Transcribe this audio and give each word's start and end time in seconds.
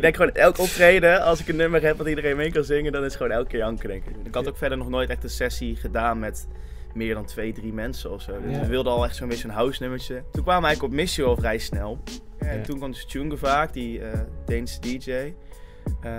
Ik 0.00 0.06
denk 0.06 0.16
gewoon 0.16 0.44
elk 0.44 0.58
optreden, 0.58 1.22
als 1.22 1.40
ik 1.40 1.48
een 1.48 1.56
nummer 1.56 1.82
heb 1.82 1.96
wat 1.98 2.06
iedereen 2.06 2.36
mee 2.36 2.52
kan 2.52 2.64
zingen, 2.64 2.92
dan 2.92 3.00
is 3.04 3.06
het 3.12 3.16
gewoon 3.16 3.32
elke 3.36 3.48
keer 3.48 3.58
janken, 3.58 3.88
denk 3.88 4.04
ik. 4.04 4.14
Ik 4.24 4.34
had 4.34 4.48
ook 4.48 4.56
verder 4.56 4.78
nog 4.78 4.88
nooit 4.88 5.10
echt 5.10 5.22
een 5.24 5.30
sessie 5.30 5.76
gedaan 5.76 6.18
met 6.18 6.46
meer 6.94 7.14
dan 7.14 7.24
twee, 7.24 7.52
drie 7.52 7.72
mensen 7.72 8.10
of 8.12 8.22
zo. 8.22 8.40
Dus 8.42 8.54
Ja. 8.54 8.60
we 8.60 8.66
wilden 8.66 8.92
al 8.92 9.04
echt 9.04 9.16
zo'n 9.16 9.28
beetje 9.28 9.48
een 9.48 9.54
house 9.54 9.82
nummertje. 9.82 10.14
Toen 10.14 10.42
kwamen 10.42 10.60
we 10.60 10.66
eigenlijk 10.66 10.82
op 10.82 11.00
Missio 11.00 11.26
al 11.26 11.36
vrij 11.36 11.58
snel. 11.58 11.98
En 12.38 12.56
Ja. 12.58 12.62
toen 12.64 12.76
kwam 12.78 12.90
dus 12.90 13.04
Tjunge 13.06 13.36
vaak, 13.36 13.72
die 13.72 14.00
eh 14.04 14.20
Deense 14.46 14.80
DJ. 14.80 15.10
Ehm, 15.10 16.14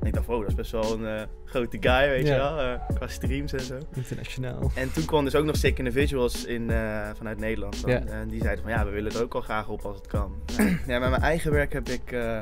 en 0.00 0.06
ik 0.06 0.14
dacht, 0.14 0.26
wow, 0.26 0.40
dat 0.40 0.48
is 0.48 0.54
best 0.54 0.70
wel 0.70 0.92
een 0.92 1.06
eh, 1.06 1.22
grote 1.44 1.76
guy, 1.80 2.08
weet 2.08 2.26
je 2.26 2.34
wel, 2.34 2.58
eh, 2.58 2.80
qua 2.94 3.06
streams 3.08 3.52
en 3.52 3.60
zo. 3.60 3.78
Internationaal. 3.94 4.70
En 4.74 4.92
toen 4.92 5.04
kwam 5.04 5.24
dus 5.24 5.34
ook 5.34 5.44
nog 5.44 5.56
Sick 5.56 5.78
Individuals 5.78 6.44
in, 6.44 6.70
eh, 6.70 7.08
vanuit 7.16 7.38
Nederland. 7.38 7.82
dan. 7.86 8.08
En 8.08 8.28
die 8.28 8.42
zeiden 8.42 8.64
van 8.64 8.72
ja, 8.72 8.84
we 8.84 8.90
willen 8.90 9.12
er 9.12 9.22
ook 9.22 9.32
wel 9.32 9.42
graag 9.42 9.68
op 9.68 9.84
als 9.84 9.96
het 9.96 10.06
kan. 10.06 10.32
ja, 10.86 10.98
met 10.98 11.10
mijn 11.10 11.22
eigen 11.22 11.52
werk 11.52 11.72
heb 11.72 11.88
ik 11.88 12.12
eh, 12.12 12.40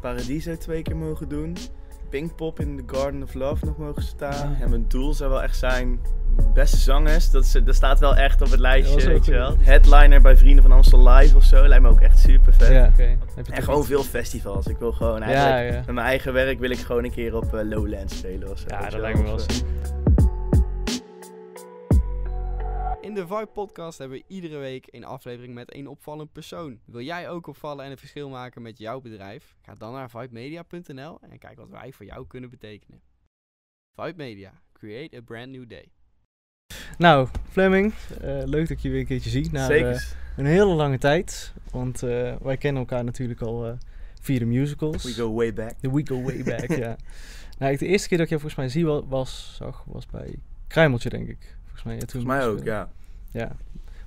Paradiso 0.00 0.56
twee 0.56 0.82
keer 0.82 0.96
mogen 0.96 1.28
doen. 1.28 1.56
Pinkpop 2.10 2.60
in 2.60 2.76
The 2.76 2.96
Garden 2.96 3.22
of 3.22 3.34
Love 3.34 3.64
nog 3.64 3.76
mogen 3.76 4.02
staan. 4.02 4.56
En 4.60 4.70
mijn 4.70 4.84
doel 4.88 5.14
zou 5.14 5.30
wel 5.30 5.42
echt 5.42 5.56
zijn 5.56 6.00
beste 6.54 6.76
zangers. 6.76 7.30
Dat, 7.30 7.44
is, 7.44 7.52
dat 7.52 7.74
staat 7.74 7.98
wel 7.98 8.16
echt 8.16 8.42
op 8.42 8.50
het 8.50 8.60
lijstje, 8.60 9.06
weet 9.06 9.24
je 9.24 9.32
wel. 9.32 9.56
Headliner 9.58 10.20
bij 10.20 10.36
Vrienden 10.36 10.62
van 10.62 10.72
Amstel 10.72 11.08
Live 11.08 11.36
of 11.36 11.42
zo. 11.42 11.66
Lijkt 11.68 11.82
me 11.82 11.90
ook 11.90 12.00
echt 12.00 12.18
super 12.18 12.52
vet. 12.52 12.68
Ja, 12.68 12.86
oké. 12.92 13.16
Heb 13.34 13.46
je 13.46 13.52
En 13.52 13.62
gewoon 13.62 13.84
veel 13.84 14.02
festivals. 14.02 14.66
Ik 14.66 14.78
wil 14.78 14.92
gewoon 14.92 15.22
eigenlijk... 15.22 15.68
Ja, 15.68 15.76
ja. 15.76 15.82
Met 15.86 15.94
mijn 15.94 16.06
eigen 16.06 16.32
werk 16.32 16.58
wil 16.58 16.70
ik 16.70 16.78
gewoon 16.78 17.04
een 17.04 17.12
keer 17.12 17.36
op 17.36 17.54
eh, 17.54 17.60
Lowlands 17.64 18.16
spelen 18.16 18.50
of 18.50 18.58
zo. 18.58 18.66
Ja, 18.68 18.90
dat 18.90 19.00
lijkt 19.00 19.18
me 19.18 19.24
wel 19.24 19.38
eh, 19.38 19.44
ziek. 19.48 19.64
In 23.00 23.14
de 23.14 23.26
Vibe 23.26 23.46
Podcast 23.52 23.98
hebben 23.98 24.18
we 24.18 24.24
iedere 24.34 24.58
week 24.58 24.86
een 24.90 25.04
aflevering 25.04 25.54
met 25.54 25.74
een 25.74 25.86
opvallend 25.86 26.32
persoon. 26.32 26.78
Wil 26.84 27.00
jij 27.00 27.28
ook 27.28 27.46
opvallen 27.46 27.84
en 27.84 27.90
een 27.90 27.98
verschil 27.98 28.28
maken 28.28 28.62
met 28.62 28.78
jouw 28.78 29.00
bedrijf? 29.00 29.54
Ga 29.62 29.74
dan 29.74 29.92
naar 29.92 30.10
vibemedia.nl 30.10 31.18
en 31.20 31.38
kijk 31.38 31.58
wat 31.58 31.68
wij 31.68 31.92
voor 31.92 32.06
jou 32.06 32.26
kunnen 32.26 32.50
betekenen. 32.50 33.00
Vibe 34.00 34.16
Media, 34.16 34.52
create 34.72 35.16
a 35.16 35.20
brand 35.20 35.48
new 35.50 35.68
day. 35.68 35.88
Nou, 36.98 37.28
Fleming, 37.50 37.92
eh, 38.20 38.42
leuk 38.44 38.60
dat 38.60 38.70
ik 38.70 38.78
je 38.78 38.88
weer 38.90 39.00
een 39.00 39.06
keertie 39.06 39.30
zie. 39.30 39.50
Na 39.52 39.66
Zeker. 39.66 39.90
eh, 39.90 40.02
een 40.36 40.46
hele 40.46 40.74
lange 40.74 40.98
tijd. 40.98 41.52
Want 41.70 42.02
eh, 42.02 42.36
wij 42.36 42.56
kennen 42.56 42.82
elkaar 42.82 43.04
natuurlijk 43.04 43.40
al 43.40 43.66
eh, 43.66 43.72
via 44.20 44.38
de 44.38 44.44
musicals. 44.46 45.02
We 45.04 45.12
go 45.12 45.34
way 45.34 45.52
back. 45.52 45.72
The 45.80 45.94
We 45.94 46.06
Go 46.06 46.22
Way 46.22 46.42
Back, 46.44 46.68
ja. 46.76 46.96
Nou, 47.58 47.72
ik- 47.72 47.78
de 47.78 47.86
eerste 47.86 48.08
keer 48.08 48.18
dat 48.18 48.26
ik 48.26 48.32
jou 48.38 48.40
volgens 48.50 48.54
mij 48.54 48.68
zie 48.68 48.86
wa- 48.86 49.06
was, 49.06 49.54
zag, 49.56 49.84
was 49.84 50.06
bij 50.06 50.38
Kruimeltje, 50.66 51.08
denk 51.08 51.28
ik. 51.28 51.56
Volgens 51.80 51.84
mij, 51.84 51.94
ja, 51.94 52.00
toen 52.00 52.20
Volgens 52.22 52.42
mij 52.42 52.48
ook, 52.48 52.64
ja. 52.64 52.90
Ja. 53.40 53.56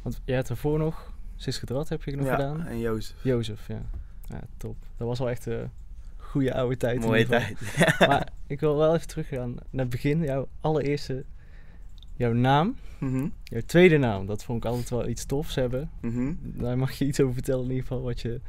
Want 0.01 0.21
jij 0.23 0.35
had 0.35 0.49
ervoor 0.49 0.79
nog, 0.79 1.11
Siske 1.35 1.65
Drat 1.65 1.89
heb 1.89 2.03
je 2.03 2.15
nog 2.15 2.25
ja, 2.25 2.35
gedaan. 2.35 2.65
en 2.65 2.79
Jozef. 2.79 3.15
Jozef, 3.23 3.67
ja. 3.67 3.81
Ja, 4.25 4.39
top. 4.57 4.75
Dat 4.97 5.07
was 5.07 5.19
wel 5.19 5.29
echt 5.29 5.45
een 5.45 5.69
goede 6.17 6.53
oude 6.53 6.77
tijd. 6.77 6.95
in 6.95 7.01
Mooie 7.07 7.25
tijd. 7.25 7.57
Maar 8.07 8.27
ik 8.47 8.59
wil 8.59 8.77
wel 8.77 8.95
even 8.95 9.07
teruggaan 9.07 9.49
naar 9.69 9.81
het 9.85 9.89
begin. 9.89 10.23
Jouw 10.23 10.47
allereerste, 10.59 11.23
jouw 12.15 12.33
naam. 12.33 12.75
Mhm, 12.99 13.27
Jouw 13.43 13.61
tweede 13.65 13.97
naam, 13.97 14.25
dat 14.25 14.43
vond 14.43 14.63
ik 14.63 14.69
altijd 14.69 14.89
wel 14.89 15.07
iets 15.07 15.25
tofs 15.25 15.55
hebben. 15.55 15.89
mhm. 16.01 16.33
Daar 16.41 16.77
mag 16.77 16.91
je 16.91 17.05
iets 17.05 17.19
over 17.19 17.33
vertellen 17.33 17.63
in 17.63 17.69
ieder 17.69 17.81
geval, 17.83 18.01
wat, 18.01 18.21
je, 18.21 18.41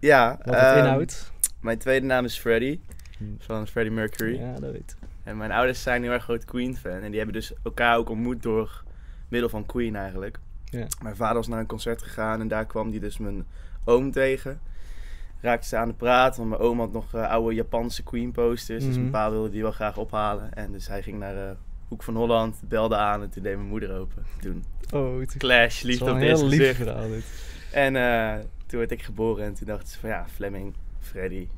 Ja, 0.00 0.36
wat 0.44 0.54
het 0.54 0.64
ehm, 0.64 0.78
inhoudt. 0.78 1.32
Mijn 1.60 1.78
tweede 1.78 2.06
naam 2.06 2.24
is 2.24 2.38
Freddie, 2.38 2.80
van 3.38 3.66
Freddie 3.66 3.92
Mercury. 3.94 4.38
Ja, 4.38 4.52
dat 4.52 4.72
weet 4.72 4.94
ik. 5.00 5.08
En 5.24 5.36
mijn 5.36 5.52
ouders 5.52 5.82
zijn 5.82 6.02
heel 6.02 6.12
erg 6.12 6.22
groot 6.22 6.44
Queen-fan. 6.44 6.92
En 7.00 7.08
die 7.08 7.16
hebben 7.16 7.34
dus 7.34 7.52
elkaar 7.62 7.96
ook 7.96 8.08
ontmoet 8.08 8.42
door 8.42 8.82
middel 9.28 9.48
van 9.48 9.66
Queen 9.66 9.96
eigenlijk. 9.96 10.38
Ja. 10.64 10.86
Mijn 11.02 11.16
vader 11.16 11.36
was 11.36 11.48
naar 11.48 11.58
een 11.58 11.66
concert 11.66 12.02
gegaan 12.02 12.40
en 12.40 12.48
daar 12.48 12.66
kwam 12.66 12.90
die 12.90 13.00
dus 13.00 13.18
mijn 13.18 13.46
oom 13.84 14.10
tegen. 14.10 14.60
Raakte 15.40 15.68
ze 15.68 15.76
aan 15.76 15.88
de 15.88 15.94
praat, 15.94 16.36
want 16.36 16.48
mijn 16.48 16.60
oom 16.60 16.78
had 16.78 16.92
nog 16.92 17.14
eh, 17.14 17.30
oude 17.30 17.54
Japanse 17.54 18.02
Queen-posters. 18.02 18.84
Dus 18.84 18.92
Mhm. 18.92 18.98
mijn 19.00 19.10
pa 19.10 19.30
wilde 19.30 19.50
die 19.50 19.62
wel 19.62 19.70
graag 19.72 19.96
ophalen. 19.96 20.54
En 20.54 20.72
dus 20.72 20.88
hij 20.88 21.02
ging 21.02 21.18
naar 21.18 21.36
eh, 21.48 21.54
Hoek 21.88 22.02
van 22.02 22.16
Holland, 22.16 22.60
belde 22.68 22.96
aan 22.96 23.22
en 23.22 23.30
toen 23.30 23.42
deed 23.42 23.56
mijn 23.56 23.68
moeder 23.68 23.98
open. 23.98 24.24
Toen 24.40 24.64
Oh, 24.94 25.20
het 25.20 25.36
clash, 25.36 25.82
liefde 25.82 26.10
op 26.10 26.16
heel 26.16 26.28
eerste 26.28 26.46
lief 26.46 26.76
gedaan. 26.76 27.10
En 27.72 27.96
eh, 27.96 28.44
toen 28.66 28.78
werd 28.78 28.90
ik 28.90 29.02
geboren 29.02 29.44
en 29.44 29.54
toen 29.54 29.66
dachten 29.66 29.88
ze 29.88 29.98
van 29.98 30.08
ja, 30.08 30.26
Fleming, 30.28 30.74
Freddy. 31.00 31.48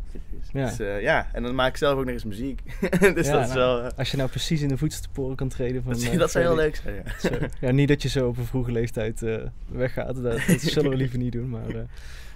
Ja. 0.53 0.67
Dus 0.67 0.79
eh, 0.79 1.01
ja, 1.03 1.29
en 1.33 1.43
dan 1.43 1.55
maak 1.55 1.69
ik 1.69 1.77
zelf 1.77 1.99
ook 1.99 2.05
nog 2.05 2.13
eens 2.15 2.25
muziek. 2.25 2.63
dus 2.91 3.01
Ja, 3.01 3.13
dat 3.13 3.17
is 3.17 3.29
nou, 3.29 3.55
wel... 3.55 3.83
eh, 3.83 3.99
Als 3.99 4.11
je 4.11 4.17
nou 4.17 4.29
precies 4.29 4.63
in 4.63 4.69
de 4.69 4.77
voetsporen 4.79 5.37
kan 5.37 5.49
treden 5.49 5.83
van... 5.83 5.93
dat, 5.93 6.03
eh, 6.03 6.19
dat 6.19 6.31
zou 6.31 6.45
heel 6.45 6.55
leuk 6.55 6.77
zijn, 6.77 7.51
ja. 7.61 7.71
Niet 7.71 7.89
dat 7.89 8.03
je 8.03 8.09
zo 8.09 8.29
op 8.29 8.37
een 8.37 8.45
vroege 8.45 8.73
leeftijd 8.73 9.23
eh, 9.23 9.37
weggaat. 9.69 10.15
Dat, 10.23 10.23
dat 10.47 10.61
zullen 10.75 10.91
we 10.91 10.97
liever 10.97 11.19
niet 11.19 11.33
doen. 11.33 11.49
Maar 11.51 11.69
eh, 11.69 11.81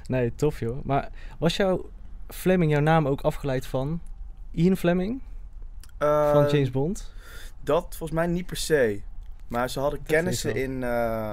nee, 0.06 0.32
tof 0.34 0.60
joh. 0.60 0.84
Maar 0.84 1.08
was 1.38 1.56
jouw 1.56 1.90
Fleming, 2.28 2.70
jouw 2.72 2.80
naam 2.80 3.06
ook 3.08 3.20
afgeleid 3.20 3.66
van 3.66 4.00
Ian 4.50 4.76
Fleming? 4.76 5.20
Van 5.98 6.44
Eh, 6.44 6.50
James 6.52 6.70
Bond? 6.70 7.12
Dat 7.60 7.86
volgens 7.88 8.10
mij 8.18 8.26
niet 8.26 8.46
per 8.46 8.56
se. 8.56 9.00
Maar 9.48 9.70
ze 9.70 9.80
hadden 9.80 9.98
Dat 9.98 10.08
kennissen 10.08 10.54
in, 10.56 10.82
eh, 10.82 11.32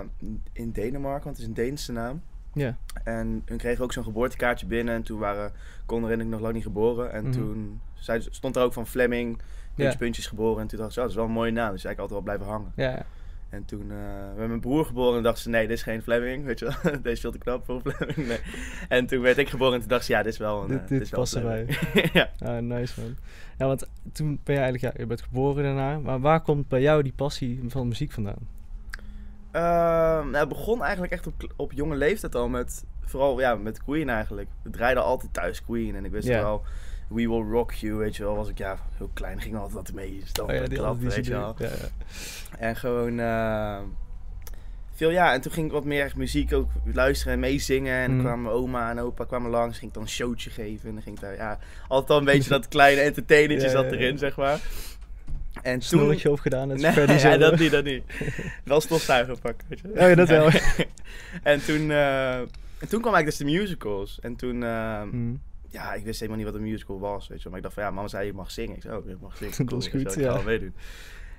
in 0.53 0.71
Denemarken, 0.71 1.23
want 1.23 1.37
het 1.37 1.37
is 1.39 1.45
een 1.45 1.53
Deense 1.53 1.91
naam. 1.91 2.21
Ja. 2.55 2.77
En 3.03 3.41
hun 3.45 3.57
kregen 3.57 3.83
ook 3.83 3.93
zo'n 3.93 4.03
geboortekaartje 4.03 4.65
binnen. 4.65 4.93
En 4.93 5.03
toen 5.03 5.19
waren 5.19 5.51
Conor 5.85 6.11
en 6.11 6.19
ik 6.21 6.27
nog 6.27 6.39
lang 6.39 6.53
niet 6.53 6.63
geboren. 6.63 7.11
En 7.11 7.23
Mhm. 7.23 7.31
toen 7.31 7.81
stond 8.29 8.55
er 8.55 8.63
ook 8.63 8.73
van 8.73 8.87
Fleming, 8.87 9.37
puntjes, 9.75 9.95
puntjes 9.99 10.27
geboren. 10.27 10.61
En 10.61 10.67
toen 10.67 10.79
dacht 10.79 10.93
ze, 10.93 10.97
oh, 10.99 11.03
dat 11.03 11.11
is 11.13 11.19
wel 11.19 11.25
een 11.27 11.31
mooie 11.35 11.51
naam. 11.51 11.71
Dus 11.71 11.83
eigenlijk 11.85 11.99
altijd 11.99 12.11
wel 12.25 12.35
blijven 12.35 12.45
hangen. 12.55 12.71
Ja. 12.75 13.05
En 13.49 13.65
toen 13.65 13.85
uh, 13.91 14.35
werd 14.35 14.47
mijn 14.47 14.59
broer 14.59 14.85
geboren 14.85 15.17
en 15.17 15.23
dacht 15.23 15.39
ze, 15.39 15.49
nee, 15.49 15.67
dit 15.67 15.77
is 15.77 15.83
geen 15.83 16.01
Fleming. 16.01 16.45
Weet 16.45 16.59
je 16.59 16.65
wel, 16.65 16.91
deze 17.01 17.09
is 17.11 17.19
veel 17.19 17.31
te 17.31 17.37
knap 17.37 17.65
voor 17.65 17.81
Fleming. 17.81 18.27
Nee. 18.27 18.39
En 18.89 19.05
toen 19.05 19.21
werd 19.21 19.37
ik 19.37 19.49
geboren 19.49 19.73
en 19.73 19.79
toen 19.79 19.89
dacht 19.89 20.05
ze, 20.05 20.11
ja, 20.11 20.23
dit 20.23 20.31
is 20.33 20.39
wel 20.39 20.61
een 20.61 20.67
Dit- 20.67 20.81
eh, 20.81 20.87
dit 20.99 21.09
past 21.09 21.37
Fleming. 21.39 21.79
ja. 22.13 22.29
Ah, 22.39 22.57
nice 22.61 23.01
man. 23.01 23.15
Ja, 23.57 23.65
want 23.67 23.87
toen 24.11 24.39
ben 24.43 24.55
je 24.55 24.61
eigenlijk, 24.61 24.93
ja, 24.93 25.01
je 25.01 25.07
bent 25.07 25.21
geboren 25.21 25.63
daarna. 25.63 25.97
Maar 25.99 26.19
waar 26.19 26.41
komt 26.41 26.67
bij 26.67 26.81
jou 26.81 27.03
die 27.03 27.13
passie 27.15 27.63
van 27.67 27.87
muziek 27.87 28.11
vandaan? 28.11 28.53
Ehm, 29.55 30.29
nou, 30.29 30.35
het 30.35 30.49
begon 30.49 30.81
eigenlijk 30.83 31.11
echt 31.13 31.27
op, 31.27 31.33
op 31.55 31.71
jonge 31.71 31.95
leeftijd 31.95 32.35
al 32.35 32.47
met, 32.49 32.83
vooral 33.05 33.39
ja, 33.39 33.55
met 33.55 33.83
Queen 33.83 34.09
eigenlijk. 34.09 34.47
We 34.61 34.69
draaiden 34.69 35.03
altijd 35.03 35.33
thuis 35.33 35.63
Queen 35.63 35.95
en 35.95 36.05
ik 36.05 36.11
wist 36.11 36.27
wel, 36.39 36.63
We 37.07 37.15
Will 37.27 37.49
Rock 37.51 37.71
You, 37.73 37.93
weet 37.95 38.15
je 38.15 38.23
wel. 38.23 38.35
Was 38.35 38.49
ik 38.49 38.57
ja, 38.57 38.77
heel 38.97 39.09
klein, 39.13 39.41
ging 39.41 39.55
altijd 39.55 39.73
wat 39.73 39.93
mee 39.93 40.21
stampen, 40.25 40.55
Oh 40.55 40.61
ja, 40.61 40.67
die 40.67 41.07
weet 41.09 41.25
je 41.25 41.31
wel. 41.31 41.55
Ja, 41.57 41.65
ja. 41.67 42.05
En 42.57 42.75
gewoon 42.75 43.19
eh, 43.19 43.77
veel, 44.93 45.09
ja, 45.09 45.33
en 45.33 45.41
toen 45.41 45.51
ging 45.51 45.65
ik 45.65 45.71
wat 45.71 45.83
meer 45.85 46.03
echt 46.03 46.15
muziek 46.15 46.53
ook 46.53 46.69
luisteren 46.93 47.33
en 47.33 47.39
meezingen. 47.39 47.93
En 48.01 48.11
Mhm. 48.15 48.19
kwamen 48.23 48.51
oma 48.51 48.89
en 48.89 48.99
opa 48.99 49.23
kwamen 49.25 49.51
langs, 49.51 49.77
ging 49.77 49.87
ik 49.89 49.93
dan 49.93 50.03
een 50.03 50.09
showtje 50.09 50.49
geven. 50.49 50.87
En 50.89 50.93
dan 50.93 51.03
ging 51.03 51.15
ik 51.15 51.21
daar, 51.21 51.35
ja, 51.35 51.59
altijd 51.87 52.09
al 52.11 52.17
een 52.17 52.25
beetje 52.25 52.49
dat 52.59 52.67
kleine 52.67 53.01
entertainertje 53.01 53.67
Ja, 53.67 53.73
zat 53.73 53.91
erin, 53.91 54.17
zeg 54.17 54.35
maar. 54.37 54.59
En 55.65 55.79
toen... 55.79 55.81
Snorretje 55.81 56.31
opgedaan, 56.31 56.67
net 56.67 56.77
Nee, 56.77 57.07
ja, 57.07 57.17
zelf. 57.17 57.37
dat 57.37 57.59
niet, 57.59 57.71
dat 57.71 57.83
niet. 57.83 58.03
Wel 58.63 58.81
stofzuiger 58.81 59.39
pakken, 59.39 59.67
weet 59.69 59.79
je. 59.79 59.87
Oh 59.87 60.09
ja, 60.09 60.15
dat 60.15 60.27
wel. 60.29 60.49
en 61.53 61.65
toen, 61.65 61.91
eh, 61.91 62.37
en 62.79 62.87
toen 62.89 63.01
kwam 63.01 63.13
eigenlijk 63.13 63.25
dus 63.25 63.37
de 63.37 63.45
musicals. 63.45 64.19
En 64.21 64.35
toen, 64.35 64.63
eh, 64.63 65.01
Hmm. 65.01 65.41
ja, 65.69 65.93
ik 65.93 66.03
wist 66.03 66.19
helemaal 66.19 66.41
niet 66.41 66.51
wat 66.51 66.55
een 66.61 66.67
musical 66.69 66.99
was, 66.99 67.27
weet 67.27 67.41
je. 67.41 67.47
Maar 67.49 67.57
ik 67.57 67.63
dacht 67.63 67.75
van, 67.75 67.83
ja, 67.83 67.91
mama 67.91 68.07
zei 68.07 68.25
je 68.25 68.33
mag 68.33 68.51
zingen. 68.51 68.75
Ik 68.75 68.81
zei, 68.81 68.97
oh, 68.97 69.09
ik 69.09 69.19
mag 69.21 69.37
zingen. 69.37 69.53
Dat 69.57 69.67
Cool, 69.67 69.79
is 69.81 69.91
weet 69.91 70.01
je 70.01 70.07
goed, 70.07 70.15
wel, 70.15 70.23
Ik 70.25 70.29
ga 70.31 70.37
ja. 70.37 70.43
wel 70.43 70.53
meedoen. 70.53 70.73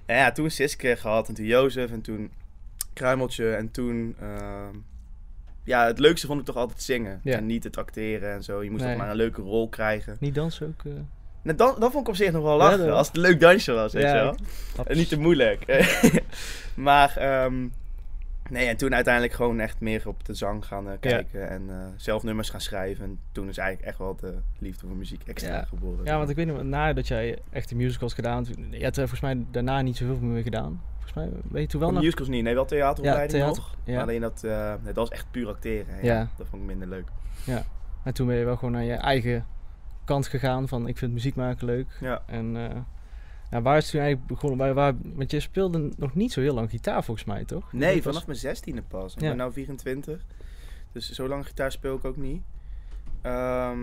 En 0.07 0.17
ja, 0.17 0.33
toen 0.33 0.51
Siske 0.51 0.97
gehad 0.97 1.29
en 1.29 1.35
toen 1.35 1.45
Jozef 1.47 1.91
en 1.91 2.01
toen 2.01 2.31
Kruimeltje. 2.93 3.51
En 3.55 3.71
toen, 3.71 4.17
eh, 4.21 4.67
ja, 5.65 5.87
het 5.87 5.99
leukste 5.99 6.27
vond 6.27 6.41
ik 6.41 6.47
toch 6.47 6.57
altijd 6.57 6.83
zingen. 6.83 7.21
Ja. 7.25 7.37
En 7.37 7.47
niet 7.47 7.65
het 7.65 7.77
acteren 7.77 8.33
en 8.33 8.43
zo. 8.43 8.63
Je 8.63 8.71
moest 8.71 8.83
Nee. 8.83 8.93
toch 8.93 9.01
maar 9.03 9.11
een 9.11 9.17
leuke 9.17 9.41
rol 9.43 9.69
krijgen. 9.69 10.17
Niet 10.21 10.35
dansen 10.35 10.67
ook? 10.67 10.85
eh? 10.93 10.93
Nou, 11.47 11.59
dan, 11.59 11.75
dat 11.79 11.91
vond 11.93 12.03
ik 12.05 12.09
op 12.09 12.17
zich 12.17 12.33
nog 12.33 12.43
wel 12.43 12.59
Ja, 12.59 12.65
lachen. 12.71 12.93
als 12.95 13.07
het 13.07 13.17
een 13.17 13.23
leuk 13.23 13.41
dansje 13.41 13.73
was, 13.73 13.93
weet 13.93 14.03
Ja, 14.03 14.15
je 14.15 14.23
wel. 14.23 14.37
Haps. 14.77 14.89
En 14.89 14.97
niet 14.97 15.09
te 15.09 15.19
moeilijk. 15.19 15.65
maar, 16.75 17.17
ehm, 17.17 17.67
nee, 18.51 18.67
en 18.67 18.77
toen 18.77 18.95
uiteindelijk 18.95 19.35
gewoon 19.35 19.61
echt 19.61 19.81
meer 19.81 20.03
op 20.09 20.25
de 20.25 20.35
zang 20.35 20.67
gaan 20.67 20.91
eh, 20.91 20.97
kijken. 21.01 21.49
En 21.49 21.63
eh, 21.69 21.77
zelf 21.97 22.23
nummers 22.23 22.51
gaan 22.51 22.61
schrijven. 22.61 23.05
En 23.05 23.19
toen 23.33 23.49
is 23.49 23.59
eigenlijk 23.59 23.89
echt 23.89 23.99
wel 23.99 24.17
de 24.21 24.35
liefde 24.59 24.87
voor 24.87 24.97
muziek 24.97 25.23
extra 25.27 25.55
Ja. 25.55 25.65
geboren. 25.65 26.05
Ja, 26.05 26.17
want 26.19 26.31
ik 26.31 26.37
weet 26.37 26.47
nog, 26.47 26.63
nadat 26.63 27.09
jij 27.09 27.39
echt 27.51 27.69
de 27.69 27.75
musicals 27.75 28.15
gedaan 28.15 28.47
je 28.71 28.85
er 28.85 28.93
volgens 28.95 29.21
mij 29.21 29.45
daarna 29.51 29.81
niet 29.83 29.97
zoveel 29.97 30.19
meer 30.21 30.43
gedaan. 30.43 30.81
Volgens 30.95 31.15
mij, 31.15 31.29
weet 31.51 31.63
je 31.63 31.69
toen 31.69 31.81
wel 31.81 31.93
nog? 31.93 32.03
musicals 32.03 32.29
niet. 32.29 32.43
Nee, 32.43 32.55
wel 32.55 32.65
theateropleiding 32.65 33.43
Ja, 33.43 33.47
nog. 33.49 33.55
theater, 33.57 33.93
ja. 33.93 34.01
Alleen 34.01 34.21
dat, 34.21 34.45
eh, 34.45 34.75
dat 34.85 34.95
was 34.95 35.09
echt 35.09 35.27
puur 35.31 35.49
acteren. 35.49 35.89
En 35.99 36.05
Ja. 36.05 36.15
Ja. 36.15 36.29
Dat 36.37 36.47
vond 36.51 36.63
ik 36.63 36.69
minder 36.69 36.89
leuk. 36.89 37.07
En 38.05 38.15
toen 38.15 38.27
ben 38.27 38.37
je 38.37 38.45
wel 38.45 38.57
gewoon 38.57 38.73
naar 38.73 38.85
je 38.85 38.93
eigen 38.93 39.47
kant 40.07 40.27
gegaan 40.27 40.69
van 40.69 40.89
ik 40.89 40.99
vind 40.99 41.13
muziek 41.13 41.35
maken 41.35 41.67
leuk. 41.67 41.87
Ja. 42.01 42.23
En 42.27 42.57
eh, 42.57 42.77
ja, 43.51 43.63
waar 43.63 43.77
is 43.77 43.83
het 43.83 43.93
toen 43.93 44.01
eigenlijk 44.01 44.29
begonnen? 44.29 44.59
Waar, 44.59 44.75
waar, 44.75 44.93
want 45.15 45.31
je 45.31 45.41
speelde 45.41 45.91
nog 45.97 46.15
niet 46.15 46.33
zo 46.33 46.41
heel 46.41 46.55
lang 46.55 46.71
gitaar 46.71 47.05
volgens 47.05 47.27
mij, 47.27 47.45
toch? 47.45 47.73
Nee, 47.73 47.95
was- 47.95 48.03
vanaf 48.05 48.27
mijn 48.27 48.39
zestiende 48.39 48.83
pas. 48.83 49.15
Ik 49.15 49.21
Ja. 49.21 49.29
ben 49.29 49.37
nu 49.37 49.53
24. 49.53 50.25
Dus 50.93 51.11
zo 51.13 51.29
lang 51.29 51.47
gitaar 51.47 51.73
speel 51.73 51.97
ik 51.97 52.05
ook 52.05 52.17
niet. 52.17 52.43
Ehm, 53.23 53.79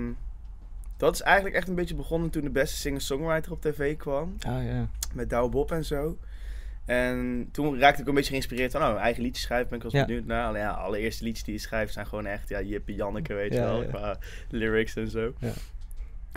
dat 0.98 1.14
is 1.14 1.22
eigenlijk 1.22 1.56
echt 1.56 1.68
een 1.68 1.76
beetje 1.76 1.96
begonnen 1.96 2.30
toen 2.30 2.42
de 2.44 2.50
beste 2.50 2.76
singer-songwriter 2.78 3.52
op 3.52 3.62
tv 3.62 3.98
kwam. 3.98 4.36
Ah 4.48 4.64
ja. 4.66 4.88
met 5.14 5.30
Douwe 5.30 5.50
Bob 5.50 5.72
en 5.72 5.86
zo. 5.86 6.18
En 6.86 7.50
toen 7.52 7.80
raakte 7.80 8.02
ik 8.02 8.08
een 8.08 8.14
beetje 8.14 8.30
geïnspireerd 8.30 8.72
van, 8.72 8.82
oh, 8.82 8.96
eigen 9.00 9.24
liedjes 9.24 9.44
schrijven 9.44 9.70
ben 9.70 9.78
ik 9.78 9.84
wel 9.84 9.94
eens 9.94 10.06
benieuwd 10.06 10.26
naar. 10.26 10.48
Alleen 10.48 10.62
ja, 10.62 10.72
alle 10.72 10.98
eerste 10.98 11.24
liedjes 11.24 11.44
die 11.46 11.54
je 11.54 11.60
schrijft 11.60 11.94
zijn 11.94 12.08
gewoon 12.08 12.26
echt, 12.26 12.50
ja, 12.50 12.62
Jippie 12.62 12.96
Janneke, 12.96 13.34
weet 13.34 13.54
je 13.54 13.60
Ja, 13.60 13.66
wel, 13.66 13.82
ja. 13.82 13.88
qua 13.88 14.18
lyrics 14.50 14.96
en 14.96 15.08
zo. 15.10 15.34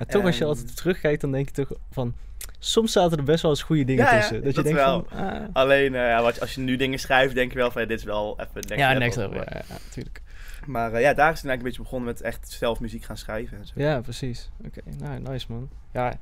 Toch 0.08 0.24
als 0.24 0.36
je 0.36 0.42
En- 0.42 0.48
altijd 0.48 0.76
terugkijkt, 0.76 1.20
dan 1.20 1.32
denk 1.32 1.46
je 1.48 1.64
toch 1.64 1.78
van... 1.90 2.14
Soms 2.58 2.92
zaten 2.92 3.18
er 3.18 3.24
best 3.24 3.42
wel 3.42 3.50
eens 3.50 3.62
goede 3.62 3.84
dingen 3.84 4.04
Ja, 4.04 4.12
ja, 4.12 4.18
tussen. 4.18 4.44
Dat, 4.44 4.54
je 4.54 4.62
denkt 4.62 4.78
wel. 4.78 5.06
van... 5.08 5.18
ah, 5.18 5.42
Alleen, 5.52 5.94
eh, 5.94 6.00
ja, 6.00 6.22
wat, 6.22 6.40
als 6.40 6.54
je 6.54 6.60
nu 6.60 6.76
dingen 6.76 6.98
schrijft, 6.98 7.34
denk 7.34 7.52
je 7.52 7.58
wel 7.58 7.70
van, 7.70 7.82
ja, 7.82 7.88
dit 7.88 7.98
is 7.98 8.04
wel 8.04 8.32
even 8.40 8.50
next 8.54 8.68
ja, 8.76 8.86
level. 8.86 8.98
next 9.02 9.16
level. 9.16 9.34
Maar, 9.36 9.52
Ja, 9.54 9.62
ja, 9.68 9.74
natuurlijk. 9.84 10.22
maar, 10.66 10.92
eh, 10.92 11.00
ja, 11.00 11.14
daar 11.14 11.32
is 11.32 11.38
het 11.40 11.46
eigenlijk 11.48 11.58
een 11.58 11.62
beetje 11.64 11.82
begonnen 11.82 12.08
met 12.08 12.20
echt 12.20 12.50
zelf 12.50 12.80
muziek 12.80 13.04
gaan 13.04 13.16
schrijven 13.16 13.58
en 13.58 13.66
zo. 13.66 13.72
Ja, 13.76 14.00
precies. 14.00 14.50
Oké, 14.66 14.80
nou, 14.98 15.20
nice 15.20 15.46
man. 15.48 15.68
Ja, 15.92 16.10
ik 16.12 16.18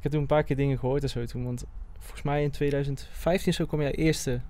heb 0.00 0.12
toen 0.12 0.20
een 0.20 0.26
paar 0.26 0.42
keer 0.44 0.56
dingen 0.56 0.78
gehoord 0.78 1.02
en 1.02 1.08
zo 1.08 1.24
toen. 1.24 1.44
Want 1.44 1.64
volgens 1.98 2.22
mij 2.22 2.42
in 2.42 2.50
2015 2.50 3.52
zo 3.52 3.66
kwam 3.66 3.82
jouw 3.82 3.90
eerste 3.90 4.40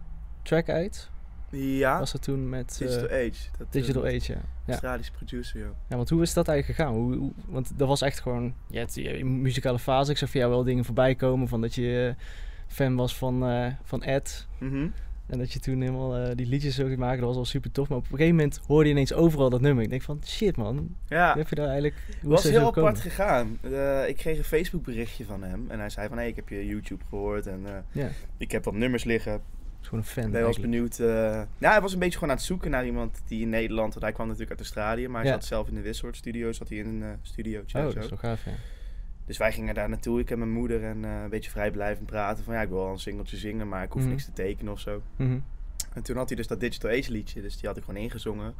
track 0.42 0.68
uit. 0.68 1.10
Ja, 1.50 1.98
Was 1.98 2.12
dat 2.12 2.22
toen 2.22 2.48
met 2.48 2.72
eh, 2.72 2.78
Digital 2.88 3.08
Age. 3.08 3.30
Dat, 3.58 3.66
eh, 3.66 3.72
Digital 3.72 4.04
Age, 4.04 4.32
ja. 4.32 4.40
Australische 4.66 5.12
producer, 5.12 5.60
joh. 5.60 5.68
ja. 5.88 5.96
Want 5.96 6.08
hoe 6.10 6.22
is 6.22 6.32
dat 6.32 6.48
eigenlijk 6.48 6.78
gegaan? 6.78 6.94
Hoe, 6.94 7.16
hoe- 7.16 7.32
want 7.46 7.72
dat 7.78 7.88
was 7.88 8.02
echt 8.02 8.20
gewoon... 8.20 8.54
Je 8.66 8.78
hebt 8.78 8.94
je 8.94 9.24
muzikale 9.24 9.78
fase. 9.78 10.10
Ik 10.10 10.18
zag 10.18 10.30
voor 10.30 10.40
jou 10.40 10.52
wel 10.52 10.64
dingen 10.64 10.84
voorbij 10.84 11.14
komen 11.14 11.48
van 11.48 11.60
dat 11.60 11.74
je 11.74 12.14
eh, 12.18 12.24
fan 12.66 12.94
was 12.96 13.16
van, 13.16 13.46
eh, 13.48 13.66
van 13.82 14.02
Ed. 14.02 14.46
Mhm. 14.58 14.88
En 15.26 15.38
dat 15.38 15.52
je 15.52 15.58
toen 15.58 15.80
helemaal 15.80 16.16
eh, 16.16 16.36
die 16.36 16.46
liedjes 16.46 16.74
zo 16.74 16.86
ging 16.86 16.98
maken. 16.98 17.18
Dat 17.18 17.28
was 17.28 17.36
al 17.36 17.44
super 17.44 17.72
tof. 17.72 17.88
Maar 17.88 17.98
op 17.98 18.04
een 18.04 18.10
gegeven 18.10 18.34
moment 18.36 18.60
hoorde 18.66 18.84
je 18.88 18.94
ineens 18.94 19.12
overal 19.12 19.50
dat 19.50 19.60
nummer. 19.60 19.84
Ik 19.84 19.90
denk 19.90 20.02
van, 20.02 20.20
shit 20.24 20.56
man. 20.56 20.96
Ja, 21.08 21.28
Hoe 21.32 21.38
heb 21.40 21.48
je 21.48 21.54
daar 21.54 21.64
eigenlijk... 21.66 21.94
Hoe 22.20 22.30
was 22.30 22.42
heel 22.42 22.66
apart 22.66 23.00
gegaan. 23.00 23.58
Eh, 23.62 24.08
ik 24.08 24.16
kreeg 24.16 24.38
een 24.38 24.44
Facebook 24.44 24.84
berichtje 24.84 25.24
van 25.24 25.42
hem. 25.42 25.64
En 25.68 25.78
hij 25.78 25.90
zei 25.90 26.08
van, 26.08 26.18
hé, 26.18 26.24
ik 26.24 26.36
heb 26.36 26.48
je 26.48 26.66
YouTube 26.66 27.04
gehoord. 27.08 27.46
En 27.46 27.60
eh, 27.66 27.72
Ja, 28.02 28.08
ik 28.36 28.50
heb 28.50 28.64
wat 28.64 28.74
nummers 28.74 29.04
liggen. 29.04 29.40
Gewoon 29.88 30.04
een 30.04 30.10
fan 30.10 30.24
eens 30.24 30.34
eigenlijk. 30.34 30.60
benieuwd. 30.62 30.98
eh 30.98 31.06
nou, 31.58 31.72
hij 31.72 31.80
was 31.80 31.92
een 31.92 31.98
beetje 31.98 32.14
gewoon 32.18 32.30
aan 32.30 32.36
het 32.36 32.46
zoeken 32.46 32.70
naar 32.70 32.86
iemand 32.86 33.22
die 33.26 33.40
in 33.42 33.48
Nederland... 33.48 33.90
Want 33.92 34.04
hij 34.04 34.12
kwam 34.12 34.24
natuurlijk 34.26 34.50
uit 34.50 34.60
Australië. 34.60 35.08
Maar 35.08 35.20
hij 35.22 35.30
Ja. 35.30 35.36
zat 35.36 35.44
zelf 35.48 35.68
in 35.68 35.74
de 35.74 35.80
Wissoort 35.80 36.16
studio. 36.16 36.52
Zat 36.52 36.68
hij 36.68 36.78
in 36.78 36.86
een 36.86 37.02
eh 37.02 37.08
studiootje 37.22 37.78
Oh, 37.78 37.84
dat 37.84 37.96
is 37.96 38.02
zo. 38.02 38.08
wel 38.08 38.18
gaaf, 38.18 38.44
ja. 38.44 38.50
Dus 39.26 39.36
wij 39.36 39.52
gingen 39.52 39.74
daar 39.74 39.88
naartoe. 39.88 40.20
Ik 40.20 40.30
en 40.30 40.38
mijn 40.38 40.50
moeder. 40.50 40.84
En 40.84 41.04
eh, 41.04 41.22
een 41.22 41.30
beetje 41.30 41.50
vrijblijvend 41.50 42.06
praten. 42.06 42.44
Van 42.44 42.54
ja, 42.54 42.60
ik 42.62 42.68
wil 42.68 42.78
wel 42.78 42.90
een 42.90 42.98
singeltje 42.98 43.36
zingen. 43.36 43.68
Maar 43.68 43.82
ik 43.84 43.92
hoef 43.92 44.02
Mhm. 44.02 44.10
niks 44.10 44.24
te 44.24 44.32
tekenen 44.32 44.72
of 44.72 44.80
zo. 44.80 45.02
Mhm. 45.16 45.38
En 45.94 46.02
toen 46.02 46.16
had 46.16 46.28
hij 46.28 46.36
dus 46.36 46.46
dat 46.46 46.60
Digital 46.60 46.90
Age 46.90 47.12
liedje. 47.12 47.42
Dus 47.42 47.56
die 47.58 47.68
had 47.68 47.76
ik 47.76 47.84
gewoon 47.84 48.00
ingezongen. 48.02 48.54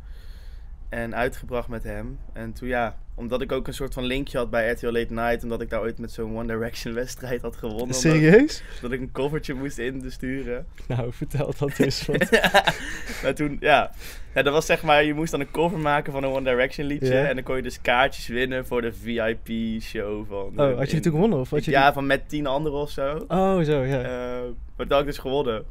En 0.88 1.14
uitgebracht 1.14 1.68
met 1.68 1.82
hem. 1.82 2.18
En 2.32 2.52
toen 2.52 2.68
ja, 2.68 2.96
omdat 3.14 3.40
ik 3.40 3.52
ook 3.52 3.66
een 3.66 3.74
soort 3.74 3.94
van 3.94 4.04
linkje 4.04 4.38
had 4.38 4.50
bij 4.50 4.70
RTL 4.70 4.86
Late 4.86 5.12
Night. 5.12 5.42
Omdat 5.42 5.60
ik 5.60 5.70
daar 5.70 5.80
ooit 5.80 5.98
met 5.98 6.12
zo'n 6.12 6.36
One 6.36 6.46
Direction 6.46 6.94
wedstrijd 6.94 7.42
had 7.42 7.56
gewonnen. 7.56 7.94
Serieus? 7.94 8.62
Dat 8.80 8.92
ik 8.92 9.00
een 9.00 9.12
covertje 9.12 9.54
moest 9.54 9.78
in 9.78 10.04
sturen. 10.08 10.66
Nou, 10.86 11.12
vertel 11.12 11.54
dat 11.58 11.78
eens. 11.78 12.06
Want... 12.06 12.30
maar 13.22 13.34
toen, 13.34 13.56
ja. 13.60 13.90
ja. 14.34 14.42
Dat 14.42 14.52
was 14.52 14.66
zeg 14.66 14.82
maar, 14.82 15.04
je 15.04 15.14
moest 15.14 15.30
dan 15.30 15.40
een 15.40 15.50
cover 15.50 15.78
maken 15.78 16.12
van 16.12 16.22
een 16.24 16.30
One 16.30 16.50
Direction 16.50 16.86
liedje. 16.86 17.14
Ja. 17.14 17.26
En 17.26 17.34
dan 17.34 17.44
kon 17.44 17.56
je 17.56 17.62
dus 17.62 17.80
kaartjes 17.80 18.26
winnen 18.26 18.66
voor 18.66 18.82
de 18.82 18.92
VIP 18.92 19.80
show 19.82 20.28
van... 20.28 20.60
Oh, 20.60 20.76
had 20.76 20.86
je 20.86 20.92
die 20.92 21.00
toen 21.00 21.12
gewonnen? 21.12 21.38
Of 21.38 21.50
had 21.50 21.64
je 21.64 21.70
Ja, 21.70 21.92
van 21.92 22.06
met 22.06 22.28
tien 22.28 22.46
anderen 22.46 22.78
of 22.78 22.90
zo. 22.90 23.24
Oh, 23.28 23.60
zo, 23.60 23.84
ja. 23.84 24.02
Eh, 24.02 24.42
maar 24.76 24.86
dat 24.86 24.90
had 24.90 25.00
ik 25.00 25.06
dus 25.06 25.18
gewonnen. 25.18 25.64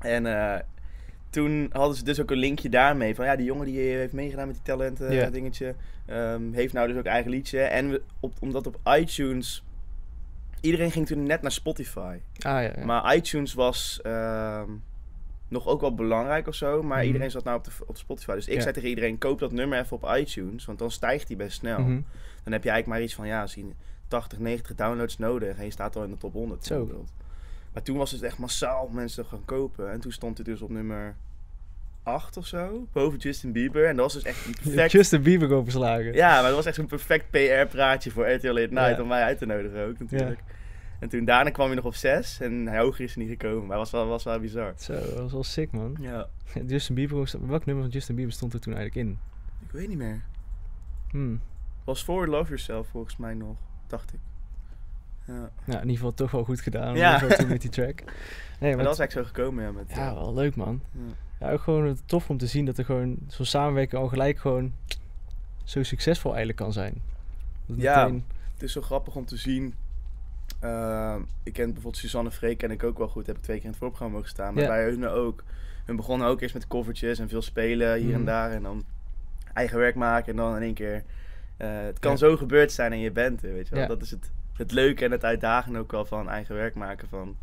En 0.00 0.26
eh, 0.26 0.60
toen 1.34 1.68
hadden 1.72 1.96
ze 1.96 2.04
dus 2.04 2.20
ook 2.20 2.30
een 2.30 2.36
linkje 2.36 2.68
daarmee. 2.68 3.14
Van 3.14 3.24
ja, 3.24 3.36
die 3.36 3.46
jongen 3.46 3.66
die 3.66 3.78
heeft 3.80 4.12
meegedaan 4.12 4.46
met 4.46 4.54
die 4.56 4.64
talenten 4.64 5.12
Ja. 5.12 5.30
dingetje. 5.30 5.74
ehm, 6.06 6.52
heeft 6.52 6.72
nou 6.72 6.88
dus 6.88 6.96
ook 6.96 7.04
eigen 7.04 7.30
liedje. 7.30 7.60
En 7.60 7.90
we, 7.90 8.02
op, 8.20 8.32
omdat 8.40 8.66
op 8.66 8.78
iTunes... 8.98 9.64
Iedereen 10.60 10.90
ging 10.90 11.06
toen 11.06 11.22
net 11.22 11.42
naar 11.42 11.52
Spotify. 11.52 12.16
ah, 12.38 12.52
ja, 12.52 12.60
ja. 12.60 12.84
Maar 12.84 13.16
iTunes 13.16 13.54
was 13.54 14.00
ehm, 14.02 14.70
nog 15.48 15.66
ook 15.66 15.80
wel 15.80 15.94
belangrijk 15.94 16.46
of 16.46 16.54
zo. 16.54 16.82
Maar 16.82 16.98
Mhm. 16.98 17.06
iedereen 17.06 17.30
zat 17.30 17.44
nou 17.44 17.56
op, 17.58 17.64
de, 17.64 17.70
op 17.86 17.96
Spotify. 17.96 18.34
Dus 18.34 18.46
ik 18.48 18.54
Ja. 18.54 18.60
zei 18.60 18.74
tegen 18.74 18.88
iedereen, 18.88 19.18
koop 19.18 19.38
dat 19.38 19.52
nummer 19.52 19.78
even 19.78 19.96
op 20.02 20.14
iTunes. 20.16 20.64
Want 20.64 20.78
dan 20.78 20.90
stijgt 20.90 21.26
die 21.26 21.36
best 21.36 21.56
snel. 21.56 21.78
Mhm. 21.80 22.00
Dan 22.42 22.52
heb 22.52 22.62
je 22.64 22.70
eigenlijk 22.70 22.86
maar 22.86 23.02
iets 23.02 23.14
van, 23.14 23.26
ja, 23.26 23.46
zien 23.46 23.74
80, 24.08 24.38
90 24.38 24.74
downloads 24.76 25.18
nodig. 25.18 25.56
En 25.58 25.64
je 25.64 25.70
staat 25.70 25.96
al 25.96 26.04
in 26.04 26.10
de 26.10 26.16
top 26.16 26.32
100 26.32 26.64
Zo. 26.64 26.74
bijvoorbeeld. 26.78 27.12
Maar 27.74 27.82
toen 27.82 27.96
was 27.96 28.10
het 28.10 28.22
echt 28.22 28.38
massaal 28.38 28.88
mensen 28.92 29.24
gaan 29.24 29.44
kopen. 29.44 29.90
En 29.92 30.00
toen 30.00 30.12
stond 30.12 30.36
het 30.38 30.46
dus 30.46 30.60
op 30.62 30.70
nummer 30.70 31.16
8 32.02 32.36
of 32.36 32.46
zo. 32.46 32.86
Boven 32.92 33.18
Justin 33.18 33.52
Bieber. 33.52 33.86
En 33.86 33.96
dat 33.96 34.04
was 34.04 34.14
dus 34.14 34.22
echt 34.22 34.46
een 34.46 34.54
perfect... 34.62 34.92
Justin 34.98 35.22
Bieber 35.22 35.52
overslagen. 35.52 36.12
Ja, 36.14 36.34
maar 36.34 36.42
dat 36.46 36.54
was 36.54 36.66
echt 36.66 36.74
zo'n 36.74 36.86
perfect 36.86 37.30
PR-praatje 37.30 38.10
voor 38.10 38.30
RTL 38.30 38.46
Late 38.52 38.72
Night. 38.72 38.96
Ja. 38.96 39.02
Om 39.02 39.08
mij 39.08 39.22
uit 39.22 39.38
te 39.38 39.46
nodigen 39.46 39.86
ook 39.86 39.98
natuurlijk. 39.98 40.40
En 41.00 41.08
toen 41.08 41.24
daarna 41.24 41.50
kwam 41.50 41.66
hij 41.66 41.74
nog 41.76 41.84
op 41.84 41.94
6. 41.94 42.40
En 42.40 42.66
hij 42.66 42.78
hoger 42.78 43.04
is 43.04 43.14
hij 43.14 43.24
niet 43.24 43.32
gekomen. 43.40 43.66
Maar 43.66 43.76
was 43.78 43.90
wel, 43.90 44.06
was 44.06 44.24
wel 44.24 44.40
bizar. 44.40 44.72
Zo, 44.76 44.92
dat 44.92 45.18
was 45.18 45.32
wel 45.32 45.44
sick, 45.44 45.72
man. 45.72 45.96
Ja. 46.00 46.28
Justin 46.66 46.94
Bieber, 46.94 47.16
was- 47.16 47.36
welk 47.40 47.64
nummer 47.64 47.84
van 47.84 47.92
Justin 47.92 48.14
Bieber 48.14 48.32
stond 48.32 48.52
er 48.52 48.60
toen 48.60 48.74
eigenlijk 48.74 49.06
in? 49.08 49.18
Ik 49.66 49.70
weet 49.72 49.88
niet 49.88 49.98
meer. 49.98 50.22
Hmm. 51.10 51.40
Was 51.84 52.02
For 52.02 52.28
Love 52.28 52.46
Yourself 52.46 52.88
volgens 52.88 53.16
mij 53.16 53.34
nog. 53.34 53.56
Dacht 53.86 54.12
ik. 54.12 54.18
Ja. 55.26 55.32
Nou, 55.32 55.50
in 55.64 55.80
ieder 55.80 55.96
geval 55.96 56.14
toch 56.14 56.30
wel 56.30 56.44
goed 56.44 56.60
gedaan. 56.60 56.94
Ja. 56.96 57.18
Toen 57.18 57.48
met 57.48 57.60
die 57.60 57.70
track. 57.70 58.02
Nee, 58.60 58.74
Maar 58.74 58.84
dat 58.84 58.96
was 58.96 58.98
eigenlijk 58.98 59.28
zo 59.28 59.34
gekomen, 59.42 59.64
ja. 59.64 59.72
Met, 59.72 59.84
ja, 59.94 60.08
eh, 60.08 60.12
wel 60.14 60.34
leuk, 60.34 60.56
man. 60.56 60.80
ja. 60.92 61.00
Ja, 61.46 61.52
ook 61.52 61.60
gewoon 61.60 61.98
tof 62.06 62.30
om 62.30 62.38
te 62.38 62.46
zien 62.46 62.64
dat 62.64 62.78
er 62.78 62.84
gewoon 62.84 63.16
zo'n 63.28 63.46
samenwerking 63.46 64.00
al 64.02 64.08
gelijk 64.08 64.38
gewoon 64.38 64.72
zo 65.64 65.82
succesvol 65.82 66.30
eigenlijk 66.30 66.58
kan 66.60 66.72
zijn. 66.72 67.02
Dat 67.66 67.76
Ja. 67.80 68.04
meteen- 68.04 68.24
Het 68.52 68.62
is 68.62 68.72
zo 68.72 68.80
grappig 68.80 69.14
om 69.16 69.24
te 69.24 69.36
zien. 69.36 69.74
Ehm, 70.60 71.20
ik 71.42 71.52
ken 71.52 71.64
bijvoorbeeld 71.64 71.96
Suzanne 71.96 72.30
Freek 72.30 72.58
ken 72.58 72.70
ik 72.70 72.82
ook 72.84 72.98
wel 72.98 73.08
goed. 73.08 73.26
Heb 73.26 73.36
ik 73.36 73.42
twee 73.42 73.56
keer 73.56 73.64
in 73.64 73.70
het 73.70 73.78
voorprogramma 73.80 74.14
mogen 74.16 74.30
staan. 74.30 74.54
Maar 74.54 74.62
Ja. 74.62 74.68
bij 74.68 74.84
hun 74.84 75.08
ook. 75.08 75.44
Hun 75.84 75.96
begonnen 75.96 76.28
ook 76.28 76.40
eerst 76.40 76.54
met 76.54 76.66
covertjes 76.68 77.18
en 77.18 77.28
veel 77.28 77.42
spelen 77.42 77.98
hier 78.00 78.14
en 78.14 78.24
daar. 78.24 78.50
En 78.52 78.62
dan 78.62 78.84
eigen 79.52 79.78
werk 79.78 79.94
maken. 79.94 80.30
En 80.30 80.36
dan 80.36 80.56
in 80.56 80.62
één 80.62 80.74
keer... 80.74 81.02
eh, 81.56 81.68
het 81.82 81.98
kan 81.98 82.18
zo 82.18 82.36
gebeurd 82.36 82.72
zijn 82.72 82.92
en 82.92 82.98
je 82.98 83.10
bent 83.10 83.42
er, 83.44 83.52
weet 83.52 83.68
je 83.68 83.74
wel. 83.74 83.86
Dat 83.86 84.02
is 84.02 84.10
het, 84.10 84.30
het 84.56 84.72
leuke 84.72 85.04
en 85.04 85.10
het 85.10 85.24
uitdagende 85.24 85.78
ook 85.78 85.90
wel 85.92 86.04
van 86.04 86.28
eigen 86.28 86.54
werk 86.54 86.74
maken. 86.74 87.08
Van, 87.08 87.36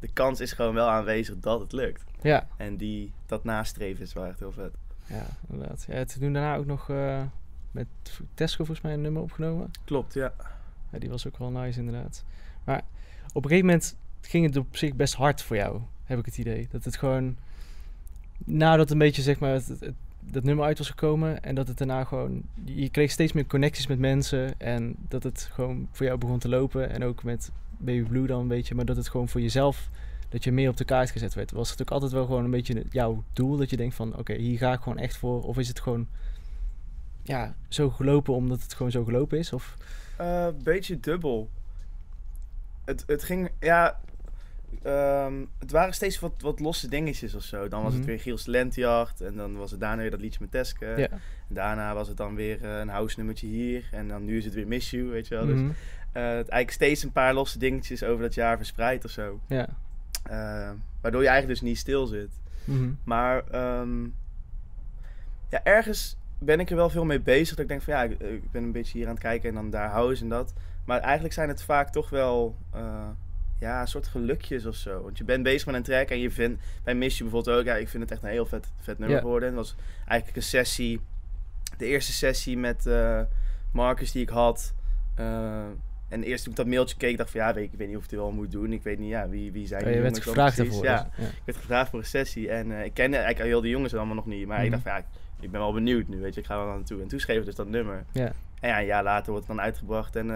de 0.00 0.08
kans 0.12 0.40
is 0.40 0.52
gewoon 0.52 0.74
wel 0.74 0.88
aanwezig 0.88 1.38
dat 1.38 1.60
het 1.60 1.72
lukt. 1.72 2.04
Ja, 2.22 2.46
En 2.56 2.76
die, 2.76 3.12
dat 3.26 3.44
nastreven 3.44 4.02
is 4.02 4.12
wel 4.12 4.26
echt 4.26 4.38
heel 4.38 4.52
vet. 4.52 4.74
ja, 5.06 5.26
inderdaad. 5.50 5.84
Ja, 5.88 6.04
toen 6.04 6.32
daarna 6.32 6.56
ook 6.56 6.66
nog 6.66 6.90
eh, 6.90 7.22
met 7.70 7.86
Tesco 8.34 8.56
volgens 8.64 8.80
mij 8.86 8.92
een 8.94 9.00
nummer 9.00 9.22
opgenomen. 9.22 9.70
Klopt, 9.84 10.14
ja. 10.14 10.32
Ja, 10.92 10.98
die 10.98 11.08
was 11.10 11.26
ook 11.26 11.38
wel 11.38 11.50
nice 11.50 11.78
inderdaad. 11.78 12.24
Maar 12.64 12.82
op 13.32 13.44
een 13.44 13.50
gegeven 13.50 13.66
moment 13.66 13.96
ging 14.20 14.46
het 14.46 14.56
op 14.56 14.76
zich 14.76 14.94
best 14.94 15.14
hard 15.14 15.42
voor 15.42 15.56
jou, 15.56 15.80
heb 16.04 16.18
ik 16.18 16.24
het 16.26 16.38
idee. 16.38 16.68
Dat 16.70 16.84
het 16.84 16.96
gewoon, 16.96 17.36
nadat 18.44 18.90
een 18.90 18.98
beetje 18.98 19.22
zeg 19.22 19.38
maar 19.38 19.52
het, 19.52 19.66
het- 19.68 19.92
dat 20.30 20.44
nummer 20.44 20.64
uit 20.64 20.78
was 20.78 20.88
gekomen 20.88 21.42
en 21.42 21.54
dat 21.54 21.68
het 21.68 21.78
daarna 21.78 22.04
gewoon, 22.04 22.42
je 22.64 22.88
kreeg 22.88 23.10
steeds 23.10 23.32
meer 23.32 23.46
connecties 23.46 23.86
met 23.86 23.98
mensen 23.98 24.60
en 24.60 24.96
dat 25.08 25.22
het 25.22 25.48
gewoon 25.52 25.88
voor 25.92 26.06
jou 26.06 26.18
begon 26.18 26.38
te 26.38 26.48
lopen. 26.48 26.90
En 26.90 27.04
ook 27.04 27.22
met 27.22 27.50
Baby 27.78 28.08
Blue 28.08 28.26
dan 28.26 28.40
een 28.40 28.48
beetje, 28.48 28.74
maar 28.74 28.84
dat 28.84 28.96
het 28.96 29.08
gewoon 29.08 29.28
voor 29.28 29.40
jezelf, 29.40 29.88
dat 30.28 30.44
je 30.44 30.52
meer 30.52 30.68
op 30.68 30.76
de 30.76 30.84
kaart 30.84 31.10
gezet 31.10 31.34
werd. 31.34 31.50
Was 31.50 31.70
het 31.70 31.80
ook 31.80 31.90
altijd 31.90 32.12
wel 32.12 32.26
gewoon 32.26 32.44
een 32.44 32.50
beetje 32.50 32.84
jouw 32.90 33.24
doel, 33.32 33.56
dat 33.56 33.70
je 33.70 33.76
denkt 33.76 33.94
van 33.94 34.16
oké, 34.18 34.34
hier 34.34 34.58
ga 34.58 34.72
ik 34.72 34.80
gewoon 34.80 34.98
echt 34.98 35.16
voor. 35.16 35.42
Of 35.42 35.58
is 35.58 35.68
het 35.68 35.80
gewoon, 35.80 36.08
ja, 37.22 37.54
zo 37.68 37.90
gelopen 37.90 38.34
omdat 38.34 38.62
het 38.62 38.74
gewoon 38.74 38.92
zo 38.92 39.04
gelopen 39.04 39.38
is? 39.38 39.52
Of, 39.52 39.74
Eh, 40.16 40.48
beetje 40.62 41.00
dubbel. 41.00 41.48
Het, 42.84 43.04
het 43.06 43.24
ging, 43.24 43.50
ja. 43.60 44.00
Ehm, 44.82 45.34
het 45.58 45.70
waren 45.70 45.94
steeds 45.94 46.20
wat, 46.20 46.32
wat 46.40 46.60
losse 46.60 46.88
dingetjes 46.88 47.34
of 47.34 47.42
zo. 47.42 47.68
Dan 47.68 47.82
was 47.82 47.90
Mhm. 47.90 47.98
het 48.00 48.08
weer 48.10 48.20
Giels 48.20 48.46
Lentejacht. 48.46 49.20
En 49.20 49.36
dan 49.36 49.56
was 49.56 49.70
het 49.70 49.80
daarna 49.80 50.02
weer 50.02 50.10
dat 50.10 50.20
liedje 50.20 50.38
met 50.40 50.50
Teske. 50.50 50.86
En 50.86 51.20
daarna 51.48 51.94
was 51.94 52.08
het 52.08 52.16
dan 52.16 52.34
weer 52.34 52.64
eh, 52.64 52.78
een 52.78 52.88
house 52.88 53.16
nummertje 53.16 53.46
hier. 53.46 53.88
En 53.92 54.08
dan 54.08 54.24
nu 54.24 54.36
is 54.36 54.44
het 54.44 54.54
weer 54.54 54.66
Miss 54.66 54.90
You, 54.90 55.04
weet 55.04 55.28
je 55.28 55.34
wel. 55.34 55.46
Dus 55.46 55.60
Mhm. 55.60 55.70
eh, 56.12 56.22
het 56.22 56.48
eigenlijk 56.48 56.70
steeds 56.70 57.02
een 57.02 57.12
paar 57.12 57.34
losse 57.34 57.58
dingetjes 57.58 58.02
over 58.04 58.22
dat 58.22 58.34
jaar 58.34 58.56
verspreid 58.56 59.04
of 59.04 59.10
zo. 59.10 59.40
Ja. 59.48 59.68
Eh, 60.22 60.70
waardoor 61.00 61.22
je 61.22 61.28
eigenlijk 61.28 61.60
dus 61.60 61.68
niet 61.68 61.78
stil 61.78 62.06
zit. 62.06 62.30
Mhm. 62.64 62.90
Maar 63.04 63.44
ehm, 63.50 64.04
ja, 65.50 65.62
ergens 65.62 66.16
ben 66.38 66.60
ik 66.60 66.70
er 66.70 66.76
wel 66.76 66.90
veel 66.90 67.04
mee 67.04 67.20
bezig. 67.20 67.48
Dat 67.56 67.58
ik 67.58 67.68
denk 67.68 67.82
van 67.82 67.94
ja, 67.94 68.02
ik, 68.02 68.20
ik 68.20 68.50
ben 68.50 68.62
een 68.62 68.72
beetje 68.72 68.98
hier 68.98 69.06
aan 69.06 69.12
het 69.14 69.22
kijken 69.22 69.48
en 69.48 69.54
dan 69.54 69.70
daar 69.70 69.88
house 69.90 70.22
en 70.22 70.28
dat. 70.28 70.52
Maar 70.84 71.00
eigenlijk 71.00 71.34
zijn 71.34 71.48
het 71.48 71.62
vaak 71.62 71.90
toch 71.90 72.10
wel 72.10 72.56
ja, 73.58 73.80
een 73.80 73.86
soort 73.88 74.06
gelukjes 74.06 74.66
of 74.66 74.74
zo. 74.74 75.02
Want 75.02 75.18
je 75.18 75.24
bent 75.24 75.42
bezig 75.42 75.66
met 75.66 75.74
een 75.74 75.82
track 75.82 76.08
en 76.08 76.18
je 76.18 76.30
vindt 76.30 76.62
bij 76.84 76.94
Miss 76.94 77.18
You 77.18 77.30
bijvoorbeeld 77.30 77.58
ook, 77.58 77.64
ja, 77.66 77.74
ik 77.74 77.88
vind 77.88 78.02
het 78.02 78.12
echt 78.12 78.22
een 78.22 78.28
heel 78.28 78.46
vet, 78.46 78.66
vet 78.80 78.98
nummer 78.98 79.18
geworden. 79.18 79.48
Het 79.48 79.56
was 79.56 79.74
eigenlijk 80.06 80.36
een 80.36 80.42
sessie, 80.48 81.00
de 81.78 81.86
eerste 81.86 82.12
sessie 82.12 82.56
met 82.56 82.86
eh 82.86 83.20
Marcus 83.72 84.12
die 84.12 84.22
ik 84.22 84.28
had. 84.28 84.74
Eh, 85.14 85.62
en 86.08 86.22
eerst 86.22 86.42
toen 86.42 86.52
ik 86.52 86.58
dat 86.58 86.66
mailtje 86.66 86.96
keek, 86.96 87.16
dacht 87.16 87.28
ik 87.34 87.36
van 87.40 87.46
ja, 87.46 87.54
weet, 87.54 87.72
ik 87.72 87.78
weet 87.78 87.88
niet 87.88 87.96
of 87.96 88.04
ik 88.04 88.10
het 88.10 88.18
wel 88.18 88.30
moet 88.30 88.50
doen. 88.50 88.72
Ik 88.72 88.82
weet 88.82 88.98
niet, 88.98 89.08
ja, 89.08 89.28
wie, 89.28 89.52
wie 89.52 89.66
zijn 89.66 89.80
Oh, 89.80 89.86
die 89.86 89.96
je 89.96 90.02
werd 90.02 90.22
gevraagd 90.22 90.56
daarvoor. 90.56 90.84
Ja, 90.84 91.10
dus, 91.16 91.24
ja. 91.24 91.30
ik 91.32 91.42
werd 91.44 91.58
gevraagd 91.58 91.90
voor 91.90 91.98
een 91.98 92.04
sessie 92.04 92.50
en 92.50 92.72
eh, 92.78 92.84
ik 92.84 92.94
kende 92.94 93.16
eigenlijk 93.16 93.48
heel 93.48 93.60
de 93.60 93.68
jongens 93.68 93.94
allemaal 93.94 94.14
nog 94.14 94.26
niet. 94.26 94.46
Maar 94.46 94.56
ik 94.58 94.62
Mhm. 94.62 94.70
dacht 94.70 94.82
van 94.82 94.92
ja, 94.92 94.98
ik- 94.98 95.04
ik 95.44 95.50
ben 95.50 95.60
wel 95.60 95.72
benieuwd 95.72 96.08
nu, 96.08 96.20
weet 96.20 96.34
je, 96.34 96.40
ik 96.40 96.46
ga 96.46 96.56
wel 96.64 96.74
naartoe. 96.74 97.02
En 97.02 97.08
toen 97.08 97.20
schreef 97.20 97.38
ik 97.38 97.44
dus 97.44 97.54
dat 97.54 97.68
nummer. 97.68 98.04
En 98.12 98.32
ja, 98.60 98.78
een 98.80 98.86
jaar 98.86 99.02
later 99.02 99.30
wordt 99.32 99.46
het 99.46 99.56
dan 99.56 99.64
uitgebracht 99.64 100.16
en 100.16 100.30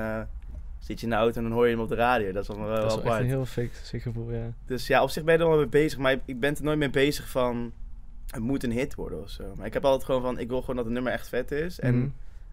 zit 0.79 0.99
je 1.01 1.07
in 1.07 1.13
de 1.13 1.19
auto 1.19 1.37
en 1.37 1.43
dan 1.43 1.53
hoor 1.53 1.65
je 1.67 1.73
hem 1.73 1.81
op 1.83 1.89
de 1.89 1.95
radio. 1.95 2.33
Dat 2.33 2.43
is 2.43 2.49
wel, 2.57 2.67
dat 2.67 2.85
is 2.85 2.95
wel 2.95 2.99
apart. 3.05 3.21
een 3.21 3.27
heel 3.27 3.45
fake 3.47 3.71
gevoel, 4.01 4.33
ja. 4.33 4.53
Dus 4.67 4.87
ja, 4.87 5.03
op 5.03 5.11
zich 5.11 5.25
ben 5.25 5.35
je 5.37 5.41
er 5.43 5.49
wel 5.49 5.57
mee 5.59 5.67
bezig, 5.67 5.99
maar 5.99 6.17
ik 6.25 6.41
ben 6.41 6.57
er 6.57 6.63
nooit 6.63 6.79
mee 6.79 6.91
bezig 6.91 7.29
van 7.29 7.73
het 8.31 8.43
moet 8.43 8.65
een 8.65 8.73
hit 8.73 8.95
worden 8.95 9.23
of 9.23 9.31
zo. 9.31 9.53
Maar 9.57 9.67
ik 9.67 9.73
heb 9.73 9.85
altijd 9.85 10.05
gewoon 10.05 10.23
van, 10.23 10.39
ik 10.39 10.49
wil 10.49 10.61
gewoon 10.61 10.77
dat 10.77 10.85
het 10.85 10.95
nummer 10.95 11.13
echt 11.13 11.29
vet 11.29 11.51
is. 11.51 11.81
En 11.81 11.99
Mhm. 11.99 12.09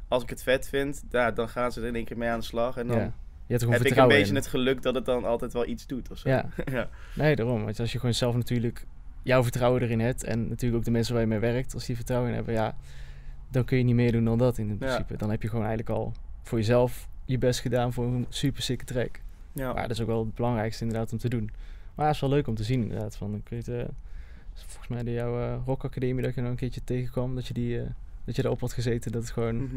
als 0.07 0.23
ik 0.23 0.29
het 0.29 0.43
vet 0.43 0.67
vind, 0.69 1.03
ja, 1.09 1.31
dan 1.31 1.49
gaan 1.49 1.71
ze 1.71 1.81
er 1.81 1.87
in 1.87 1.95
één 1.95 2.05
keer 2.05 2.17
mee 2.17 2.29
aan 2.29 2.39
de 2.39 2.45
slag. 2.45 2.77
En 2.77 2.87
dan 2.87 2.97
ja. 2.97 3.13
Je 3.47 3.53
hebt 3.53 3.61
er 3.65 3.71
heb 3.71 3.81
ik 3.85 3.95
een 3.95 4.07
beetje 4.07 4.29
in. 4.29 4.35
het 4.35 4.47
geluk 4.47 4.81
dat 4.81 4.95
het 4.95 5.05
dan 5.05 5.25
altijd 5.25 5.53
wel 5.53 5.65
iets 5.67 5.87
doet 5.87 6.11
of 6.11 6.17
zo. 6.17 6.29
Ja. 6.29 6.45
ja. 6.71 6.89
Nee, 7.15 7.35
daarom. 7.35 7.63
Want 7.65 7.79
als 7.79 7.91
je 7.91 7.99
gewoon 7.99 8.13
zelf 8.15 8.35
natuurlijk 8.35 8.85
jouw 9.23 9.43
vertrouwen 9.43 9.81
erin 9.81 9.99
hebt... 9.99 10.23
en 10.23 10.47
natuurlijk 10.47 10.75
ook 10.75 10.83
de 10.85 10.91
mensen 10.91 11.13
waar 11.13 11.21
je 11.23 11.27
mee 11.29 11.39
werkt, 11.39 11.73
als 11.73 11.85
die 11.85 11.95
vertrouwen 11.95 12.29
in 12.29 12.35
hebben... 12.35 12.53
ja, 12.53 12.75
dan 13.49 13.65
kun 13.65 13.77
je 13.77 13.83
niet 13.83 13.95
meer 13.95 14.11
doen 14.11 14.25
dan 14.25 14.37
dat 14.37 14.57
in 14.57 14.67
Ja. 14.67 14.75
principe. 14.75 15.17
Dan 15.17 15.29
heb 15.29 15.41
je 15.41 15.47
gewoon 15.49 15.65
eigenlijk 15.65 15.97
al 15.97 16.13
voor 16.43 16.57
jezelf 16.57 17.07
je 17.25 17.37
best 17.37 17.59
gedaan 17.59 17.93
voor 17.93 18.05
een 18.05 18.25
super 18.29 18.61
sikke 18.63 18.85
track. 18.85 19.19
Ja. 19.51 19.73
Maar 19.73 19.81
dat 19.81 19.91
is 19.91 20.01
ook 20.01 20.07
wel 20.07 20.19
het 20.25 20.35
belangrijkste 20.35 20.83
inderdaad 20.83 21.11
om 21.11 21.17
te 21.17 21.29
doen. 21.29 21.49
Maar 21.95 22.05
het 22.05 22.15
is 22.15 22.21
wel 22.21 22.29
leuk 22.29 22.47
om 22.47 22.55
te 22.55 22.63
zien 22.63 22.81
inderdaad. 22.81 23.15
Van, 23.15 23.35
ik 23.35 23.49
weet, 23.49 23.67
eh, 23.67 23.83
volgens 24.53 24.87
mij 24.87 25.03
de 25.03 25.11
jouw 25.11 25.39
eh, 25.41 25.57
Rock 25.65 25.83
Academie 25.83 26.23
dat 26.23 26.35
je 26.35 26.41
nog 26.41 26.49
een 26.49 26.55
keertje 26.55 26.81
tegenkwam. 26.83 27.35
Dat 27.35 27.47
je, 27.47 27.53
die, 27.53 27.79
eh, 27.81 27.87
dat 28.25 28.35
je 28.35 28.43
erop 28.45 28.59
had 28.59 28.73
gezeten. 28.73 29.11
Dat 29.11 29.21
het 29.21 29.31
gewoon... 29.31 29.55
Mhm. 29.55 29.75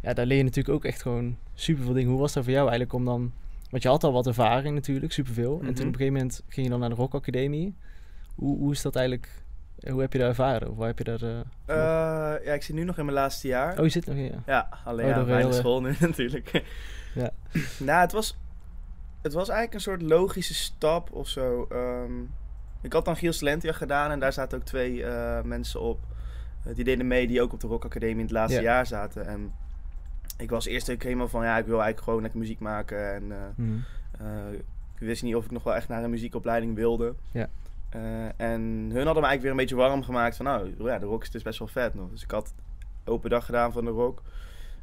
Ja, 0.00 0.12
daar 0.12 0.26
leer 0.26 0.36
je 0.36 0.42
natuurlijk 0.44 0.74
ook 0.74 0.84
echt 0.84 1.02
gewoon 1.02 1.36
super 1.54 1.84
veel 1.84 1.92
dingen. 1.92 2.10
Hoe 2.10 2.20
was 2.20 2.32
dat 2.32 2.42
voor 2.44 2.52
jou 2.52 2.68
eigenlijk 2.68 2.92
om 2.92 3.04
dan... 3.04 3.32
Want 3.70 3.82
je 3.82 3.88
had 3.88 4.04
al 4.04 4.12
wat 4.12 4.26
ervaring 4.26 4.74
natuurlijk, 4.74 5.12
superveel. 5.12 5.52
En 5.52 5.58
toen 5.60 5.72
Mhm. 5.72 5.80
op 5.80 5.86
een 5.86 5.92
gegeven 5.96 6.12
moment 6.12 6.42
ging 6.48 6.66
je 6.66 6.72
dan 6.72 6.80
naar 6.80 6.88
de 6.88 6.94
Rock 6.94 7.14
Academie. 7.14 7.74
Hoe, 8.34 8.58
hoe 8.58 8.72
is 8.72 8.82
dat 8.82 8.96
eigenlijk... 8.96 9.42
Hoe 9.90 10.00
heb 10.00 10.12
je 10.12 10.18
daar 10.18 10.28
ervaren? 10.28 10.70
Of 10.70 10.76
waar 10.76 10.86
heb 10.86 10.98
je 10.98 11.04
daar... 11.04 11.22
eh, 11.22 11.38
Eh, 11.66 12.44
ja, 12.44 12.52
ik 12.52 12.62
zit 12.62 12.76
nu 12.76 12.84
nog 12.84 12.98
in 12.98 13.04
mijn 13.04 13.16
laatste 13.16 13.48
jaar. 13.48 13.78
Oh, 13.78 13.84
je 13.84 13.90
zit 13.90 14.06
nog 14.06 14.16
hier. 14.16 14.42
Ja, 14.46 14.68
alleen 14.84 15.18
Oh, 15.18 15.28
ja, 15.28 15.36
heel, 15.36 15.52
school 15.52 15.80
nu 15.80 15.94
natuurlijk. 16.00 16.62
Ja. 17.14 17.30
nou, 17.78 18.00
het 18.00 18.12
was, 18.12 18.38
het 19.22 19.32
was 19.32 19.48
eigenlijk 19.48 19.74
een 19.74 19.80
soort 19.92 20.02
logische 20.02 20.54
stap 20.54 21.12
of 21.12 21.28
zo. 21.28 21.66
Ehm, 21.70 22.12
ik 22.80 22.92
had 22.92 23.04
dan 23.04 23.16
Giels 23.16 23.40
Lentia 23.40 23.72
gedaan 23.72 24.10
en 24.10 24.18
daar 24.18 24.32
zaten 24.32 24.58
ook 24.58 24.64
twee 24.64 25.04
eh, 25.04 25.42
mensen 25.42 25.80
op. 25.80 25.98
die 26.74 26.84
deden 26.84 27.06
mee, 27.06 27.26
die 27.26 27.42
ook 27.42 27.52
op 27.52 27.60
de 27.60 27.66
Rock 27.66 27.84
Academie 27.84 28.14
in 28.16 28.20
het 28.20 28.30
laatste 28.30 28.56
Ja. 28.60 28.62
jaar 28.72 28.86
zaten. 28.86 29.26
En 29.26 29.52
ik 30.38 30.50
was 30.50 30.66
eerst 30.66 30.90
ook 30.90 31.02
helemaal 31.02 31.28
van, 31.28 31.44
ja, 31.44 31.58
ik 31.58 31.64
wil 31.66 31.74
eigenlijk 31.74 32.04
gewoon 32.04 32.20
lekker 32.22 32.40
muziek 32.40 32.60
maken. 32.60 33.14
En 33.14 33.26
Mhm. 33.56 33.76
ik 34.94 35.00
wist 35.00 35.22
niet 35.22 35.34
of 35.34 35.44
ik 35.44 35.50
nog 35.50 35.62
wel 35.62 35.74
echt 35.74 35.88
naar 35.88 36.04
een 36.04 36.10
muziekopleiding 36.10 36.74
wilde. 36.74 37.14
Ja. 37.30 37.48
En 38.36 38.60
hun 38.92 39.04
hadden 39.04 39.22
me 39.22 39.28
eigenlijk 39.28 39.40
weer 39.42 39.50
een 39.50 39.56
beetje 39.56 39.74
warm 39.76 40.02
gemaakt 40.02 40.36
van, 40.36 40.44
nou 40.44 40.74
ja, 40.78 40.98
de 40.98 41.06
rock 41.06 41.22
is 41.22 41.30
dus 41.30 41.42
best 41.42 41.58
wel 41.58 41.68
vet 41.68 41.94
nog. 41.94 42.10
Dus 42.10 42.22
ik 42.22 42.30
had 42.30 42.54
open 43.04 43.30
dag 43.30 43.44
gedaan 43.44 43.72
van 43.72 43.84
de 43.84 43.90
rock. 43.90 44.22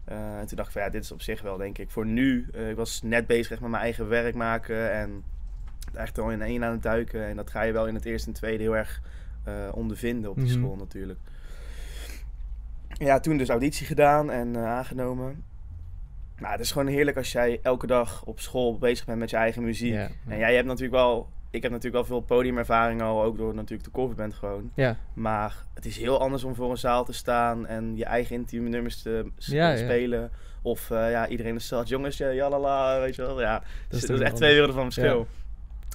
Eh, 0.06 0.40
en 0.40 0.48
toen 0.48 0.56
dacht 0.58 0.68
ik 0.68 0.74
van, 0.74 0.82
ja, 0.82 0.90
dit 0.90 1.04
is 1.04 1.12
op 1.12 1.22
zich 1.22 1.42
wel, 1.42 1.58
denk 1.58 1.78
ik, 1.78 1.90
voor 1.90 2.06
nu. 2.06 2.48
eh, 2.54 2.70
ik 2.70 2.76
was 2.76 3.02
net 3.02 3.28
bezig 3.28 3.52
echt 3.52 3.62
met 3.62 3.70
mijn 3.70 3.84
eigen 3.84 4.08
werk 4.08 4.36
maken 4.36 4.92
en 4.92 5.24
echt 5.94 6.20
al 6.20 6.30
in 6.32 6.42
één 6.42 6.64
aan 6.64 6.72
het 6.72 6.84
duiken. 6.84 7.26
En 7.26 7.36
dat 7.36 7.50
ga 7.50 7.62
je 7.62 7.72
wel 7.74 7.88
in 7.88 7.96
het 7.96 8.06
eerste 8.06 8.28
en 8.28 8.34
tweede 8.34 8.64
heel 8.64 8.76
erg 8.78 9.02
eh, 9.44 9.54
ondervinden 9.74 10.30
op 10.30 10.36
die 10.36 10.46
Mhm. 10.46 10.54
school 10.60 10.76
natuurlijk. 10.76 11.20
Ja, 12.90 13.20
toen 13.20 13.38
dus 13.38 13.50
auditie 13.50 13.86
gedaan 13.86 14.32
en 14.32 14.56
eh, 14.56 14.66
aangenomen. 14.66 15.44
Nou, 16.38 16.52
het 16.52 16.62
is 16.62 16.72
gewoon 16.72 16.88
heerlijk 16.88 17.18
als 17.18 17.32
jij 17.32 17.60
elke 17.64 17.88
dag 17.88 18.24
op 18.26 18.40
school 18.40 18.78
bezig 18.78 19.06
bent 19.06 19.20
met 19.20 19.30
je 19.30 19.36
eigen 19.38 19.64
muziek. 19.64 19.94
En 20.28 20.38
jij 20.38 20.56
hebt 20.56 20.68
natuurlijk 20.68 20.94
wel... 20.94 21.30
Ik 21.52 21.62
heb 21.62 21.72
natuurlijk 21.72 22.08
wel 22.08 22.18
veel 22.20 22.28
podiumervaring 22.36 23.02
al, 23.02 23.24
ook 23.24 23.38
door 23.38 23.54
natuurlijk 23.56 23.84
de 23.84 23.92
coverband 23.92 24.34
gewoon. 24.34 24.72
Ja, 24.76 24.98
Maar 25.14 25.66
het 25.74 25.86
is 25.86 25.98
heel 25.98 26.20
anders 26.20 26.44
om 26.44 26.56
voor 26.56 26.72
een 26.72 26.78
zaal 26.78 27.06
te 27.06 27.14
staan 27.14 27.68
en 27.68 27.96
je 27.98 28.06
eigen 28.06 28.36
intieme 28.36 28.70
nummers 28.70 29.02
te 29.02 29.26
s- 29.38 29.48
Ja, 29.48 29.70
ja. 29.70 29.78
spelen. 29.78 30.32
Of 30.62 30.92
eh, 30.92 31.12
ja, 31.12 31.28
iedereen 31.28 31.56
is 31.56 31.68
zelfs 31.68 31.90
jongens, 31.90 32.18
ja, 32.18 32.34
jalala, 32.34 33.00
weet 33.00 33.16
je 33.16 33.22
wel. 33.22 33.42
Ja, 33.42 33.54
dat 33.60 33.64
dus 33.90 34.02
is, 34.02 34.08
dat 34.08 34.16
is 34.18 34.22
echt 34.22 34.30
wel 34.32 34.40
twee 34.40 34.50
werelden 34.52 34.76
van 34.76 34.92
verschil. 34.92 35.28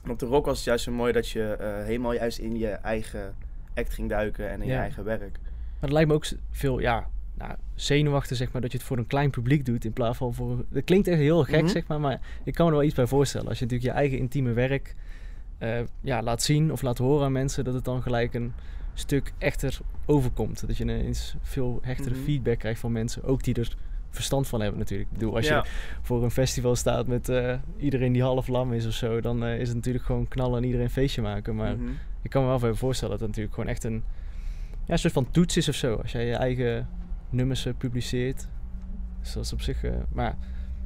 En 0.04 0.10
op 0.10 0.18
de 0.18 0.26
rock 0.26 0.44
was 0.46 0.56
het 0.56 0.64
juist 0.66 0.84
zo 0.84 0.92
mooi 0.92 1.12
dat 1.12 1.28
je 1.28 1.42
eh, 1.52 1.84
helemaal 1.84 2.12
juist 2.12 2.38
in 2.38 2.58
je 2.58 2.68
eigen 2.68 3.34
act 3.74 3.92
ging 3.94 4.08
duiken 4.08 4.50
en 4.50 4.60
in 4.62 4.66
je 4.68 4.74
eigen 4.74 5.04
werk. 5.04 5.20
Maar 5.40 5.80
het 5.80 5.92
lijkt 5.92 6.08
me 6.08 6.14
ook 6.14 6.26
veel, 6.50 6.78
ja, 6.78 7.08
nou, 7.34 7.52
zenuwachtig 7.74 8.36
zeg 8.36 8.52
maar, 8.52 8.60
dat 8.62 8.72
je 8.72 8.78
het 8.78 8.86
voor 8.86 8.98
een 8.98 9.06
klein 9.06 9.30
publiek 9.30 9.64
doet 9.64 9.84
in 9.84 9.92
plaats 9.92 10.16
van 10.18 10.34
voor... 10.34 10.64
Dat 10.68 10.84
klinkt 10.84 11.08
echt 11.08 11.18
heel 11.18 11.44
gek 11.44 11.62
Mhm. 11.62 11.70
zeg 11.70 11.86
maar, 11.86 12.00
maar 12.00 12.20
ik 12.44 12.54
kan 12.54 12.64
me 12.66 12.70
er 12.70 12.76
wel 12.78 12.86
iets 12.86 12.94
bij 12.96 13.06
voorstellen. 13.06 13.48
Als 13.48 13.58
je 13.58 13.64
natuurlijk 13.64 13.92
je 13.92 13.98
eigen 14.00 14.18
intieme 14.18 14.52
werk 14.52 14.94
eh, 15.58 15.78
ja, 16.00 16.22
laat 16.22 16.42
zien 16.42 16.72
of 16.72 16.82
laat 16.82 16.98
horen 16.98 17.24
aan 17.24 17.32
mensen, 17.32 17.64
dat 17.64 17.74
het 17.74 17.84
dan 17.84 18.02
gelijk 18.02 18.34
een 18.34 18.52
stuk 18.94 19.32
echter 19.38 19.78
overkomt. 20.06 20.66
Dat 20.66 20.76
je 20.76 20.84
ineens 20.84 21.34
veel 21.42 21.78
hechtere 21.82 22.14
Mhm. 22.14 22.24
feedback 22.24 22.58
krijgt 22.58 22.80
van 22.80 22.92
mensen, 22.92 23.22
ook 23.24 23.42
die 23.42 23.54
er 23.54 23.76
verstand 24.10 24.48
van 24.48 24.60
hebben 24.60 24.78
natuurlijk. 24.78 25.08
Ik 25.10 25.18
bedoel, 25.18 25.36
als 25.36 25.46
ja. 25.46 25.56
je 25.56 25.70
voor 26.02 26.24
een 26.24 26.30
festival 26.30 26.76
staat 26.76 27.06
met 27.06 27.28
eh, 27.28 27.54
iedereen 27.76 28.12
die 28.12 28.22
half 28.22 28.46
lam 28.48 28.72
is 28.72 28.86
of 28.86 28.92
zo, 28.92 29.20
dan 29.20 29.44
eh, 29.44 29.58
is 29.60 29.66
het 29.68 29.76
natuurlijk 29.76 30.04
gewoon 30.04 30.28
knallen 30.28 30.56
en 30.58 30.64
iedereen 30.64 30.86
een 30.86 30.92
feestje 30.92 31.22
maken. 31.22 31.54
Maar 31.56 31.76
Mhm. 31.76 31.88
ik 32.22 32.30
kan 32.30 32.42
me 32.42 32.48
wel 32.48 32.56
even 32.56 32.76
voorstellen 32.76 33.10
dat 33.18 33.20
het 33.20 33.28
natuurlijk 33.28 33.54
gewoon 33.54 33.70
echt 33.70 33.84
een, 33.84 34.02
ja, 34.84 34.92
een 34.92 34.98
soort 34.98 35.12
van 35.12 35.30
toets 35.30 35.56
is 35.56 35.68
of 35.68 35.74
zo. 35.74 35.94
Als 35.94 36.12
jij 36.12 36.26
je 36.26 36.34
eigen 36.34 36.88
nummers 37.30 37.66
publiceert. 37.78 38.48
Dus 39.20 39.32
dat 39.32 39.44
is 39.44 39.52
op 39.52 39.60
zich... 39.60 39.82
maar 40.12 40.36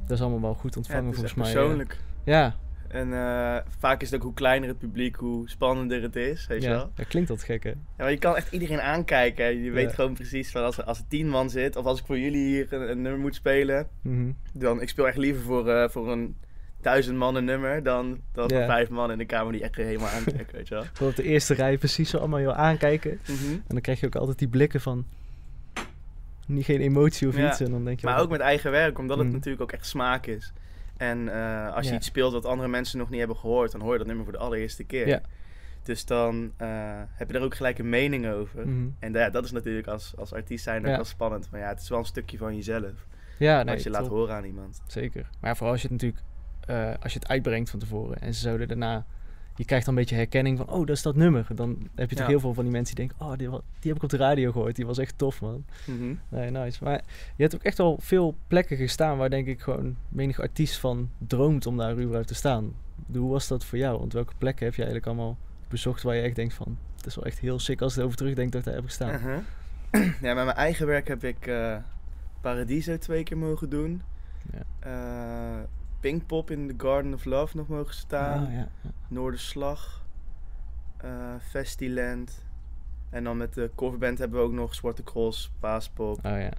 dat 0.05 0.17
is 0.17 0.21
allemaal 0.21 0.41
wel 0.41 0.53
goed 0.53 0.77
ontvangen 0.77 1.13
volgens 1.13 1.33
mij. 1.33 1.53
persoonlijk. 1.53 1.99
ja, 2.23 2.55
En 2.91 3.13
eh, 3.13 3.57
vaak 3.79 4.01
is 4.01 4.09
het 4.09 4.19
ook 4.19 4.25
hoe 4.25 4.33
kleiner 4.33 4.69
het 4.69 4.77
publiek, 4.77 5.15
hoe 5.15 5.49
spannender 5.49 6.01
het 6.01 6.15
is, 6.15 6.47
weet 6.47 6.61
je 6.61 6.67
ja, 6.69 6.75
wel. 6.75 6.91
dat 6.95 7.07
klinkt 7.07 7.29
dat 7.29 7.43
gek 7.43 7.63
hè. 7.63 7.69
Ja, 7.69 7.75
maar 7.97 8.11
je 8.11 8.17
kan 8.17 8.35
echt 8.35 8.51
iedereen 8.53 8.81
aankijken. 8.81 9.45
en 9.45 9.57
Je 9.57 9.63
Ja. 9.63 9.71
weet 9.71 9.93
gewoon 9.93 10.13
precies 10.13 10.51
van 10.51 10.63
als 10.63 10.77
er, 10.77 10.83
als 10.83 10.97
er 10.97 11.07
tien 11.07 11.29
man 11.29 11.49
zit, 11.49 11.75
of 11.75 11.85
als 11.85 11.99
ik 11.99 12.05
voor 12.05 12.19
jullie 12.19 12.45
hier 12.47 12.73
een, 12.73 12.89
een 12.91 13.01
nummer 13.01 13.19
moet 13.21 13.35
spelen, 13.35 13.87
Mhm. 14.01 14.31
dan 14.53 14.81
ik 14.81 14.89
speel 14.89 15.07
echt 15.07 15.17
liever 15.17 15.43
voor, 15.43 15.69
eh, 15.69 15.89
voor 15.89 16.11
een 16.11 16.35
duizend 16.81 17.17
man 17.17 17.35
een 17.35 17.45
nummer 17.45 17.83
dan, 17.83 18.19
dan 18.33 18.49
vijf 18.49 18.89
man 18.89 19.11
in 19.11 19.17
de 19.17 19.25
kamer 19.25 19.51
die 19.51 19.61
echt 19.63 19.75
helemaal 19.75 20.09
aankijken, 20.09 20.55
weet 20.55 20.67
je 20.67 20.73
wel. 20.75 20.83
Gewoon 20.93 21.09
op 21.11 21.17
de 21.17 21.23
eerste 21.23 21.53
rij 21.53 21.77
precies 21.77 22.09
zo 22.09 22.17
allemaal 22.17 22.39
jou 22.39 22.55
aankijken. 22.55 23.19
Mhm. 23.21 23.51
En 23.53 23.61
dan 23.67 23.81
krijg 23.81 23.99
je 23.99 24.05
ook 24.05 24.15
altijd 24.15 24.39
die 24.39 24.47
blikken 24.47 24.81
van... 24.81 25.05
Niet 26.47 26.65
geen 26.65 26.81
emotie 26.81 27.27
of 27.27 27.37
Ja. 27.37 27.49
iets. 27.49 27.59
En 27.59 27.71
dan 27.71 27.85
denk 27.85 27.99
je... 27.99 28.05
Maar 28.05 28.19
ook 28.19 28.29
met 28.29 28.39
eigen 28.39 28.71
werk, 28.71 28.99
omdat 28.99 29.17
het 29.17 29.25
Mhm. 29.25 29.35
natuurlijk 29.35 29.63
ook 29.63 29.71
echt 29.71 29.85
smaak 29.85 30.25
is. 30.25 30.53
En 31.01 31.33
eh, 31.33 31.75
als 31.75 31.85
je 31.85 31.91
Ja. 31.91 31.97
iets 31.97 32.07
speelt 32.07 32.33
wat 32.33 32.45
andere 32.45 32.69
mensen 32.69 32.97
nog 32.97 33.09
niet 33.09 33.19
hebben 33.19 33.37
gehoord, 33.37 33.71
dan 33.71 33.81
hoor 33.81 33.91
je 33.91 33.97
dat 33.97 34.07
nummer 34.07 34.23
voor 34.23 34.33
de 34.33 34.39
allereerste 34.39 34.83
keer. 34.83 35.07
Ja. 35.07 35.21
Dus 35.83 36.05
dan 36.05 36.51
eh, 36.57 37.01
heb 37.11 37.31
je 37.31 37.37
er 37.37 37.43
ook 37.43 37.55
gelijk 37.55 37.79
een 37.79 37.89
mening 37.89 38.27
over. 38.27 38.67
Mhm. 38.67 38.87
En 38.99 39.13
ja, 39.13 39.29
dat 39.29 39.43
is 39.45 39.51
natuurlijk 39.51 39.87
als, 39.87 40.13
als 40.17 40.33
artiest 40.33 40.63
zijn 40.63 40.87
ook 40.87 40.95
wel 40.95 41.03
spannend. 41.03 41.47
Maar 41.51 41.59
ja, 41.59 41.67
het 41.67 41.81
is 41.81 41.89
wel 41.89 41.99
een 41.99 42.05
stukje 42.05 42.37
van 42.37 42.55
jezelf. 42.55 43.05
Ja, 43.39 43.63
nee, 43.63 43.73
als 43.73 43.83
je 43.83 43.89
laat 43.89 44.07
horen 44.07 44.35
aan 44.35 44.43
iemand. 44.43 44.81
Zeker. 44.87 45.29
Maar 45.39 45.55
vooral 45.55 45.71
als 45.73 45.81
je 45.81 45.87
het 45.87 46.01
natuurlijk, 46.01 46.23
eh, 46.65 47.03
als 47.03 47.13
je 47.13 47.19
het 47.19 47.27
uitbrengt 47.27 47.69
van 47.69 47.79
tevoren 47.79 48.21
en 48.21 48.33
ze 48.33 48.39
zouden 48.41 48.67
daarna, 48.67 49.05
je 49.55 49.65
krijgt 49.65 49.85
dan 49.85 49.93
een 49.93 49.99
beetje 49.99 50.15
herkenning 50.15 50.57
van, 50.57 50.69
oh, 50.69 50.85
dat 50.85 50.95
is 50.95 51.01
dat 51.01 51.15
nummer. 51.15 51.47
Dan 51.55 51.89
heb 51.95 52.09
je 52.09 52.15
toch 52.15 52.25
Ja. 52.25 52.31
heel 52.31 52.39
veel 52.39 52.53
van 52.53 52.63
die 52.63 52.73
mensen 52.73 52.95
die 52.95 53.07
denken, 53.07 53.25
oh, 53.27 53.37
die, 53.37 53.49
die 53.49 53.59
heb 53.91 53.95
ik 53.95 54.03
op 54.03 54.09
de 54.09 54.17
radio 54.17 54.51
gehoord, 54.51 54.75
die 54.75 54.85
was 54.85 54.97
echt 54.97 55.17
tof, 55.17 55.41
man. 55.41 55.63
Mhm. 55.85 56.15
Nee, 56.29 56.49
nice. 56.49 56.83
Maar 56.83 57.01
je 57.35 57.41
hebt 57.43 57.55
ook 57.55 57.63
echt 57.63 57.79
al 57.79 57.97
veel 58.01 58.35
plekken 58.47 58.77
gestaan 58.77 59.17
waar 59.17 59.29
denk 59.29 59.47
ik 59.47 59.61
gewoon 59.61 59.95
menig 60.09 60.39
artiest 60.39 60.77
van 60.79 61.09
droomt 61.17 61.65
om 61.65 61.77
daar 61.77 61.91
überhaupt 61.97 62.27
te 62.27 62.35
staan. 62.35 62.73
Hoe 63.13 63.31
was 63.31 63.47
dat 63.47 63.65
voor 63.65 63.77
jou? 63.77 63.99
Want 63.99 64.13
welke 64.13 64.33
plekken 64.37 64.65
heb 64.65 64.75
je 64.75 64.83
eigenlijk 64.83 65.11
allemaal 65.11 65.37
bezocht 65.67 66.03
waar 66.03 66.15
je 66.15 66.21
echt 66.21 66.35
denkt 66.35 66.53
van, 66.53 66.77
het 66.97 67.05
is 67.05 67.15
wel 67.15 67.25
echt 67.25 67.39
heel 67.39 67.59
sick 67.59 67.81
als 67.81 67.93
ik 67.93 67.99
erover 67.99 68.17
terugdenk 68.17 68.51
dat 68.51 68.59
ik 68.59 68.65
daar 68.65 68.75
heb 68.75 68.85
gestaan. 68.85 69.13
Uh-huh. 69.13 69.37
ja, 70.21 70.33
met 70.33 70.45
mijn 70.45 70.53
eigen 70.57 70.87
werk 70.87 71.07
heb 71.07 71.23
ik 71.23 71.47
eh, 71.47 71.75
Paradiso 72.41 72.97
twee 72.97 73.23
keer 73.23 73.37
mogen 73.37 73.69
doen. 73.69 74.01
Ja. 74.51 74.63
Eh, 74.79 75.63
Pinkpop 76.01 76.51
in 76.51 76.67
the 76.67 76.73
Garden 76.85 77.13
of 77.13 77.25
Love 77.25 77.57
nog 77.57 77.67
mogen 77.67 77.93
staan. 77.93 78.45
Ah, 78.45 78.53
ja, 78.53 78.67
ja. 78.83 78.89
Noorderslag. 79.07 80.05
eh 80.97 81.09
Festiland. 81.39 82.45
En 83.09 83.23
dan 83.23 83.37
met 83.37 83.53
de 83.53 83.71
coverband 83.75 84.17
hebben 84.17 84.39
we 84.39 84.45
ook 84.45 84.51
nog 84.51 84.75
Zwarte 84.75 85.03
Cross, 85.03 85.51
Paaspop, 85.59 86.17
Oh 86.17 86.21
ja, 86.23 86.37
ja. 86.37 86.51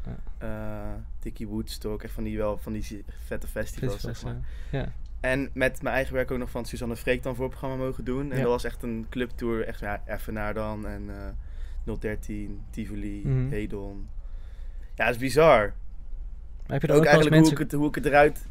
eh 1.25 1.49
Woodstock. 1.49 2.03
Echt 2.03 2.13
van 2.13 2.25
die, 2.25 2.37
wel, 2.39 2.59
van 2.59 2.73
die 2.73 3.05
vette 3.25 3.47
festivals, 3.47 3.93
Festivals, 3.93 4.21
zeg 4.21 4.33
maar. 4.33 4.81
ja. 4.83 4.93
En 5.21 5.51
met 5.55 5.83
mijn 5.83 5.95
eigen 5.95 6.15
werk 6.15 6.31
ook 6.31 6.39
nog 6.39 6.51
van 6.51 6.65
Suzanne 6.65 6.97
Freek 6.97 7.23
dan 7.23 7.35
voorprogramma 7.35 7.77
mogen 7.77 8.05
doen. 8.05 8.33
En 8.33 8.37
dat 8.41 8.49
was 8.51 8.65
echt 8.65 8.83
een 8.83 9.07
clubtour. 9.11 9.65
Echt 9.67 9.81
ja, 9.81 10.03
Effenaar 10.07 10.55
dan. 10.55 10.87
En 10.87 11.11
eh 11.85 11.95
013, 11.99 12.63
Tivoli, 12.71 13.23
Mhm. 13.27 13.49
Hedon. 13.51 14.09
Ja, 14.95 15.05
het 15.05 15.15
is 15.15 15.21
bizar. 15.21 15.59
Maar 15.59 16.81
heb 16.81 16.83
je 16.83 16.87
er 16.89 16.95
Ook 16.95 16.99
ook, 17.01 17.07
eigenlijk 17.07 17.37
mensen... 17.37 17.55
hoe, 17.57 17.65
ik 17.65 17.71
het, 17.71 17.81
hoe 17.81 17.89
ik 17.89 17.95
het 17.95 18.05
eruit 18.05 18.47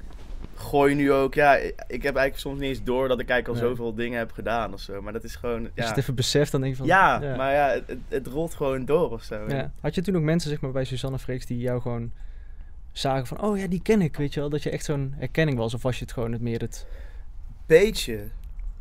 gooi 0.55 0.95
nu 0.95 1.11
ook. 1.11 1.33
Ja, 1.33 1.55
ik 1.55 1.73
heb 1.87 2.03
eigenlijk 2.15 2.37
soms 2.37 2.59
niet 2.59 2.69
eens 2.69 2.83
door 2.83 3.07
dat 3.07 3.19
ik 3.19 3.29
eigenlijk 3.29 3.47
al 3.61 3.65
Nee. 3.67 3.75
zoveel 3.75 3.93
dingen 3.93 4.17
heb 4.17 4.31
gedaan 4.31 4.73
of 4.73 4.79
zo. 4.79 5.01
Maar 5.01 5.13
dat 5.13 5.23
is 5.23 5.35
gewoon... 5.35 5.59
Als 5.59 5.69
je 5.75 5.81
Ja, 5.81 5.87
het 5.87 5.97
even 5.97 6.15
beseft, 6.15 6.51
dan 6.51 6.61
denk 6.61 6.73
je 6.73 6.77
van... 6.79 6.87
ja, 6.87 7.19
maar 7.37 7.53
ja, 7.53 7.67
het, 7.85 7.97
het, 8.07 8.27
rolt 8.27 8.53
gewoon 8.53 8.85
door 8.85 9.11
of 9.11 9.23
zo. 9.23 9.45
Ja. 9.47 9.71
Had 9.81 9.95
je 9.95 10.01
toen 10.01 10.15
ook 10.15 10.21
mensen 10.21 10.49
zeg 10.49 10.61
maar, 10.61 10.71
bij 10.71 10.83
Susanne 10.83 11.19
Freeks 11.19 11.45
die 11.45 11.57
jou 11.57 11.81
gewoon 11.81 12.11
zagen 12.91 13.27
van... 13.27 13.41
Oh 13.41 13.57
ja, 13.57 13.67
die 13.67 13.81
ken 13.81 14.01
ik, 14.01 14.15
weet 14.15 14.33
je 14.33 14.39
wel. 14.39 14.49
Dat 14.49 14.63
je 14.63 14.69
echt 14.69 14.85
zo'n 14.85 15.13
herkenning 15.17 15.57
was. 15.57 15.73
Of 15.73 15.81
was 15.81 15.97
je 15.97 16.03
het 16.03 16.13
gewoon 16.13 16.31
het 16.31 16.41
meer 16.41 16.59
het... 16.59 16.87
Beetje. 17.65 18.19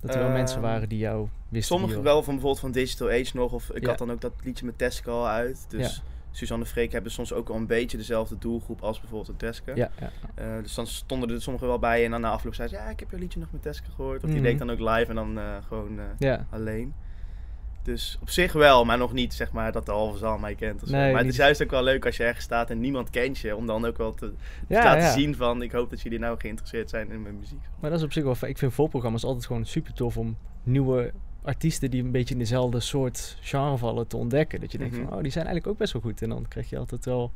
Dat 0.01 0.11
er 0.11 0.19
wel 0.19 0.29
Ehm, 0.29 0.37
mensen 0.37 0.61
waren 0.61 0.89
die 0.89 0.99
jou 0.99 1.29
wisten. 1.49 1.77
Sommige 1.77 1.95
wie 1.95 2.03
wel 2.03 2.23
van 2.23 2.33
bijvoorbeeld 2.35 2.61
van 2.61 2.73
Digital 2.73 3.09
Age 3.11 3.31
nog. 3.37 3.53
Of 3.53 3.71
ik 3.71 3.83
Ja. 3.83 3.89
had 3.89 3.99
dan 3.99 4.11
ook 4.13 4.21
dat 4.21 4.33
liedje 4.45 4.65
met 4.65 4.79
Teske 4.79 5.11
al 5.11 5.29
uit. 5.29 5.65
Dus 5.69 6.03
Suzanne 6.31 6.67
Freek 6.67 6.93
hebben 6.93 7.13
soms 7.13 7.33
ook 7.33 7.49
al 7.49 7.57
een 7.57 7.67
beetje 7.67 7.97
dezelfde 7.97 8.39
doelgroep 8.39 8.83
als 8.83 9.01
bijvoorbeeld 9.01 9.39
Teske. 9.39 9.73
Ja, 9.75 9.91
ja. 10.01 10.11
Eh, 10.35 10.63
dus 10.63 10.75
dan 10.75 10.87
stonden 10.87 11.31
er 11.31 11.43
sommigen 11.43 11.69
wel 11.69 11.79
bij 11.79 12.05
en 12.05 12.11
dan 12.11 12.21
na 12.21 12.31
afloop 12.31 12.55
zei 12.55 12.69
ze... 12.69 12.75
Ja, 12.75 12.89
ik 12.89 13.01
heb 13.01 13.11
je 13.11 13.19
liedje 13.19 13.41
nog 13.41 13.49
met 13.53 13.63
Teske 13.63 13.91
gehoord. 13.95 14.23
Of 14.25 14.31
die 14.31 14.39
Mhm. 14.41 14.43
deed 14.49 14.59
dan 14.59 14.71
ook 14.71 14.79
live 14.79 15.05
en 15.09 15.15
dan 15.15 15.39
eh, 15.39 15.57
gewoon 15.69 15.99
eh, 15.99 16.05
ja. 16.19 16.47
alleen. 16.51 16.95
Dus 17.83 18.19
op 18.21 18.31
zich 18.31 18.53
wel, 18.53 18.85
maar 18.85 18.99
nog 18.99 19.13
niet 19.13 19.35
zeg 19.35 19.53
maar 19.53 19.73
dat 19.73 19.87
de 19.87 19.93
halve 19.93 20.19
zaal 20.19 20.39
mij 20.39 20.55
kent. 20.55 20.83
Of 20.83 20.89
zo. 20.89 20.97
Nee, 20.97 21.11
maar 21.13 21.21
het 21.21 21.31
is 21.31 21.37
juist 21.37 21.63
ook 21.63 21.71
wel 21.71 21.83
leuk 21.83 22.07
als 22.07 22.17
je 22.17 22.25
ergens 22.25 22.45
staat 22.45 22.71
en 22.71 22.81
niemand 22.81 23.11
kent 23.11 23.39
je. 23.39 23.57
Om 23.57 23.67
dan 23.67 23.85
ook 23.85 23.97
wel 23.97 24.15
te, 24.15 24.27
te 24.27 24.35
Ja, 24.75 24.85
laten 24.85 25.01
ja. 25.03 25.13
zien 25.13 25.37
van 25.37 25.63
ik 25.63 25.73
hoop 25.73 25.91
dat 25.91 26.01
jullie 26.01 26.19
nou 26.19 26.39
geïnteresseerd 26.41 26.91
zijn 26.91 27.11
in 27.11 27.23
mijn 27.23 27.39
muziek. 27.39 27.61
Maar 27.81 27.91
dat 27.91 27.99
is 27.99 28.05
op 28.05 28.13
zich 28.13 28.25
wel 28.25 28.35
fijn. 28.35 28.51
Ik 28.51 28.59
vind 28.59 28.73
voorprogramma's 28.73 29.25
altijd 29.25 29.47
gewoon 29.47 29.65
super 29.67 29.93
tof 29.93 30.17
om 30.17 30.37
nieuwe 30.63 31.13
artiesten 31.43 31.91
die 31.91 32.03
een 32.03 32.11
beetje 32.11 32.35
in 32.35 32.41
dezelfde 32.41 32.81
soort 32.81 33.37
genre 33.41 33.77
vallen 33.79 34.07
te 34.07 34.17
ontdekken. 34.17 34.61
Dat 34.61 34.73
je 34.73 34.79
denkt 34.79 34.97
Mhm. 34.97 35.05
van, 35.05 35.17
oh, 35.17 35.23
die 35.23 35.33
zijn 35.33 35.45
eigenlijk 35.45 35.75
ook 35.75 35.81
best 35.81 35.93
wel 35.93 36.03
goed. 36.03 36.23
En 36.23 36.29
dan 36.29 36.49
krijg 36.49 36.71
je 36.71 36.79
altijd 36.79 37.05
wel 37.05 37.33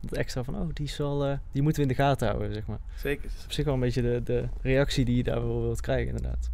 dat 0.00 0.12
extra 0.18 0.44
van, 0.44 0.54
oh, 0.56 0.68
die, 0.72 0.90
wel, 0.98 1.24
eh, 1.26 1.38
die 1.52 1.62
moeten 1.62 1.82
we 1.82 1.88
in 1.88 1.96
de 1.96 2.02
gaten 2.02 2.28
houden, 2.28 2.52
zeg 2.52 2.66
maar. 2.66 2.78
Zeker. 2.96 3.30
op 3.44 3.52
zich 3.52 3.64
wel 3.64 3.74
een 3.74 3.80
beetje 3.80 4.02
de, 4.02 4.20
de 4.24 4.48
reactie 4.62 5.04
die 5.04 5.16
je 5.16 5.22
daar 5.22 5.46
wel 5.46 5.62
wilt 5.62 5.80
krijgen, 5.80 6.06
inderdaad. 6.16 6.50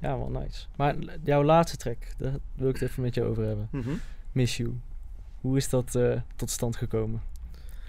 Ja, 0.00 0.18
wel 0.18 0.30
nice. 0.30 0.66
Maar 0.76 0.94
jouw 1.24 1.42
laatste 1.42 1.76
track, 1.76 1.96
daar 2.18 2.34
wil 2.54 2.68
ik 2.68 2.74
het 2.78 2.90
even 2.90 3.02
met 3.02 3.14
je 3.14 3.22
over 3.22 3.44
hebben. 3.44 3.68
Mhm. 3.70 3.90
Miss 4.32 4.56
You. 4.56 4.74
Hoe 5.40 5.56
is 5.56 5.68
dat 5.68 5.94
eh, 5.94 6.12
tot 6.36 6.50
stand 6.50 6.76
gekomen? 6.76 7.20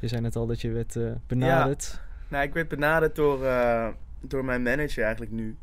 Je 0.02 0.08
zei 0.08 0.22
net 0.22 0.36
al 0.36 0.46
dat 0.48 0.62
je 0.62 0.72
werd 0.72 0.96
eh, 0.96 1.12
benaderd. 1.28 2.00
Nou, 2.28 2.44
ik 2.44 2.54
werd 2.54 2.68
benaderd 2.68 3.16
door, 3.16 3.40
door 4.22 4.46
mijn 4.46 4.62
manager 4.62 5.04
eigenlijk 5.04 5.32
nu. 5.32 5.56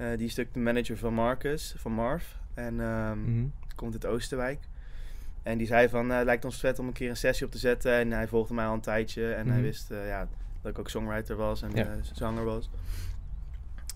Eh, 0.00 0.06
die 0.16 0.26
is 0.26 0.34
natuurlijk 0.36 0.52
de 0.54 0.60
manager 0.60 0.96
van 0.98 1.14
Marcus, 1.14 1.74
van 1.78 1.92
Marv. 1.92 2.24
En 2.54 2.80
ehm, 2.80 3.20
Mhm. 3.20 3.44
komt 3.74 3.92
uit 3.92 4.06
Oosterwijk. 4.06 4.58
En 5.42 5.58
die 5.58 5.66
zei 5.66 5.88
van, 5.88 6.10
eh, 6.10 6.16
het 6.16 6.24
lijkt 6.26 6.44
ons 6.44 6.56
vet 6.60 6.78
om 6.78 6.86
een 6.86 6.92
keer 6.92 7.10
een 7.10 7.16
sessie 7.16 7.46
op 7.46 7.52
te 7.52 7.58
zetten. 7.58 7.92
En 7.92 8.10
hij 8.10 8.28
volgde 8.28 8.54
mij 8.54 8.66
al 8.66 8.74
een 8.74 8.80
tijdje. 8.80 9.32
En 9.32 9.46
hij 9.46 9.56
Mhm. 9.56 9.64
wist 9.66 9.90
eh, 9.90 10.06
ja, 10.06 10.28
dat 10.62 10.70
ik 10.72 10.78
ook 10.78 10.88
songwriter 10.90 11.36
was 11.36 11.62
en 11.62 11.70
Ja. 11.74 11.84
eh, 11.84 11.90
zanger 12.12 12.44
was. 12.44 12.70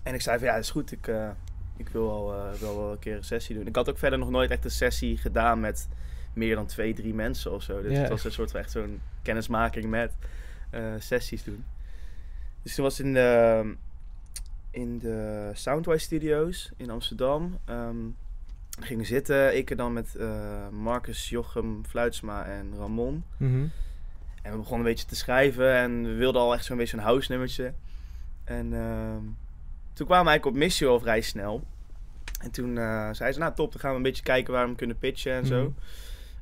En 0.03 0.13
ik 0.13 0.21
zei 0.21 0.37
van, 0.37 0.47
ja, 0.47 0.55
is 0.55 0.69
goed. 0.69 0.91
Ik, 0.91 1.11
ik 1.77 1.89
wil 1.89 2.09
al 2.11 2.27
wel, 2.59 2.75
wel 2.77 2.91
een 2.91 2.99
keer 2.99 3.15
een 3.17 3.23
sessie 3.23 3.55
doen. 3.55 3.67
Ik 3.67 3.75
had 3.75 3.89
ook 3.89 3.97
verder 3.97 4.19
nog 4.19 4.29
nooit 4.29 4.51
echt 4.51 4.63
een 4.65 4.71
sessie 4.71 5.17
gedaan 5.17 5.59
met 5.59 5.87
meer 6.33 6.55
dan 6.55 6.65
twee, 6.65 6.93
drie 6.93 7.13
mensen 7.13 7.51
of 7.51 7.63
zo. 7.63 7.81
Dus 7.81 7.91
Ja. 7.91 7.99
het 7.99 8.09
was 8.09 8.23
een 8.23 8.31
soort 8.31 8.51
van 8.51 8.59
echt 8.59 8.71
zo'n 8.71 9.01
kennismaking 9.21 9.85
met 9.85 10.13
sessies 10.99 11.43
doen. 11.43 11.65
Dus 12.63 12.75
toen 12.75 12.83
was 12.83 12.99
in 12.99 13.13
de, 13.13 13.75
in 14.75 14.99
de 14.99 15.49
Soundwise 15.53 15.99
Studios 15.99 16.71
in 16.77 16.89
Amsterdam. 16.89 17.59
We 18.79 18.85
gingen 18.85 19.05
zitten. 19.05 19.57
Ik 19.57 19.69
er 19.69 19.75
dan 19.75 19.93
met 19.93 20.15
eh, 20.15 20.69
Marcus, 20.69 21.29
Jochem, 21.29 21.85
Fluitsma 21.85 22.45
en 22.45 22.73
Ramon. 22.77 23.23
Mhm. 23.37 23.67
En 24.41 24.51
we 24.51 24.57
begonnen 24.57 24.87
een 24.87 24.93
beetje 24.93 25.07
te 25.07 25.15
schrijven. 25.15 25.73
En 25.75 26.03
we 26.03 26.13
wilden 26.13 26.41
al 26.41 26.53
echt 26.53 26.65
zo'n 26.65 26.77
beetje 26.77 26.97
een 26.97 27.03
house 27.03 27.31
nummertje. 27.31 27.73
En 28.43 28.73
ehm, 28.73 29.23
toen 29.93 30.05
kwamen 30.05 30.25
we 30.25 30.29
eigenlijk 30.29 30.45
op 30.45 30.53
Missio 30.55 30.91
al 30.91 30.99
vrij 30.99 31.21
snel. 31.21 31.63
En 32.41 32.51
toen 32.51 32.77
eh 32.77 33.09
zei 33.11 33.31
ze, 33.31 33.39
nou 33.39 33.55
top, 33.55 33.71
dan 33.71 33.81
gaan 33.81 33.91
we 33.91 33.97
een 33.97 34.03
beetje 34.03 34.23
kijken 34.23 34.53
waar 34.53 34.61
we 34.61 34.67
hem 34.67 34.77
kunnen 34.77 34.97
pitchen 34.97 35.33
en 35.33 35.45
zo. 35.45 35.61
Mhm. 35.61 35.71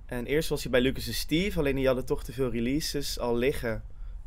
En 0.05 0.25
eerst 0.25 0.49
was 0.49 0.61
hij 0.61 0.71
bij 0.71 0.81
Lucas 0.81 1.07
en 1.07 1.13
Steve, 1.13 1.59
alleen 1.59 1.75
die 1.75 1.85
hadden 1.85 2.05
toch 2.05 2.23
te 2.23 2.33
veel 2.33 2.51
releases 2.51 3.19
al 3.19 3.37
liggen. 3.37 3.83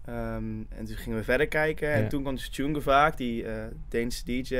Ehm, 0.06 0.62
en 0.68 0.84
toen 0.84 0.96
gingen 0.96 1.18
we 1.18 1.24
verder 1.24 1.48
kijken. 1.48 1.88
Ja. 1.88 1.94
En 1.94 2.08
toen 2.08 2.22
kwam 2.22 2.34
dus 2.34 2.82
vaak, 2.82 3.16
die 3.16 3.44
eh 3.44 3.64
Deense 3.88 4.24
DJ. 4.24 4.54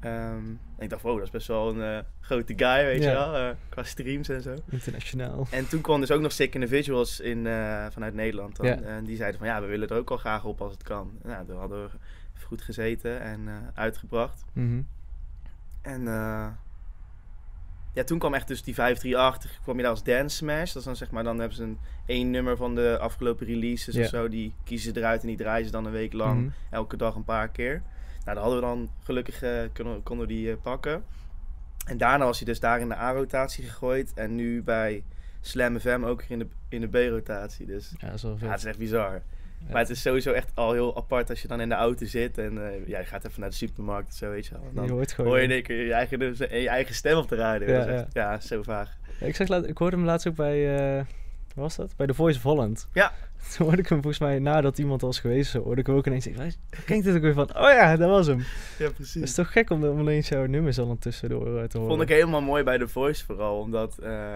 Ehm, 0.00 0.44
en 0.76 0.78
ik 0.78 0.90
dacht, 0.90 1.02
wow, 1.02 1.16
dat 1.16 1.24
is 1.26 1.30
best 1.30 1.46
wel 1.46 1.68
een 1.68 1.82
eh, 1.98 2.04
grote 2.20 2.52
guy, 2.56 2.84
weet 2.84 3.02
Ja. 3.02 3.10
je 3.10 3.16
wel, 3.16 3.36
eh, 3.36 3.54
qua 3.68 3.82
streams 3.82 4.28
en 4.28 4.42
zo. 4.42 4.54
Internationaal. 4.70 5.46
En 5.50 5.68
toen 5.68 5.80
kwam 5.80 6.00
dus 6.00 6.10
ook 6.10 6.20
nog 6.20 6.32
Sick 6.32 6.54
Individuals 6.54 7.20
in, 7.20 7.38
vanuit 7.90 8.14
Nederland. 8.14 8.56
Dan. 8.56 8.66
Ja. 8.66 8.80
En 8.80 9.04
die 9.04 9.16
zeiden 9.16 9.38
van, 9.38 9.48
ja, 9.48 9.60
we 9.60 9.66
willen 9.66 9.88
er 9.88 9.96
ook 9.96 10.10
al 10.10 10.16
graag 10.16 10.44
op 10.44 10.60
als 10.60 10.72
het 10.72 10.82
kan. 10.82 11.18
Nou, 11.22 11.46
toen 11.46 11.58
hadden 11.58 11.82
we 11.82 11.90
goed 12.44 12.62
gezeten 12.62 13.20
en 13.20 13.48
uitgebracht. 13.74 14.44
Mhm. 14.52 14.80
En 15.82 16.04
ja, 17.92 18.04
toen 18.04 18.18
kwam 18.18 18.34
echt 18.34 18.48
dus 18.48 18.62
die 18.62 18.74
538, 18.74 19.60
kwam 19.62 19.76
je 19.76 19.82
daar 19.82 19.90
als 19.90 20.02
Dance 20.02 20.36
Smash. 20.36 20.66
Dat 20.72 20.76
is 20.76 20.84
dan 20.84 20.96
zeg 20.96 21.10
maar, 21.10 21.24
dan 21.24 21.38
hebben 21.38 21.56
ze 21.56 21.62
een 21.62 21.78
één 22.06 22.30
nummer 22.30 22.56
van 22.56 22.74
de 22.74 22.98
afgelopen 23.00 23.46
releases 23.46 23.94
Ja. 23.94 24.02
of 24.02 24.08
zo. 24.08 24.28
Die 24.28 24.54
kiezen 24.64 24.92
ze 24.94 25.00
eruit 25.00 25.20
en 25.20 25.26
die 25.26 25.36
draaien 25.36 25.66
ze 25.66 25.72
dan 25.72 25.84
een 25.84 25.92
week 25.92 26.12
lang, 26.12 26.40
Mhm. 26.40 26.50
elke 26.70 26.96
dag 26.96 27.14
een 27.14 27.24
paar 27.24 27.48
keer. 27.48 27.82
Nou, 28.24 28.34
dat 28.36 28.44
hadden 28.44 28.54
we 28.54 28.66
dan 28.66 28.90
gelukkig, 29.04 29.42
eh, 29.42 29.60
konden, 29.74 30.02
konden 30.02 30.26
we 30.26 30.32
die 30.32 30.50
eh, 30.50 30.56
pakken. 30.62 31.04
En 31.86 31.98
daarna 31.98 32.24
was 32.24 32.36
hij 32.38 32.46
dus 32.46 32.60
daar 32.60 32.80
in 32.80 32.88
de 32.88 32.96
A-rotatie 32.96 33.64
gegooid. 33.64 34.12
En 34.14 34.34
nu 34.34 34.62
bij 34.62 35.02
Slam 35.40 35.78
FM 35.80 36.02
ook 36.04 36.22
in 36.28 36.38
de, 36.38 36.46
in 36.68 36.80
de 36.80 36.88
B-rotatie. 36.88 37.66
Dus 37.66 37.92
Ja, 37.98 38.06
dat 38.06 38.16
is 38.16 38.22
wel 38.22 38.36
ja, 38.40 38.48
het 38.50 38.58
is 38.58 38.64
echt 38.64 38.78
bizar. 38.78 39.22
Maar 39.70 39.80
het 39.80 39.90
is 39.90 40.02
sowieso 40.02 40.32
echt 40.32 40.50
al 40.54 40.72
heel 40.72 40.96
apart 40.96 41.30
als 41.30 41.42
je 41.42 41.48
dan 41.48 41.60
in 41.60 41.68
de 41.68 41.74
auto 41.74 42.06
zit. 42.06 42.38
En 42.38 42.66
eh, 42.66 42.86
ja, 42.88 42.98
je 42.98 43.04
gaat 43.04 43.24
even 43.24 43.40
naar 43.40 43.48
de 43.50 43.54
supermarkt 43.56 44.08
of 44.08 44.14
zo, 44.16 44.30
weet 44.30 44.46
je 44.46 44.52
wel. 44.54 44.62
Je 44.68 44.74
Dan 44.74 44.88
hoort 44.88 45.12
gewoon. 45.12 45.30
hoor 45.30 45.38
je 45.38 45.44
in 45.44 45.50
één 45.50 45.62
keer 45.62 45.86
je 45.86 45.92
eigen, 45.92 46.18
je 46.60 46.68
eigen 46.68 46.94
stem 46.94 47.16
op 47.16 47.28
de 47.28 47.36
radio. 47.36 47.68
Ja, 47.68 47.86
echt- 47.86 48.06
ja, 48.12 48.40
zo 48.40 48.62
vaag. 48.62 48.96
Ik, 49.20 49.36
zag 49.36 49.48
laat, 49.48 49.68
ik 49.68 49.78
hoorde 49.78 49.96
hem 49.96 50.04
laatst 50.04 50.28
ook 50.28 50.34
bij, 50.34 50.76
eh, 50.78 50.96
wat 50.96 51.04
was 51.64 51.76
dat? 51.76 51.96
Bij 51.96 52.06
The 52.06 52.14
Voice 52.14 52.36
of 52.36 52.42
Holland. 52.42 52.88
Ja. 52.92 53.12
Toen 53.56 53.66
hoorde 53.66 53.82
ik 53.82 53.88
hem 53.88 54.02
volgens 54.02 54.22
mij, 54.22 54.38
nadat 54.38 54.78
iemand 54.78 55.00
was 55.00 55.18
geweest, 55.20 55.52
hoorde 55.52 55.80
ik 55.80 55.86
hem 55.86 55.96
ook 55.96 56.06
ineens 56.06 56.28
"Waar 56.36 56.52
klinkt 56.84 57.04
dit 57.04 57.14
ook 57.16 57.22
weer 57.22 57.34
van? 57.34 57.56
Oh 57.56 57.62
ja, 57.70 57.96
dat 57.96 58.08
was 58.08 58.26
hem. 58.26 58.38
Ja, 58.78 58.84
Het 58.84 58.94
precies. 58.94 59.22
is 59.22 59.34
toch 59.34 59.52
gek 59.52 59.70
om, 59.70 59.84
om 59.84 60.00
ineens 60.00 60.28
jouw 60.28 60.46
nummers 60.46 60.78
al 60.78 60.96
tussendoor 61.00 61.58
eh, 61.58 61.64
te 61.64 61.78
horen. 61.78 61.90
Vond 61.96 62.02
ik 62.10 62.16
helemaal 62.16 62.40
mooi 62.40 62.62
bij 62.62 62.78
The 62.78 62.88
Voice 62.88 63.24
vooral. 63.24 63.58
Omdat 63.58 63.98
eh, 63.98 64.34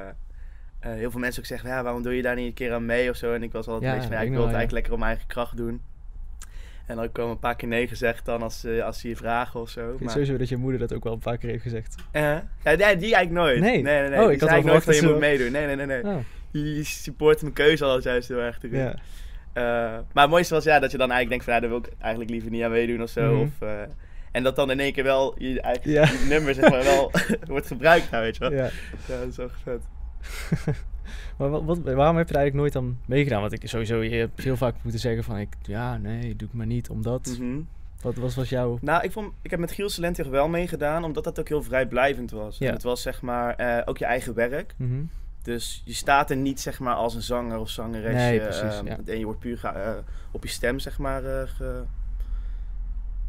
eh, 0.90 0.94
heel 0.94 1.10
veel 1.10 1.20
mensen 1.20 1.40
ook 1.42 1.46
zeggen, 1.48 1.68
ja, 1.68 1.82
waarom 1.82 2.02
doe 2.02 2.16
je 2.16 2.22
daar 2.22 2.34
niet 2.36 2.46
een 2.46 2.54
keer 2.54 2.72
aan 2.72 2.86
mee 2.86 3.10
of 3.10 3.16
zo. 3.16 3.32
En 3.34 3.42
ik 3.42 3.52
was 3.52 3.66
altijd 3.66 3.82
Ja, 3.84 3.88
een 3.88 3.94
beetje 3.94 4.08
van, 4.08 4.16
ja, 4.16 4.22
ik 4.22 4.28
wil 4.28 4.36
wel, 4.38 4.46
het 4.46 4.54
ja. 4.54 4.58
eigenlijk 4.58 4.72
lekker 4.72 4.92
op 4.92 4.98
mijn 4.98 5.10
eigen 5.10 5.28
kracht 5.28 5.56
doen. 5.56 5.82
En 6.86 6.96
dan 6.96 7.12
komen 7.12 7.30
een 7.30 7.38
paar 7.38 7.56
keer 7.56 7.68
nee 7.68 7.88
gezegd 7.88 8.24
dan 8.24 8.42
als, 8.42 8.60
ze 8.60 8.82
als 8.84 9.00
ze 9.00 9.08
je 9.08 9.16
vragen 9.16 9.60
of 9.60 9.68
zo. 9.70 9.80
Ik 9.80 9.88
vind 9.88 10.00
Maar, 10.00 10.10
sowieso 10.10 10.36
dat 10.36 10.48
je 10.48 10.56
moeder 10.56 10.80
dat 10.80 10.92
ook 10.94 11.04
wel 11.04 11.12
een 11.12 11.18
paar 11.18 11.38
keer 11.38 11.50
heeft 11.50 11.62
gezegd. 11.62 11.94
Eh, 12.10 12.22
ja, 12.64 12.76
die 12.76 12.84
eigenlijk 13.14 13.30
nooit. 13.30 13.60
Nee? 13.60 13.82
nee, 13.82 14.00
nee. 14.00 14.08
nee. 14.10 14.24
Oh, 14.24 14.32
ik 14.32 14.40
had 14.40 14.50
wel 14.50 14.62
nooit 14.62 14.84
van 14.84 14.94
je 14.94 15.00
dat 15.00 15.10
moet 15.10 15.20
meedoen. 15.20 15.52
Nee, 15.52 15.66
nee, 15.66 15.76
nee. 15.76 15.86
nee. 15.86 16.02
Oh, 16.04 16.16
Die 16.50 16.84
support 16.84 17.42
mijn 17.42 17.54
keuze 17.54 17.84
altijd 17.84 18.04
juist 18.04 18.28
heel 18.28 18.38
erg 18.38 18.58
erin. 18.62 18.78
ja. 18.80 18.94
Eh, 19.52 19.62
maar 20.12 20.22
het 20.22 20.30
mooiste 20.30 20.54
was 20.54 20.64
ja, 20.64 20.78
dat 20.78 20.90
je 20.90 20.98
dan 20.98 21.10
eigenlijk 21.10 21.28
denkt 21.28 21.44
van 21.44 21.54
ja, 21.54 21.60
daar 21.60 21.68
wil 21.68 21.78
ik 21.78 22.02
eigenlijk 22.02 22.30
liever 22.30 22.50
niet 22.50 22.62
aan 22.62 22.70
meedoen 22.70 23.02
of 23.02 23.10
zo. 23.10 23.32
Mhm. 23.32 23.42
Of, 23.42 23.50
eh, 23.68 23.82
en 24.32 24.42
dat 24.42 24.56
dan 24.56 24.70
in 24.70 24.80
één 24.80 24.92
keer 24.92 25.04
wel 25.04 25.34
je 25.38 25.60
eigen 25.60 25.90
Ja. 25.90 26.02
je 26.02 26.26
nummer 26.28 26.54
zeg 26.54 26.70
maar 26.70 26.82
wel 26.84 27.10
wordt 27.48 27.66
gebruikt, 27.66 28.10
nou, 28.10 28.22
weet 28.22 28.36
je 28.36 28.40
wel. 28.40 28.52
Ja. 28.52 28.70
ja. 29.06 29.18
dat 29.18 29.28
is 29.28 29.38
echt 29.38 29.60
vet. 29.62 29.80
maar 31.38 31.50
wat, 31.50 31.62
wat- 31.64 31.78
waarom 31.78 32.16
heb 32.16 32.28
je 32.28 32.34
er 32.34 32.40
eigenlijk 32.40 32.54
nooit 32.54 32.76
aan 32.76 32.98
meegedaan? 33.06 33.40
Want 33.40 33.52
ik 33.52 33.68
sowieso, 33.68 34.02
je 34.02 34.16
hebt 34.16 34.42
heel 34.42 34.56
vaak 34.56 34.74
moeten 34.82 35.00
zeggen 35.00 35.24
van, 35.24 35.38
ik, 35.38 35.48
ja, 35.62 35.96
nee, 35.96 36.36
doe 36.36 36.48
ik 36.48 36.54
maar 36.54 36.66
niet, 36.66 36.88
omdat. 36.90 37.36
Mhm. 37.40 37.60
Wat 38.02 38.14
was, 38.14 38.34
was 38.34 38.48
jouw... 38.48 38.78
Nou, 38.80 39.02
ik, 39.04 39.12
vond, 39.12 39.32
ik 39.42 39.50
heb 39.50 39.60
met 39.60 39.72
Giel 39.72 39.88
Salentig 39.88 40.26
wel 40.28 40.48
meegedaan, 40.48 41.04
omdat 41.04 41.24
dat 41.24 41.40
ook 41.40 41.48
heel 41.48 41.62
vrijblijvend 41.62 42.30
was. 42.30 42.58
Ja. 42.58 42.66
En 42.66 42.72
het 42.72 42.82
was 42.82 43.02
zeg 43.02 43.22
maar 43.22 43.54
eh, 43.54 43.82
ook 43.84 43.98
je 43.98 44.04
eigen 44.04 44.34
werk. 44.34 44.74
Mhm. 44.76 45.02
Dus 45.42 45.82
je 45.84 45.92
staat 45.94 46.30
er 46.30 46.36
niet 46.36 46.60
zeg 46.60 46.78
maar 46.78 46.94
als 46.94 47.14
een 47.14 47.22
zanger 47.22 47.58
of 47.58 47.68
zangeresje. 47.70 48.16
Nee, 48.16 48.40
precies, 48.40 48.62
ehm, 48.78 48.86
ja. 48.86 48.98
En 49.06 49.18
je 49.18 49.24
wordt 49.24 49.40
puur 49.40 49.60
eh, 49.64 49.90
op 50.30 50.42
je 50.42 50.48
stem 50.48 50.78
zeg 50.78 50.98
maar 50.98 51.24
eh, 51.24 51.48
ge- 51.48 51.82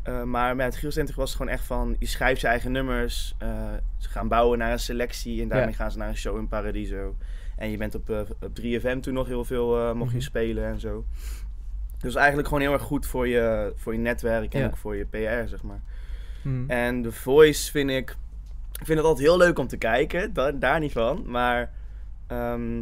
Eh, 0.07 0.23
maar 0.23 0.55
met 0.55 0.75
Giel 0.75 0.91
Salentig 0.91 1.15
was 1.15 1.29
het 1.29 1.37
gewoon 1.37 1.53
echt 1.53 1.65
van, 1.65 1.95
je 1.99 2.05
schrijft 2.05 2.41
je 2.41 2.47
eigen 2.47 2.71
nummers. 2.71 3.35
eh, 3.37 3.73
ze 3.97 4.09
gaan 4.09 4.27
bouwen 4.27 4.57
naar 4.57 4.71
een 4.71 4.79
selectie 4.79 5.41
en 5.41 5.47
daarmee 5.47 5.69
Ja. 5.69 5.75
gaan 5.75 5.91
ze 5.91 5.97
naar 5.97 6.07
een 6.07 6.17
show 6.17 6.37
in 6.37 6.47
Paradiso. 6.47 7.15
En 7.55 7.69
je 7.69 7.77
bent 7.77 7.95
op, 7.95 8.09
eh, 8.09 8.19
op 8.41 8.55
3FM 8.55 8.99
toen 8.99 9.13
nog 9.13 9.27
heel 9.27 9.45
veel, 9.45 9.95
mocht 9.95 10.11
je 10.11 10.17
Mhm. 10.17 10.25
spelen 10.25 10.65
en 10.65 10.79
zo. 10.79 11.05
Dus 11.99 12.15
eigenlijk 12.15 12.47
gewoon 12.47 12.63
heel 12.63 12.73
erg 12.73 12.81
goed 12.81 13.05
voor 13.05 13.27
je, 13.27 13.73
voor 13.75 13.93
je 13.93 13.99
netwerk 13.99 14.53
en 14.53 14.59
Ja. 14.59 14.65
ook 14.65 14.77
voor 14.77 14.95
je 14.95 15.05
PR, 15.05 15.47
zeg 15.47 15.63
maar. 15.63 15.81
Mhm. 16.41 16.69
En 16.69 17.01
The 17.01 17.11
Voice 17.11 17.71
vind 17.71 17.89
ik... 17.89 18.09
Ik 18.79 18.85
vind 18.85 18.97
het 18.97 19.07
altijd 19.07 19.27
heel 19.27 19.37
leuk 19.37 19.59
om 19.59 19.67
te 19.67 19.77
kijken. 19.77 20.33
da- 20.33 20.51
daar 20.51 20.79
niet 20.79 20.91
van. 20.91 21.23
Maar... 21.25 21.71
ehm, 22.27 22.79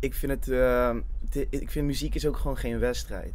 ik 0.00 0.14
vind 0.14 0.32
het... 0.32 0.48
ehm, 0.48 1.00
de- 1.30 1.46
ik 1.50 1.70
vind 1.70 1.86
muziek 1.86 2.14
is 2.14 2.26
ook 2.26 2.36
gewoon 2.36 2.56
geen 2.56 2.78
wedstrijd. 2.78 3.32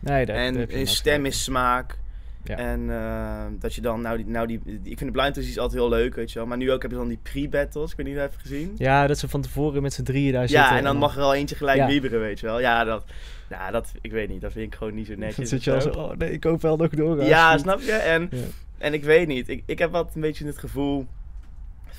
Nee, 0.00 0.26
daar, 0.26 0.36
en 0.36 0.52
daar 0.52 0.60
heb 0.60 0.70
je 0.70 0.74
een 0.74 0.80
inderdaad 0.80 0.94
stem 0.94 1.24
is 1.26 1.44
smaak. 1.44 1.98
Ja. 2.44 2.56
En 2.56 2.90
ehm, 2.90 3.52
dat 3.58 3.74
je 3.74 3.80
dan... 3.80 4.00
Nou, 4.00 4.16
die, 4.16 4.26
nou 4.26 4.46
die, 4.46 4.60
ik 4.66 4.98
vind 4.98 5.00
de 5.00 5.10
blind 5.20 5.36
is 5.36 5.58
altijd 5.58 5.80
heel 5.80 5.88
leuk, 5.88 6.14
weet 6.14 6.32
je 6.32 6.38
wel. 6.38 6.48
Maar 6.48 6.56
nu 6.56 6.72
ook 6.72 6.82
heb 6.82 6.90
je 6.90 6.96
dan 6.96 7.08
die 7.08 7.18
pre-battles. 7.22 7.90
Ik 7.90 7.96
weet 7.96 8.06
niet 8.06 8.16
of 8.16 8.22
je 8.22 8.28
dat 8.28 8.36
hebt 8.36 8.48
gezien. 8.48 8.74
Ja, 8.78 9.06
dat 9.06 9.18
ze 9.18 9.28
van 9.28 9.40
tevoren 9.40 9.82
met 9.82 9.92
z'n 9.92 10.02
drieën 10.02 10.32
daar 10.32 10.42
Ja, 10.42 10.46
zitten. 10.48 10.76
en 10.76 10.84
dan 10.84 10.96
mag 10.96 11.16
er 11.16 11.22
al 11.22 11.34
eentje 11.34 11.56
gelijk 11.56 11.78
Ja. 11.78 11.86
wieberen, 11.86 12.20
weet 12.20 12.40
je 12.40 12.46
wel. 12.46 12.60
Ja, 12.60 12.84
dat... 12.84 13.04
Ja, 13.48 13.70
dat... 13.70 13.92
Ik 14.00 14.10
weet 14.12 14.28
niet. 14.28 14.40
Dat 14.40 14.52
vind 14.52 14.66
ik 14.72 14.78
gewoon 14.78 14.94
niet 14.94 15.06
zo 15.06 15.14
netjes. 15.16 15.36
Dan 15.36 15.46
zit 15.46 15.64
je 15.64 15.72
al 15.74 15.80
zo. 15.80 15.88
oh 15.90 16.16
nee, 16.16 16.30
ik 16.32 16.44
hoop 16.44 16.62
wel 16.62 16.76
nog 16.76 16.88
door. 16.90 17.24
Ja, 17.24 17.58
snap 17.58 17.80
je? 17.80 17.92
En, 17.92 18.28
Ja. 18.30 18.38
en 18.78 18.94
ik 18.94 19.04
weet 19.04 19.26
niet. 19.26 19.48
Ik, 19.48 19.62
ik 19.66 19.78
heb 19.78 19.90
wat 19.90 20.10
een 20.14 20.20
beetje 20.20 20.46
het 20.46 20.58
gevoel 20.58 21.06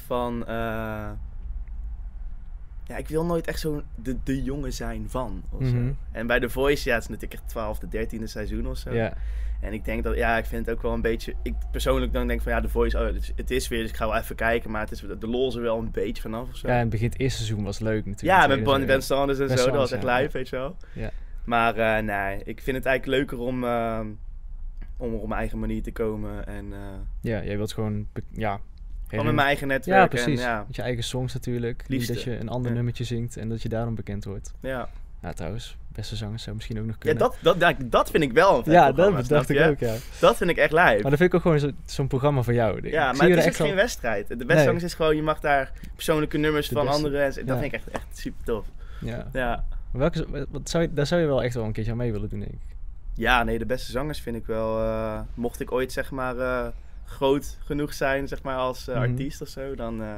van... 0.07 0.47
eh, 0.47 1.09
ja, 2.87 2.97
ik 2.97 3.07
wil 3.07 3.25
nooit 3.25 3.47
echt 3.47 3.59
zo 3.59 3.81
de, 3.95 4.17
de 4.23 4.43
jongen 4.43 4.73
zijn 4.73 5.09
van. 5.09 5.43
Of 5.49 5.67
zo. 5.67 5.73
Mhm. 5.75 5.91
En 6.11 6.27
bij 6.27 6.39
The 6.39 6.49
Voice, 6.49 6.89
ja, 6.89 6.93
het 6.95 7.03
is 7.03 7.09
natuurlijk 7.09 7.41
echt 7.41 7.53
12e, 7.53 8.17
13e 8.19 8.23
seizoen 8.23 8.67
of 8.67 8.77
zo. 8.77 8.93
Ja, 8.93 9.13
En 9.61 9.73
ik 9.73 9.85
denk 9.85 10.03
dat, 10.03 10.15
ja, 10.15 10.37
ik 10.37 10.45
vind 10.45 10.65
het 10.65 10.75
ook 10.75 10.81
wel 10.81 10.93
een 10.93 11.01
beetje... 11.01 11.33
Ik 11.43 11.53
persoonlijk 11.71 12.13
dan 12.13 12.27
denk 12.27 12.41
van, 12.41 12.51
ja, 12.51 12.61
The 12.61 12.69
Voice, 12.69 12.97
oh, 12.99 13.05
het 13.05 13.15
is, 13.15 13.31
het 13.35 13.51
is 13.51 13.67
weer, 13.67 13.81
dus 13.81 13.89
ik 13.89 13.95
ga 13.95 14.07
wel 14.07 14.17
even 14.17 14.35
kijken. 14.35 14.71
Maar 14.71 14.81
het 14.81 14.91
is, 14.91 15.03
de 15.19 15.27
lol 15.27 15.47
is 15.47 15.55
er 15.55 15.61
wel 15.61 15.77
een 15.79 15.91
beetje 15.91 16.21
vanaf 16.21 16.49
of 16.49 16.55
zo. 16.55 16.67
ja, 16.67 16.73
in 16.73 16.79
het 16.79 16.89
begin 16.89 17.09
het 17.09 17.19
eerste 17.19 17.43
seizoen 17.43 17.63
was 17.63 17.79
leuk 17.79 18.05
natuurlijk. 18.05 18.39
Ja, 18.39 18.39
Het 18.39 18.49
met 18.49 18.63
Ben, 18.63 18.85
Ben 18.85 19.01
Sanders 19.01 19.39
en 19.39 19.47
Ben 19.47 19.57
zo, 19.57 19.65
dat 19.65 19.73
was 19.75 19.91
echt 19.91 20.03
ja, 20.03 20.17
live, 20.17 20.31
weet 20.31 20.49
je 20.49 20.55
wel. 20.55 20.75
Ja. 20.93 21.11
Maar 21.43 21.75
eh, 21.77 22.03
nee, 22.03 22.41
ik 22.43 22.61
vind 22.61 22.77
het 22.77 22.85
eigenlijk 22.85 23.17
leuker 23.17 23.37
om, 23.39 23.63
eh, 23.63 23.99
om 24.97 25.13
er 25.13 25.19
op 25.19 25.27
mijn 25.27 25.39
eigen 25.39 25.59
manier 25.59 25.83
te 25.83 25.91
komen. 25.91 26.47
En 26.47 26.73
eh, 26.73 26.79
Ja, 27.21 27.43
jij 27.43 27.57
wilt 27.57 27.73
gewoon 27.73 28.07
ja, 28.31 28.59
Gewoon 29.09 29.25
met 29.25 29.33
mijn 29.35 29.47
eigen 29.47 29.67
netwerk. 29.67 29.97
Ja, 29.99 30.07
precies. 30.07 30.41
En, 30.41 30.47
ja, 30.49 30.63
Met 30.67 30.75
je 30.75 30.81
eigen 30.81 31.03
songs 31.03 31.33
natuurlijk. 31.33 31.83
Niet 31.87 32.07
dat 32.07 32.21
je 32.23 32.39
een 32.39 32.49
ander 32.49 32.69
Ja. 32.69 32.75
nummertje 32.75 33.03
zingt 33.03 33.37
en 33.37 33.49
dat 33.49 33.61
je 33.61 33.69
daarom 33.69 33.95
bekend 33.95 34.25
wordt. 34.25 34.53
ja. 34.59 34.89
Ja, 35.21 35.33
trouwens, 35.33 35.77
beste 35.91 36.15
zangers 36.15 36.43
zou 36.43 36.55
misschien 36.55 36.79
ook 36.79 36.85
nog 36.85 36.95
ja 36.95 36.99
kunnen. 36.99 37.17
dat, 37.19 37.35
dat, 37.41 37.59
ja, 37.59 37.75
dat 37.85 38.09
vind 38.09 38.23
ik 38.23 38.31
wel 38.31 38.57
een 38.65 38.71
ja, 38.71 38.91
dat 38.91 39.27
dacht 39.27 39.49
ik 39.49 39.59
ook, 39.67 39.79
ja. 39.79 39.95
Dat 40.19 40.37
vind 40.37 40.49
ik 40.49 40.57
echt 40.57 40.71
lijp. 40.71 41.01
Maar 41.01 41.09
dat 41.11 41.19
vind 41.19 41.29
ik 41.29 41.35
ook 41.35 41.41
gewoon 41.41 41.59
zo- 41.59 41.71
zo'n 41.85 42.07
programma 42.07 42.41
voor 42.41 42.53
jou. 42.53 42.77
Ik 42.77 42.91
Ja, 42.91 43.11
maar 43.13 43.27
het 43.29 43.37
is 43.37 43.45
echt 43.45 43.55
geen 43.55 43.75
wedstrijd. 43.75 44.27
De 44.27 44.35
Nee. 44.35 44.47
wedstrijd 44.47 44.83
is 44.83 44.93
gewoon, 44.93 45.15
je 45.15 45.21
mag 45.21 45.39
daar 45.39 45.71
persoonlijke 45.95 46.37
nummers 46.37 46.67
De 46.67 46.75
van 46.75 46.85
beste. 46.85 47.03
anderen. 47.03 47.23
en. 47.25 47.33
Dat 47.33 47.45
Ja. 47.45 47.53
vind 47.61 47.65
ik 47.65 47.73
echt, 47.73 47.87
echt 47.87 48.05
super 48.17 48.43
tof. 48.45 48.65
Ja. 49.01 49.27
Ja. 49.33 49.65
Welke, 49.91 50.45
wat 50.49 50.69
zou 50.69 50.83
je, 50.83 50.93
daar 50.93 51.05
zou 51.07 51.21
je 51.21 51.27
wel 51.27 51.43
echt 51.43 51.53
wel 51.53 51.63
een 51.63 51.71
keertje 51.71 51.91
aan 51.91 51.97
mee 51.97 52.11
willen 52.11 52.29
doen, 52.29 52.39
denk 52.39 52.51
ik. 52.51 52.59
ja, 53.13 53.43
nee, 53.43 53.59
de 53.59 53.65
beste 53.65 53.91
zangers 53.91 54.19
vind 54.21 54.35
ik 54.35 54.45
wel. 54.45 54.79
eh, 54.79 55.19
mocht 55.33 55.59
ik 55.59 55.71
ooit 55.71 55.91
zeg 55.91 56.11
maar 56.11 56.37
eh, 56.37 56.67
groot 57.07 57.57
genoeg 57.63 57.93
zijn, 57.93 58.27
zeg 58.27 58.43
maar 58.43 58.55
als 58.57 58.87
eh, 58.87 58.95
Mhm. 58.95 59.09
artiest 59.09 59.41
of 59.41 59.47
zo, 59.47 59.75
dan. 59.75 60.01
eh, 60.03 60.15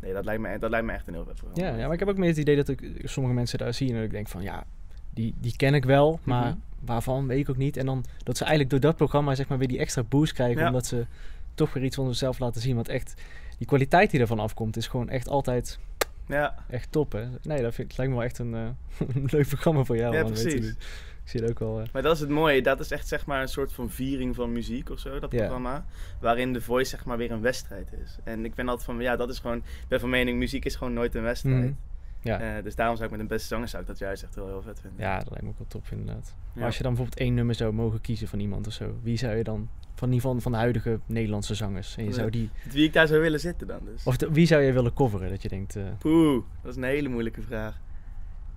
nee, 0.00 0.12
dat 0.12 0.24
lijkt, 0.24 0.42
me, 0.42 0.58
dat 0.58 0.70
lijkt 0.70 0.86
me 0.86 0.92
echt 0.92 1.06
een 1.08 1.14
heel 1.14 1.24
vet 1.24 1.34
programma. 1.34 1.68
Ja, 1.70 1.76
ja, 1.78 1.84
maar 1.84 1.92
ik 1.92 1.98
heb 1.98 2.08
ook 2.08 2.16
meer 2.16 2.28
het 2.28 2.36
idee 2.38 2.56
dat 2.56 2.68
ik 2.68 2.80
sommige 3.04 3.34
mensen 3.34 3.58
daar 3.58 3.74
zie 3.74 3.88
en 3.88 3.94
dat 3.94 4.04
ik 4.04 4.10
denk 4.10 4.28
van 4.28 4.42
ja, 4.42 4.64
die, 5.10 5.34
die 5.40 5.56
ken 5.56 5.74
ik 5.74 5.84
wel, 5.84 6.20
maar 6.22 6.46
Mhm. 6.46 6.56
waarvan 6.84 7.26
weet 7.26 7.38
ik 7.38 7.50
ook 7.50 7.56
niet. 7.56 7.76
En 7.76 7.86
dan 7.86 8.04
dat 8.22 8.36
ze 8.36 8.42
eigenlijk 8.44 8.70
door 8.72 8.80
dat 8.80 8.96
programma 8.96 9.34
zeg 9.34 9.48
maar 9.48 9.58
weer 9.58 9.68
die 9.68 9.78
extra 9.78 10.02
boost 10.02 10.32
krijgen, 10.32 10.60
Ja. 10.60 10.66
omdat 10.66 10.86
ze 10.86 11.06
toch 11.54 11.72
weer 11.72 11.84
iets 11.84 11.96
van 11.96 12.06
zichzelf 12.06 12.38
laten 12.38 12.60
zien. 12.60 12.74
Want 12.74 12.88
echt, 12.88 13.22
die 13.58 13.66
kwaliteit 13.66 14.10
die 14.10 14.20
ervan 14.20 14.38
afkomt 14.38 14.76
is 14.76 14.86
gewoon 14.86 15.08
echt 15.08 15.28
altijd 15.28 15.78
Ja, 16.26 16.54
echt 16.68 16.92
top. 16.92 17.12
Hè? 17.12 17.24
Nee, 17.42 17.62
dat 17.62 17.74
vind, 17.74 17.96
lijkt 17.96 18.12
me 18.12 18.18
wel 18.18 18.26
echt 18.28 18.38
een, 18.38 18.54
eh, 18.54 18.68
een 19.14 19.28
leuk 19.30 19.46
programma 19.48 19.84
voor 19.84 19.96
jou. 19.96 20.14
Ja, 20.16 20.24
precies. 20.24 20.74
Zie 21.30 21.40
het 21.40 21.50
ook 21.50 21.58
wel. 21.58 21.80
eh, 21.80 21.86
maar 21.92 22.02
dat 22.02 22.14
is 22.14 22.20
het 22.20 22.28
mooie. 22.28 22.62
Dat 22.62 22.80
is 22.80 22.90
echt 22.90 23.08
zeg 23.08 23.26
maar 23.26 23.40
een 23.42 23.48
soort 23.48 23.72
van 23.72 23.90
viering 23.90 24.34
van 24.34 24.52
muziek 24.52 24.90
of 24.90 24.98
zo, 24.98 25.18
dat 25.18 25.30
programma. 25.30 25.84
Waarin 26.20 26.52
de 26.52 26.60
voice 26.60 26.90
zeg 26.90 27.04
maar 27.04 27.16
weer 27.16 27.30
een 27.30 27.40
wedstrijd 27.40 27.92
is. 28.04 28.16
En 28.24 28.44
ik 28.44 28.54
ben 28.54 28.68
altijd 28.68 28.86
van, 28.86 29.00
ja, 29.00 29.16
dat 29.16 29.30
is 29.30 29.38
gewoon, 29.38 29.56
ik 29.56 29.88
ben 29.88 30.00
van 30.00 30.10
mening, 30.10 30.38
muziek 30.38 30.64
is 30.64 30.74
gewoon 30.76 30.92
nooit 30.92 31.14
een 31.14 31.22
wedstrijd. 31.22 31.56
mhm. 31.64 31.72
Ja. 32.22 32.40
Eh, 32.56 32.62
dus 32.64 32.74
daarom 32.74 32.94
zou 32.96 33.06
ik 33.08 33.12
met 33.14 33.20
een 33.24 33.28
beste 33.28 33.48
zanger 33.48 33.68
zou 33.68 33.82
ik 33.82 33.88
dat 33.88 33.98
juist 33.98 34.22
echt 34.22 34.34
heel, 34.34 34.46
heel 34.46 34.62
vet 34.62 34.80
vinden. 34.80 35.00
ja, 35.00 35.18
dat 35.18 35.28
lijkt 35.30 35.42
me 35.44 35.48
ook 35.50 35.58
wel 35.58 35.66
top 35.66 35.86
inderdaad. 35.90 36.34
Maar 36.52 36.64
als 36.64 36.76
je 36.76 36.82
dan 36.82 36.92
bijvoorbeeld 36.94 37.20
één 37.22 37.34
nummer 37.34 37.54
zou 37.54 37.72
mogen 37.72 38.00
kiezen 38.00 38.28
van 38.28 38.40
iemand 38.40 38.66
of 38.66 38.72
zo, 38.72 38.94
wie 39.02 39.16
zou 39.16 39.36
je 39.36 39.44
dan 39.44 39.68
van 39.94 40.08
ieder 40.12 40.22
geval 40.26 40.40
van 40.40 40.52
de 40.52 40.58
huidige 40.58 41.00
Nederlandse 41.06 41.54
zangers 41.54 41.96
en 41.96 42.02
je 42.04 42.08
Ja. 42.10 42.14
zou 42.16 42.30
die 42.30 42.50
Wie 42.70 42.84
ik 42.86 42.92
daar 42.92 43.06
zou 43.06 43.20
willen 43.20 43.40
zitten 43.40 43.66
dan 43.66 43.80
dus. 43.84 44.04
Of 44.04 44.16
de- 44.16 44.30
wie 44.32 44.46
zou 44.46 44.62
je 44.62 44.72
willen 44.72 44.92
coveren? 44.92 45.28
Dat 45.30 45.42
je 45.42 45.48
denkt, 45.48 45.76
eh, 45.76 45.82
Poeh, 45.98 46.42
dat 46.62 46.70
is 46.70 46.76
een 46.76 46.82
hele 46.82 47.08
moeilijke 47.08 47.42
vraag. 47.42 47.80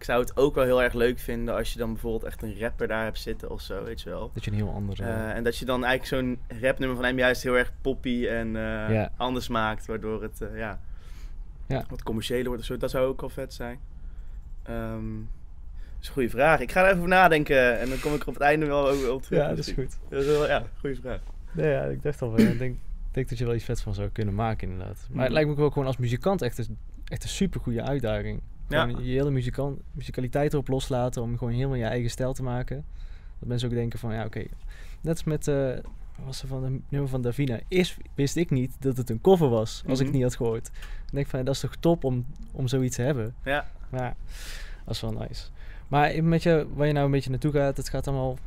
Ik 0.04 0.10
zou 0.10 0.22
het 0.22 0.38
ook 0.38 0.56
wel 0.56 0.63
heel 0.63 0.84
erg 0.84 0.94
leuk 0.94 1.20
vinden 1.20 1.56
als 1.56 1.74
je 1.74 1.80
dan 1.80 1.92
bijvoorbeeld 1.92 2.24
echt 2.24 2.42
een 2.42 2.60
rapper 2.60 2.88
daar 2.88 3.04
hebt 3.04 3.20
zitten 3.20 3.50
of 3.50 3.62
zo, 3.62 3.84
weet 3.84 4.02
je 4.02 4.10
wel. 4.10 4.32
dat 4.34 4.46
je 4.46 4.52
een 4.52 4.58
heel 4.58 4.74
andere... 4.74 5.04
Eh, 5.04 5.30
en 5.36 5.44
dat 5.44 5.58
je 5.58 5.66
dan 5.66 5.84
eigenlijk 5.86 6.24
zo'n 6.24 6.60
rapnummer 6.62 6.96
van 6.98 7.06
hem 7.06 7.18
juist 7.18 7.44
heel 7.44 7.58
erg 7.58 7.72
poppy 7.82 8.28
en 8.28 8.56
eh, 8.56 9.06
anders 9.18 9.48
maakt, 9.48 9.86
waardoor 9.86 10.22
het 10.22 10.42
eh, 10.42 10.58
ja, 10.58 10.80
Ja. 11.68 11.86
wat 11.89 12.04
commerciëler 12.04 12.46
wordt 12.46 12.60
of 12.62 12.66
zo. 12.68 12.78
Dat 12.78 12.89
zou 12.89 13.08
ook 13.08 13.20
wel 13.22 13.30
vet 13.30 13.54
zijn. 13.54 13.80
Ehm, 14.63 15.16
dat 15.16 16.02
is 16.02 16.08
een 16.08 16.13
goede 16.13 16.30
vraag. 16.30 16.60
Ik 16.60 16.72
ga 16.72 16.80
er 16.82 16.86
even 16.86 16.98
over 16.98 17.10
nadenken 17.10 17.80
en 17.80 17.89
dan 17.89 18.00
kom 18.00 18.13
ik 18.13 18.22
er 18.22 18.28
op 18.28 18.34
het 18.34 18.44
einde 18.44 18.66
wel 18.66 18.88
over 18.89 19.12
op 19.13 19.22
terug. 19.22 19.39
ja, 19.42 19.50
dat 19.50 19.58
is 19.58 19.72
goed. 19.72 19.98
Dat 20.10 20.22
is 20.22 20.28
wel, 20.28 20.48
ja, 20.48 20.63
goede 20.80 20.96
vraag. 20.96 21.20
Nee, 21.52 21.70
ja, 21.72 21.84
ik 21.84 22.04
dacht 22.04 22.22
al. 22.22 22.39
Ik 22.39 22.58
denk, 22.60 22.78
denk 23.12 23.30
dat 23.30 23.38
je 23.38 23.46
wel 23.46 23.56
iets 23.56 23.63
vets 23.66 23.82
van 23.82 23.94
zou 23.94 24.10
kunnen 24.10 24.36
maken 24.36 24.70
inderdaad. 24.70 24.98
Maar 24.98 25.08
het 25.10 25.24
Mhm. 25.24 25.32
lijkt 25.34 25.48
me 25.48 25.54
ook 25.54 25.60
wel 25.60 25.70
gewoon 25.72 25.88
als 25.88 25.98
muzikant 25.98 26.42
echt 26.42 26.58
een, 26.58 26.78
echt 27.08 27.24
een 27.24 27.30
super 27.30 27.60
goede 27.60 27.82
uitdaging. 27.84 28.42
Ja. 28.69 28.86
Je 28.86 28.95
hele 29.12 29.32
muzikant, 29.32 29.80
muzikaliteit 29.91 30.54
erop 30.54 30.67
loslaten 30.67 31.21
om 31.21 31.38
gewoon 31.38 31.54
helemaal 31.54 31.76
je 31.78 31.84
eigen 31.84 32.10
stijl 32.10 32.34
te 32.34 32.43
maken. 32.43 32.86
Dat 33.39 33.47
mensen 33.49 33.69
ook 33.69 33.73
denken 33.76 33.99
van 33.99 34.13
ja 34.13 34.26
oké, 34.26 34.39
net 35.02 35.13
als 35.13 35.23
met... 35.23 35.47
eh 35.47 35.71
was 36.26 36.41
er 36.41 36.47
van 36.47 36.63
een 36.63 36.84
nummer 36.89 37.10
van 37.10 37.21
Davina. 37.21 37.60
Eerst 37.67 37.97
wist 38.15 38.36
ik 38.36 38.49
niet 38.49 38.76
dat 38.80 38.97
het 38.97 39.10
een 39.10 39.21
cover 39.21 39.49
was, 39.49 39.84
als 39.88 39.99
ik 39.99 40.06
Mhm. 40.06 40.06
het 40.06 40.13
niet 40.13 40.23
had 40.23 40.36
gehoord. 40.36 40.67
Ik 41.06 41.12
denk 41.13 41.28
van, 41.28 41.39
ja, 41.39 41.45
dat 41.45 41.54
is 41.54 41.60
toch 41.60 41.76
top 41.76 42.04
om, 42.04 42.26
om 42.52 42.67
zoiets 42.67 42.95
te 42.95 43.02
hebben. 43.02 43.36
Ja, 43.43 43.67
Maar 43.89 44.02
ja, 44.02 44.15
dat 44.86 44.93
is 44.93 45.02
wel 45.02 45.12
nice. 45.12 45.43
Maar 45.88 46.23
met 46.23 46.43
je, 46.43 46.67
waar 46.76 46.88
je 46.88 46.93
nou 46.93 47.06
een 47.06 47.12
beetje 47.12 47.30
naartoe 47.30 47.52
gaat, 47.52 47.78
het 47.78 47.89
gaat 47.89 48.08
allemaal 48.08 48.38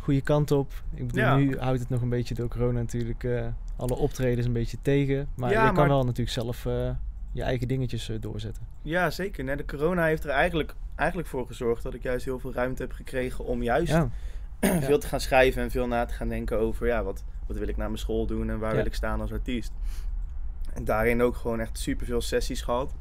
goede 0.00 0.20
kant 0.20 0.50
op. 0.50 0.72
Ik 0.94 1.06
bedoel, 1.06 1.22
Ja. 1.22 1.36
nu 1.36 1.58
houdt 1.58 1.80
het 1.80 1.88
nog 1.88 2.02
een 2.02 2.08
beetje 2.08 2.34
door 2.34 2.48
corona 2.48 2.78
natuurlijk 2.78 3.24
eh, 3.24 3.46
alle 3.76 3.94
optredens 3.96 4.46
een 4.46 4.52
beetje 4.52 4.76
tegen. 4.82 5.28
Maar 5.34 5.50
Ja, 5.50 5.60
je 5.60 5.66
kan 5.66 5.74
maar- 5.76 5.88
wel 5.88 6.04
natuurlijk 6.04 6.30
zelf 6.30 6.66
eh, 6.66 6.90
je 7.32 7.42
eigen 7.42 7.68
dingetjes 7.68 8.08
eh, 8.08 8.16
doorzetten. 8.20 8.62
ja 8.82 9.10
zeker. 9.10 9.44
Nee, 9.44 9.56
de 9.56 9.64
corona 9.64 10.04
heeft 10.04 10.24
er 10.24 10.30
eigenlijk, 10.30 10.74
eigenlijk 10.96 11.28
voor 11.28 11.46
gezorgd 11.46 11.82
dat 11.82 11.94
ik 11.94 12.02
juist 12.02 12.24
heel 12.24 12.38
veel 12.38 12.52
ruimte 12.52 12.82
heb 12.82 12.92
gekregen 12.92 13.44
om 13.44 13.62
juist 13.62 13.92
Ja, 14.60 14.80
veel 14.80 14.98
te 14.98 15.06
gaan 15.06 15.20
schrijven 15.20 15.62
en 15.62 15.70
veel 15.70 15.86
na 15.86 16.04
te 16.04 16.14
gaan 16.14 16.28
denken 16.28 16.58
over 16.58 16.86
ja, 16.86 17.02
wat, 17.02 17.24
wat 17.46 17.56
wil 17.56 17.68
ik 17.68 17.76
na 17.76 17.84
mijn 17.86 17.98
school 17.98 18.26
doen 18.26 18.50
en 18.50 18.58
waar 18.58 18.70
Ja. 18.70 18.76
wil 18.76 18.86
ik 18.86 18.94
staan 18.94 19.20
als 19.20 19.32
artiest. 19.32 19.72
En 20.74 20.84
daarin 20.84 21.22
ook 21.22 21.36
gewoon 21.36 21.60
echt 21.60 21.78
super 21.78 22.06
veel 22.06 22.20
sessies 22.20 22.62
gehad. 22.62 22.94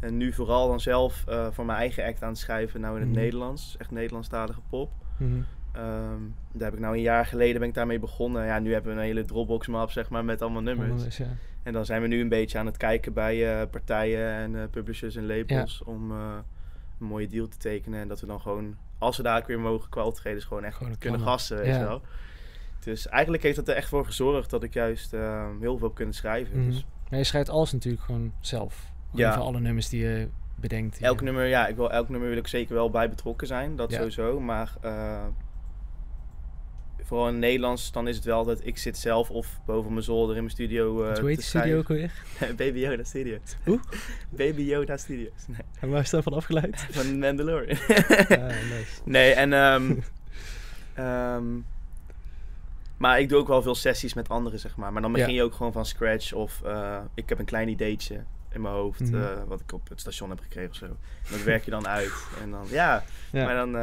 En 0.00 0.16
nu 0.16 0.32
vooral 0.32 0.68
dan 0.68 0.80
zelf 0.80 1.24
eh, 1.26 1.46
voor 1.50 1.64
mijn 1.64 1.78
eigen 1.78 2.04
act 2.04 2.22
aan 2.22 2.28
het 2.28 2.38
schrijven, 2.38 2.80
nou 2.80 2.94
in 2.94 3.00
het 3.00 3.10
Mhm. 3.10 3.18
Nederlands, 3.20 3.76
echt 3.78 3.90
Nederlandstalige 3.90 4.60
pop. 4.70 4.90
mhm. 5.16 5.40
Ehm, 5.72 6.20
daar 6.52 6.64
heb 6.64 6.72
ik 6.72 6.78
nou 6.80 6.94
een 6.96 7.02
jaar 7.02 7.26
geleden 7.26 7.60
ben 7.60 7.68
ik 7.68 7.74
daarmee 7.74 7.98
begonnen. 7.98 8.44
Ja, 8.46 8.58
nu 8.58 8.72
hebben 8.72 8.92
we 8.94 9.00
een 9.00 9.06
hele 9.06 9.24
Dropbox 9.24 9.66
map 9.66 9.90
zeg 9.90 10.08
maar 10.08 10.24
met 10.24 10.42
allemaal 10.42 10.62
nummers. 10.62 11.16
Ja. 11.16 11.26
En 11.62 11.72
dan 11.72 11.84
zijn 11.84 12.02
we 12.02 12.08
nu 12.08 12.20
een 12.20 12.28
beetje 12.28 12.58
aan 12.58 12.66
het 12.66 12.76
kijken 12.76 13.12
bij 13.12 13.60
eh, 13.60 13.66
partijen 13.70 14.28
en 14.32 14.56
eh, 14.56 14.68
publishers 14.70 15.16
en 15.16 15.26
labels 15.26 15.82
om 15.84 16.10
eh, 16.10 16.36
een 17.00 17.06
mooie 17.06 17.26
deal 17.26 17.48
te 17.48 17.56
tekenen. 17.56 18.00
En 18.00 18.08
dat 18.08 18.20
we 18.20 18.26
dan 18.26 18.40
gewoon, 18.40 18.76
als 18.98 19.16
we 19.16 19.22
daar 19.22 19.42
weer 19.46 19.60
mogen 19.60 19.90
qua 19.90 20.04
optredens, 20.04 20.44
gewoon 20.44 20.64
echt 20.64 20.76
Gewoon 20.76 20.98
kunnen 20.98 21.20
plannen. 21.20 21.38
gasten, 21.38 21.56
weet 21.56 21.66
Ja. 21.66 21.78
je 21.78 21.84
wel. 21.84 22.02
Dus 22.80 23.08
eigenlijk 23.08 23.42
heeft 23.42 23.56
dat 23.56 23.68
er 23.68 23.74
echt 23.74 23.88
voor 23.88 24.06
gezorgd 24.06 24.50
dat 24.50 24.62
ik 24.62 24.72
juist 24.74 25.12
eh, 25.12 25.46
heel 25.60 25.78
veel 25.78 25.86
heb 25.86 25.96
kunnen 25.96 26.14
schrijven. 26.14 26.58
Mhm. 26.60 26.70
Dus 26.70 26.86
Maar 27.10 27.18
je 27.18 27.24
schrijft 27.24 27.48
alles 27.48 27.72
natuurlijk 27.72 28.02
gewoon 28.04 28.32
zelf. 28.40 28.86
Gewoon 29.10 29.26
Ja. 29.26 29.34
Alle 29.34 29.60
nummers 29.60 29.88
die 29.88 30.00
je 30.02 30.28
bedenkt. 30.54 30.98
elk 31.00 31.20
nummer, 31.20 31.44
ja, 31.46 31.66
ik 31.66 31.76
wil, 31.76 31.90
elk 31.92 32.08
nummer 32.08 32.28
wil 32.28 32.38
ik 32.38 32.46
zeker 32.46 32.74
wel 32.74 32.90
bij 32.90 33.08
betrokken 33.08 33.46
zijn, 33.46 33.76
dat 33.76 33.92
sowieso. 33.92 34.40
Maar 34.40 34.72
vooral 37.10 37.26
in 37.28 37.32
het 37.34 37.42
Nederlands, 37.42 37.92
dan 37.92 38.08
is 38.08 38.16
het 38.16 38.24
wel 38.24 38.36
altijd, 38.36 38.66
ik 38.66 38.78
zit 38.78 38.98
zelf 38.98 39.30
of 39.30 39.60
boven 39.66 39.92
mijn 39.92 40.04
zolder 40.04 40.36
in 40.36 40.42
mijn 40.42 40.54
studio 40.54 41.04
eh 41.04 41.18
Hoe 41.18 41.28
heet 41.28 41.36
te 41.36 41.42
de 41.42 41.48
studio 41.48 41.78
ook 41.78 41.88
alweer? 41.90 42.12
Baby 42.56 42.78
Yoda 42.78 43.04
Studios. 43.04 43.40
Hoe? 43.64 43.80
Baby 44.30 44.62
Yoda 44.62 44.96
Studios. 44.96 45.32
Nee, 45.46 45.60
En 45.80 45.90
waar 45.90 46.00
is 46.00 46.10
dat 46.10 46.22
van 46.22 46.32
afgeleid? 46.32 46.86
van 46.90 47.18
Mandalorian. 47.18 47.78
ja, 48.28 48.46
nice. 48.46 49.00
nee, 49.04 49.32
en... 49.32 49.52
ehm, 49.52 49.96
ehm, 50.94 51.44
maar 52.96 53.20
ik 53.20 53.28
doe 53.28 53.38
ook 53.38 53.48
wel 53.48 53.62
veel 53.62 53.74
sessies 53.74 54.14
met 54.14 54.28
anderen, 54.28 54.58
zeg 54.58 54.76
maar. 54.76 54.92
Maar 54.92 55.02
dan 55.02 55.12
begin 55.12 55.28
Ja. 55.28 55.34
je 55.34 55.42
ook 55.42 55.54
gewoon 55.54 55.72
van 55.72 55.86
scratch. 55.86 56.32
Of 56.32 56.62
eh, 56.64 56.98
ik 57.14 57.28
heb 57.28 57.38
een 57.38 57.44
klein 57.44 57.68
ideetje 57.68 58.24
in 58.52 58.60
mijn 58.60 58.74
hoofd. 58.74 59.00
Mhm. 59.00 59.14
eh, 59.22 59.28
wat 59.46 59.60
ik 59.60 59.72
op 59.72 59.88
het 59.88 60.00
station 60.00 60.30
heb 60.30 60.40
gekregen 60.40 60.70
of 60.70 60.76
zo. 60.76 60.84
En 60.84 61.30
dat 61.30 61.42
werk 61.42 61.64
je 61.64 61.70
dan 61.70 61.86
uit. 61.88 62.12
En 62.42 62.50
dan, 62.50 62.66
ja, 62.70 63.04
Ja. 63.32 63.44
maar 63.44 63.54
dan 63.54 63.76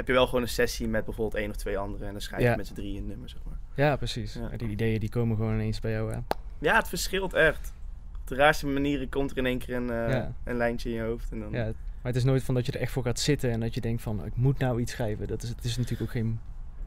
heb 0.00 0.08
je 0.08 0.12
wel 0.14 0.26
gewoon 0.26 0.42
een 0.42 0.48
sessie 0.48 0.88
met 0.88 1.04
bijvoorbeeld 1.04 1.42
één 1.42 1.50
of 1.50 1.56
twee 1.56 1.78
anderen. 1.78 2.06
En 2.06 2.12
dan 2.12 2.20
schrijf 2.20 2.42
je 2.42 2.48
Ja. 2.48 2.56
met 2.56 2.66
z'n 2.66 2.74
drieën 2.74 2.96
een 2.98 3.06
nummer, 3.06 3.28
zeg 3.28 3.40
maar. 3.44 3.58
ja, 3.74 3.96
precies. 3.96 4.34
Ja. 4.34 4.56
Die 4.56 4.68
ideeën 4.68 5.00
die 5.00 5.08
komen 5.08 5.36
gewoon 5.36 5.54
ineens 5.54 5.80
bij 5.80 5.90
jou 5.92 6.14
aan. 6.14 6.26
Ja, 6.58 6.76
het 6.76 6.88
verschilt 6.88 7.34
echt. 7.34 7.72
Op 8.20 8.26
de 8.28 8.34
raarste 8.34 8.66
manieren 8.66 9.08
komt 9.08 9.30
er 9.30 9.36
in 9.36 9.46
één 9.46 9.58
keer 9.58 9.76
een, 9.76 9.90
eh, 9.90 10.10
Ja. 10.10 10.32
een 10.44 10.56
lijntje 10.56 10.88
in 10.88 10.94
je 10.94 11.02
hoofd. 11.02 11.30
En 11.32 11.40
dan, 11.40 11.50
Ja, 11.52 11.64
maar 11.64 11.72
het 12.12 12.16
is 12.16 12.24
nooit 12.24 12.42
van 12.44 12.54
dat 12.54 12.66
je 12.66 12.72
er 12.72 12.80
echt 12.80 12.92
voor 12.92 13.02
gaat 13.04 13.18
zitten 13.20 13.50
en 13.50 13.60
dat 13.60 13.74
je 13.74 13.80
denkt 13.80 14.02
van 14.02 14.24
ik 14.24 14.36
moet 14.36 14.58
nou 14.58 14.80
iets 14.80 14.92
schrijven. 14.92 15.26
Dat 15.26 15.42
is, 15.42 15.48
het 15.48 15.64
is 15.64 15.76
natuurlijk 15.76 16.02
ook 16.02 16.10
geen 16.16 16.40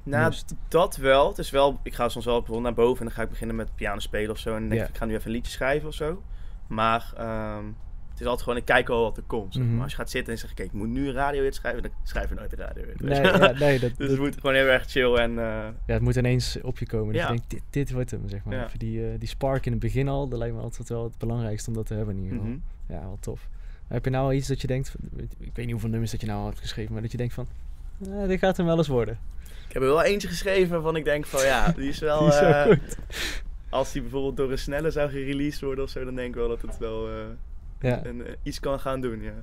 Nou, 0.03 0.25
must. 0.25 0.53
dat 0.67 0.95
wel. 0.95 1.27
Het 1.27 1.37
is 1.37 1.49
wel. 1.49 1.79
Ik 1.83 1.93
ga 1.93 2.09
soms 2.09 2.25
wel 2.25 2.37
bijvoorbeeld 2.37 2.75
naar 2.75 2.85
boven 2.85 2.99
en 2.99 3.05
dan 3.05 3.13
ga 3.15 3.21
ik 3.21 3.29
beginnen 3.29 3.55
met 3.55 3.75
piano 3.75 3.99
spelen 3.99 4.31
of 4.31 4.37
zo. 4.37 4.53
En 4.55 4.59
dan 4.59 4.69
denk 4.69 4.81
ik, 4.81 4.89
ik 4.89 4.97
ga 4.97 5.05
nu 5.05 5.13
even 5.13 5.25
een 5.25 5.31
liedje 5.31 5.51
schrijven 5.51 5.87
of 5.87 5.93
zo. 5.93 6.23
Maar 6.67 7.13
ehm, 7.17 7.63
het 8.13 8.21
is 8.21 8.27
altijd 8.27 8.43
gewoon, 8.43 8.57
ik 8.59 8.65
kijk 8.65 8.89
al 8.89 9.01
wat 9.01 9.17
er 9.17 9.23
komt. 9.27 9.53
zeg 9.53 9.63
maar. 9.63 9.71
Mhm. 9.73 9.81
Als 9.81 9.91
je 9.91 9.97
gaat 9.97 10.09
zitten 10.09 10.33
en 10.33 10.39
zegt, 10.39 10.53
kijk, 10.53 10.67
ik 10.67 10.73
moet 10.73 10.87
nu 10.87 11.07
een 11.07 11.13
radiohit 11.13 11.55
schrijven, 11.55 11.81
dan 11.81 11.91
schrijf 12.03 12.29
je 12.29 12.35
nooit 12.35 12.59
een 12.59 12.67
weet 12.73 13.01
Nee, 13.01 13.21
ja, 13.23 13.51
nee 13.51 13.79
dat, 13.79 13.91
dus 13.97 14.09
het 14.09 14.19
moet 14.19 14.35
gewoon 14.35 14.55
heel 14.55 14.65
erg 14.65 14.85
chill 14.89 15.13
en... 15.15 15.29
eh, 15.29 15.45
ja, 15.85 15.93
het 15.93 16.01
moet 16.01 16.15
ineens 16.15 16.57
op 16.61 16.77
je 16.79 16.85
komen. 16.87 17.13
Dat 17.13 17.21
Ja. 17.21 17.27
je 17.27 17.33
denkt, 17.33 17.49
dit, 17.49 17.61
dit 17.69 17.91
wordt 17.91 18.11
hem, 18.11 18.29
zeg 18.29 18.43
maar. 18.43 18.55
Ja. 18.55 18.65
Even 18.65 18.79
die, 18.79 19.05
eh, 19.11 19.19
die 19.19 19.27
spark 19.27 19.65
in 19.65 19.71
het 19.71 19.81
begin 19.81 20.07
al, 20.07 20.27
dat 20.27 20.39
lijkt 20.39 20.55
me 20.55 20.61
altijd 20.61 20.89
wel 20.89 21.03
het 21.03 21.17
belangrijkste 21.17 21.69
om 21.69 21.75
dat 21.75 21.85
te 21.85 21.93
hebben 21.93 22.15
in 22.15 22.21
ieder 22.23 22.37
geval. 22.37 22.51
mhm. 22.51 22.93
Ja, 22.93 22.99
wel 22.99 23.17
tof. 23.19 23.47
Maar 23.87 23.97
heb 23.97 24.05
je 24.05 24.09
nou 24.11 24.23
al 24.25 24.33
iets 24.33 24.47
dat 24.47 24.61
je 24.61 24.67
denkt, 24.67 24.95
ik 25.17 25.27
weet 25.53 25.55
niet 25.57 25.71
hoeveel 25.71 25.89
nummers 25.89 26.11
dat 26.11 26.21
je 26.21 26.27
nou 26.27 26.39
al 26.39 26.45
hebt 26.45 26.59
geschreven, 26.59 26.93
maar 26.93 27.01
dat 27.01 27.11
je 27.11 27.17
denkt 27.17 27.33
van, 27.33 27.47
eh, 28.05 28.27
dit 28.27 28.39
gaat 28.39 28.57
hem 28.57 28.65
wel 28.65 28.77
eens 28.77 28.87
worden. 28.87 29.17
Ik 29.67 29.73
heb 29.73 29.81
er 29.81 29.87
wel 29.87 30.03
eentje 30.03 30.27
geschreven 30.27 30.81
van 30.81 30.95
ik 30.95 31.03
denk 31.03 31.25
van 31.25 31.45
ja, 31.45 31.71
die 31.71 31.89
is 31.89 31.99
wel... 32.09 32.19
Die 32.19 32.27
is 32.29 32.39
wel 32.39 32.65
goed. 32.65 32.97
als 33.69 33.91
die 33.91 34.01
bijvoorbeeld 34.01 34.37
door 34.37 34.51
een 34.51 34.57
snelle 34.57 34.91
zou 34.91 35.09
gereleased 35.09 35.61
worden 35.61 35.83
of 35.83 35.89
zo, 35.89 36.03
dan 36.05 36.15
denk 36.15 36.27
ik 36.27 36.35
wel 36.35 36.47
dat 36.47 36.61
het 36.61 36.77
wel 36.77 37.07
Ja. 37.89 38.05
een, 38.05 38.25
eh, 38.25 38.33
iets 38.43 38.59
kan 38.59 38.79
gaan 38.79 39.01
doen, 39.01 39.21
ja. 39.21 39.33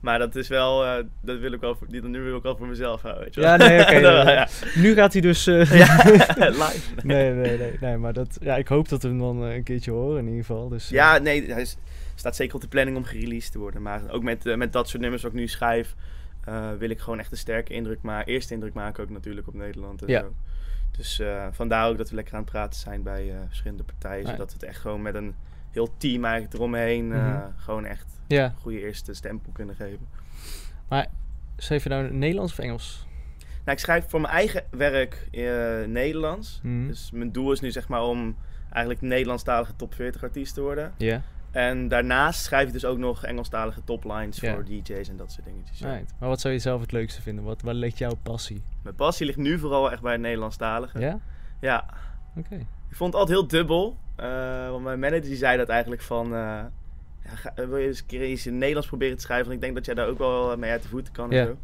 Maar 0.00 0.18
dat 0.18 0.36
is 0.36 0.48
wel, 0.48 0.84
eh, 0.84 1.04
dat 1.22 1.38
wil 1.38 1.52
ik 1.52 1.60
wel, 1.60 1.74
voor, 1.76 1.86
die, 1.88 2.02
nu 2.02 2.20
wil 2.22 2.36
ik 2.36 2.42
wel 2.42 2.56
voor 2.56 2.66
mezelf 2.66 3.02
houden, 3.02 3.24
weet 3.24 3.34
je 3.34 3.40
wel. 3.40 3.50
Ja, 3.50 3.56
nee, 3.56 3.80
oké. 3.80 4.00
Dat- 4.10 4.26
ja. 4.26 4.30
ja. 4.32 4.48
Nu 4.74 4.94
gaat 4.94 5.12
hij 5.12 5.22
dus... 5.22 5.46
eh, 5.46 5.78
Ja, 5.78 5.96
live. 6.64 6.94
nee, 7.02 7.32
nee, 7.32 7.58
nee, 7.58 7.76
nee. 7.80 7.96
Maar 7.96 8.12
dat, 8.12 8.38
ja, 8.40 8.56
ik 8.56 8.68
hoop 8.68 8.88
dat 8.88 9.02
we 9.02 9.08
hem 9.08 9.18
dan 9.18 9.42
een 9.42 9.62
keertje 9.62 9.90
horen 9.90 10.18
in 10.18 10.24
ieder 10.28 10.44
geval. 10.44 10.68
Dus, 10.68 10.88
Ja, 10.88 11.18
nee, 11.18 11.52
hij 11.52 11.60
is- 11.62 11.76
staat 12.14 12.36
zeker 12.36 12.54
op 12.54 12.60
de 12.60 12.68
planning 12.68 12.96
om 12.96 13.04
gereleased 13.04 13.52
te 13.52 13.58
worden. 13.58 13.82
Maar 13.82 14.02
ook 14.10 14.22
met, 14.22 14.56
met 14.56 14.72
dat 14.72 14.88
soort 14.88 15.02
nummers 15.02 15.22
wat 15.22 15.32
ik 15.32 15.38
nu 15.38 15.48
schrijf, 15.48 15.94
wil 16.78 16.90
ik 16.90 16.98
gewoon 17.00 17.18
echt 17.18 17.30
een 17.32 17.38
sterke 17.38 17.72
indruk 17.72 18.02
maken. 18.02 18.32
Eerste 18.32 18.54
indruk 18.54 18.74
maken 18.74 19.02
ook 19.04 19.10
natuurlijk 19.10 19.46
op 19.48 19.54
Nederland 19.54 20.02
en 20.02 20.08
Ja. 20.08 20.20
zo. 20.20 20.32
Dus 20.96 21.22
vandaar 21.50 21.88
ook 21.88 21.98
dat 21.98 22.08
we 22.10 22.14
lekker 22.14 22.34
aan 22.34 22.40
het 22.40 22.50
praten 22.50 22.80
zijn 22.80 23.02
bij 23.02 23.32
verschillende 23.48 23.82
partijen. 23.82 24.26
Zodat 24.26 24.52
het 24.52 24.62
echt 24.62 24.78
gewoon 24.80 25.02
met 25.02 25.14
een 25.14 25.34
heel 25.70 25.96
team 25.96 26.24
eigenlijk 26.24 26.54
eromheen 26.54 27.12
eh, 27.12 27.18
Mhm. 27.24 27.40
gewoon 27.56 27.84
echt 27.84 28.06
Ja. 28.26 28.44
een 28.44 28.54
goede 28.60 28.80
eerste 28.80 29.14
stempel 29.14 29.52
kunnen 29.52 29.74
geven. 29.74 30.06
Schreef 31.56 31.82
je 31.82 31.88
nou 31.88 32.12
Nederlands 32.12 32.52
of 32.52 32.58
Engels? 32.58 33.06
Nou, 33.38 33.70
ik 33.70 33.78
schrijf 33.78 34.04
voor 34.08 34.20
mijn 34.20 34.32
eigen 34.32 34.64
werk 34.70 35.28
eh, 35.30 35.42
Nederlands. 35.86 36.60
Mhm. 36.62 36.86
Dus 36.86 37.10
mijn 37.10 37.32
doel 37.32 37.52
is 37.52 37.60
nu 37.60 37.70
zeg 37.70 37.88
maar 37.88 38.02
om 38.02 38.36
eigenlijk 38.70 39.02
Nederlandstalige 39.02 39.76
top 39.76 39.94
40 39.94 40.22
artiest 40.22 40.54
te 40.54 40.60
worden. 40.60 40.92
Ja. 40.96 41.22
En 41.50 41.88
daarnaast 41.88 42.42
schrijf 42.44 42.66
ik 42.66 42.72
dus 42.72 42.84
ook 42.84 42.98
nog 42.98 43.24
Engelstalige 43.24 43.84
toplines 43.84 44.40
Ja. 44.40 44.54
voor 44.54 44.64
DJ's 44.64 45.08
en 45.08 45.16
dat 45.16 45.32
soort 45.32 45.46
dingetjes. 45.46 45.80
Right. 45.80 46.14
Maar 46.18 46.28
wat 46.28 46.40
zou 46.40 46.54
je 46.54 46.60
zelf 46.60 46.80
het 46.80 46.92
leukste 46.92 47.22
vinden? 47.22 47.44
Wat, 47.44 47.62
waar 47.62 47.74
ligt 47.74 47.98
jouw 47.98 48.14
passie? 48.22 48.62
Mijn 48.82 48.94
passie 48.94 49.26
ligt 49.26 49.38
nu 49.38 49.58
vooral 49.58 49.90
echt 49.92 50.02
bij 50.02 50.12
het 50.12 50.20
Nederlandstalige. 50.20 50.98
Ja? 50.98 51.18
Ja, 51.60 51.86
Oké. 52.36 52.54
ik 52.88 52.96
vond 52.96 53.12
het 53.12 53.20
altijd 53.22 53.38
heel 53.38 53.46
dubbel. 53.48 53.96
Eh, 54.20 54.70
want 54.70 54.84
mijn 54.84 54.98
manager 54.98 55.22
die 55.28 55.36
zei 55.36 55.56
dat 55.56 55.68
eigenlijk 55.68 56.02
van... 56.02 56.26
eh, 56.26 56.40
ja, 57.24 57.34
ga- 57.34 57.52
wil 57.54 57.76
je 57.76 57.86
eens 57.86 57.98
een 58.00 58.06
keer 58.06 58.26
iets 58.26 58.46
in 58.46 58.58
Nederlands 58.58 58.88
proberen 58.88 59.16
te 59.16 59.22
schrijven? 59.22 59.46
Want 59.46 59.56
ik 59.58 59.62
denk 59.64 59.74
dat 59.76 59.86
jij 59.86 59.94
daar 59.94 60.06
ook 60.08 60.18
wel 60.18 60.56
mee 60.56 60.70
uit 60.70 60.82
de 60.82 60.88
voeten 60.88 61.12
kan 61.12 61.30
Ja. 61.30 61.40
en 61.40 61.46
zo. 61.46 61.56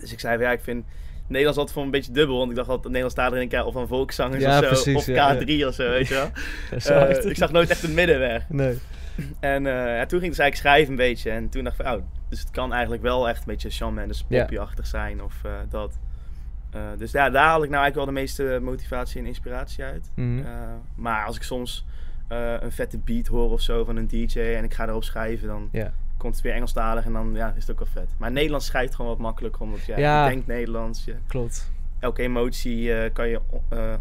Dus 0.00 0.12
ik 0.12 0.20
zei 0.20 0.36
van 0.36 0.44
ja, 0.46 0.52
ik 0.52 0.60
vind 0.60 0.84
Nederlands 1.26 1.58
altijd 1.58 1.76
voor 1.76 1.84
een 1.84 1.90
beetje 1.90 2.12
dubbel. 2.12 2.36
Want 2.38 2.50
ik 2.50 2.56
dacht 2.56 2.68
altijd 2.68 2.86
Nederlandstalig 2.86 3.32
denk 3.38 3.52
ik 3.52 3.58
ja, 3.58 3.64
of 3.64 3.72
van 3.72 3.88
volkszangers 3.88 4.42
Ja, 4.42 4.58
of 4.58 4.64
zo. 4.64 4.68
precies, 4.68 4.96
of 4.96 5.06
ja, 5.06 5.34
K3 5.36 5.66
of 5.66 5.74
zo, 5.74 5.88
weet 5.90 6.08
je 6.08 6.14
wel. 6.14 6.30
Eh, 7.08 7.24
ik 7.30 7.36
zag 7.36 7.52
nooit 7.52 7.70
echt 7.70 7.82
een 7.82 7.94
middenweg. 7.94 8.48
Nee. 8.48 8.78
En 9.40 9.66
eh, 9.66 9.72
ja, 9.72 10.06
toen 10.06 10.20
ging 10.20 10.22
ik 10.32 10.36
dus 10.36 10.38
eigenlijk 10.38 10.56
schrijven 10.56 10.90
een 10.90 10.96
beetje. 10.96 11.30
En 11.30 11.48
toen 11.48 11.64
dacht 11.64 11.78
ik 11.80 11.86
van, 11.86 11.94
oh, 11.94 12.02
dus 12.28 12.40
het 12.40 12.50
kan 12.50 12.72
eigenlijk 12.72 13.02
wel 13.02 13.28
echt 13.28 13.38
een 13.38 13.44
beetje 13.46 13.70
Shawn 13.70 13.94
Mendes 13.94 14.24
poppy-achtig 14.28 14.86
zijn 14.86 15.22
of 15.22 15.34
eh, 15.44 15.50
dat. 15.70 15.98
Eh, 16.70 16.80
dus 16.98 17.10
ja, 17.12 17.30
daar 17.30 17.46
haal 17.46 17.62
ik 17.62 17.70
nou 17.70 17.82
eigenlijk 17.82 17.94
wel 17.94 18.04
de 18.04 18.20
meeste 18.20 18.58
motivatie 18.62 19.20
en 19.20 19.26
inspiratie 19.26 19.84
uit. 19.84 20.10
Mhm. 20.14 20.38
Eh, 20.38 20.52
maar 20.94 21.24
als 21.26 21.36
ik 21.36 21.42
soms 21.42 21.86
eh, 22.28 22.54
een 22.60 22.72
vette 22.72 22.98
beat 22.98 23.26
hoor 23.26 23.50
of 23.50 23.60
zo 23.60 23.84
van 23.84 23.96
een 23.96 24.06
DJ 24.06 24.38
en 24.40 24.64
ik 24.64 24.74
ga 24.74 24.88
erop 24.88 25.04
schrijven, 25.04 25.48
dan 25.48 25.70
komt 26.16 26.34
het 26.34 26.42
weer 26.44 26.52
Engelstalig 26.54 27.04
en 27.04 27.12
dan 27.12 27.32
ja, 27.34 27.52
is 27.56 27.66
het 27.66 27.70
ook 27.70 27.78
wel 27.78 28.02
vet. 28.04 28.14
Maar 28.18 28.32
Nederlands 28.32 28.66
schrijft 28.66 28.94
gewoon 28.94 29.10
wat 29.10 29.20
makkelijker, 29.20 29.60
omdat 29.60 29.84
ja, 29.84 29.98
Ja. 29.98 30.24
je 30.24 30.30
denkt 30.30 30.46
Nederlands. 30.46 31.04
Je, 31.04 31.14
Klopt. 31.26 31.72
elke 31.98 32.22
emotie 32.22 33.10
kan 33.10 33.28
je 33.28 33.40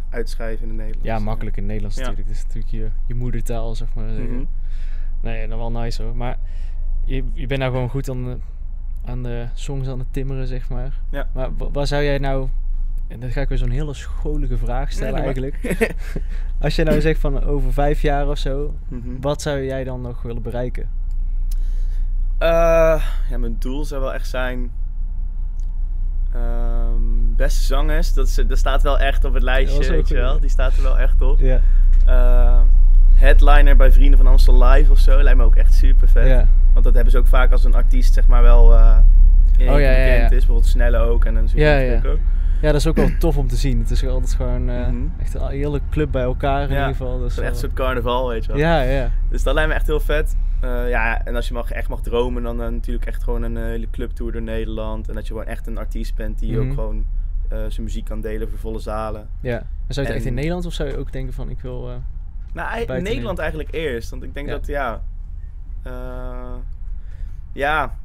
uitschrijven 0.10 0.62
in 0.64 0.68
het 0.68 0.78
Nederlands. 0.78 1.08
Ja, 1.08 1.20
makkelijk 1.20 1.56
in 1.58 1.62
het 1.64 1.72
Nederlands 1.72 1.98
Ja. 1.98 2.02
natuurlijk. 2.08 2.30
Het 2.30 2.38
is 2.38 2.44
natuurlijk 2.44 2.74
je, 2.74 2.90
je 3.08 3.16
moedertaal, 3.16 3.76
zeg 3.76 3.94
maar. 3.94 4.06
Mhm. 4.06 4.44
Nee, 5.22 5.48
dan 5.48 5.58
wel 5.58 5.72
nice 5.72 6.04
hoor. 6.04 6.16
Maar 6.16 6.38
je, 7.06 7.24
je 7.34 7.48
bent 7.48 7.60
nou 7.60 7.72
gewoon 7.72 7.90
goed 7.90 8.10
aan 8.10 8.42
aan 9.10 9.24
de 9.24 9.46
songs 9.54 9.88
aan 9.88 10.00
het 10.00 10.08
timmeren, 10.14 10.48
zeg 10.48 10.70
maar. 10.70 10.94
Ja. 11.10 11.28
Maar 11.34 11.50
wa- 11.58 11.72
waar 11.72 11.88
zou 11.88 12.04
jij 12.04 12.18
nou... 12.18 12.48
En 13.08 13.20
dan 13.20 13.30
ga 13.30 13.42
ik 13.42 13.50
weer 13.50 13.58
zo'n 13.58 13.70
hele 13.70 13.94
scholige 13.94 14.58
vraag 14.58 14.92
stellen 14.92 15.14
Nee, 15.14 15.24
eigenlijk. 15.24 15.76
Als 16.62 16.76
je 16.76 16.84
nou 16.84 17.02
zegt 17.02 17.20
van 17.20 17.44
over 17.44 17.74
vijf 17.74 18.02
jaar 18.02 18.28
of 18.28 18.38
zo, 18.38 18.74
Mhm. 18.88 19.10
wat 19.22 19.42
zou 19.42 19.64
jij 19.64 19.84
dan 19.84 20.02
nog 20.02 20.22
willen 20.22 20.42
bereiken? 20.42 20.90
Eh, 22.38 23.04
ja, 23.30 23.38
mijn 23.38 23.56
doel 23.60 23.86
zou 23.86 24.02
wel 24.02 24.14
echt 24.14 24.28
zijn. 24.28 24.72
ehm, 26.34 27.36
beste 27.36 27.64
zangeres, 27.64 28.14
dat, 28.14 28.44
dat 28.48 28.58
staat 28.58 28.82
wel 28.82 29.00
echt 29.00 29.18
op 29.26 29.34
het 29.34 29.34
dat 29.34 29.44
lijstje, 29.44 29.96
je 30.08 30.14
wel. 30.14 30.34
ja. 30.34 30.40
Die 30.40 30.50
staat 30.50 30.76
er 30.76 30.84
wel 30.84 31.00
echt 31.00 31.22
op. 31.22 31.40
Ja. 31.40 31.60
Eh, 32.06 32.62
headliner 33.14 33.76
bij 33.76 33.92
Vrienden 33.92 34.18
van 34.18 34.28
Amstel 34.28 34.64
Live 34.64 34.92
of 34.92 34.98
zo, 35.00 35.22
lijkt 35.24 35.38
me 35.38 35.44
ook 35.44 35.56
echt 35.56 35.74
super 35.74 36.08
vet. 36.08 36.28
Ja. 36.28 36.48
Want 36.74 36.86
dat 36.86 36.94
hebben 36.94 37.12
ze 37.12 37.18
ook 37.18 37.28
vaak 37.28 37.52
als 37.52 37.64
een 37.64 37.74
artiest, 37.76 38.14
zeg 38.14 38.28
maar 38.28 38.42
wel. 38.42 38.74
eh 38.76 38.98
in 39.58 39.66
één 39.66 39.74
Oh, 39.76 39.80
ja, 39.82 39.88
keer 39.88 39.98
ja, 40.00 40.06
ja. 40.06 40.14
bekend 40.14 40.32
is, 40.32 40.38
bijvoorbeeld 40.38 40.68
Snelle 40.68 40.98
ook 40.98 41.26
en 41.26 41.48
je 41.54 41.60
Ja, 41.60 41.78
ja. 41.78 41.96
ook. 42.06 42.18
ja, 42.62 42.72
dat 42.72 42.76
is 42.76 42.88
ook 42.88 42.96
wel 42.96 43.10
tof 43.20 43.38
om 43.38 43.48
te 43.48 43.56
zien. 43.56 43.80
Het 43.80 43.90
is 43.92 44.06
altijd 44.08 44.34
gewoon 44.34 44.70
eh, 44.70 44.88
Mhm. 44.88 44.96
echt 45.20 45.34
een 45.34 45.48
hele 45.48 45.82
club 45.90 46.12
bij 46.12 46.22
elkaar 46.24 46.64
in 46.64 46.70
ieder 46.70 46.86
geval. 46.86 47.18
Dus 47.20 47.28
Echt 47.28 47.38
een 47.38 47.44
wel- 47.44 47.56
soort 47.56 47.74
carnaval, 47.74 48.28
weet 48.28 48.46
je 48.46 48.52
wel. 48.52 48.62
Ja, 48.62 48.82
ja. 48.82 49.10
Dus 49.30 49.44
dat 49.44 49.54
lijkt 49.54 49.70
me 49.70 49.76
echt 49.76 49.88
heel 49.88 50.00
vet. 50.00 50.36
Eh, 50.62 50.90
ja, 50.90 51.26
en 51.26 51.36
als 51.36 51.48
je 51.48 51.54
mag, 51.54 51.72
echt 51.72 51.90
mag 51.90 52.02
dromen, 52.02 52.44
dan 52.44 52.62
eh, 52.64 52.70
natuurlijk 52.70 53.06
echt 53.06 53.24
gewoon 53.24 53.44
een 53.44 53.58
eh, 53.58 53.64
hele 53.64 53.90
clubtour 53.92 54.32
door 54.32 54.42
Nederland. 54.42 55.10
En 55.10 55.16
dat 55.16 55.28
je 55.28 55.34
gewoon 55.34 55.48
echt 55.48 55.68
een 55.68 55.78
artiest 55.78 56.16
bent 56.16 56.40
die 56.40 56.52
Mhm. 56.58 56.68
ook 56.68 56.74
gewoon 56.74 57.06
eh, 57.50 57.58
zijn 57.68 57.84
muziek 57.84 58.06
kan 58.06 58.22
delen 58.22 58.50
voor 58.50 58.60
volle 58.60 58.80
zalen. 58.80 59.28
ja. 59.42 59.58
En 59.58 59.94
zou 59.94 60.06
je 60.06 60.12
het 60.14 60.22
echt 60.22 60.30
in 60.30 60.34
Nederland 60.36 60.66
of 60.66 60.74
zou 60.74 60.90
je 60.90 60.98
ook 60.98 61.12
denken 61.12 61.34
van 61.34 61.50
ik 61.50 61.60
wil... 61.62 61.90
eh, 61.90 61.96
Nou, 62.54 63.02
Nederland 63.02 63.40
eigenlijk 63.40 63.72
eerst. 63.74 64.10
Want 64.10 64.24
ik 64.24 64.34
denk 64.34 64.48
dat, 64.50 64.68
ja... 64.68 65.02
eh, 65.84 66.56
ja... 67.54 67.98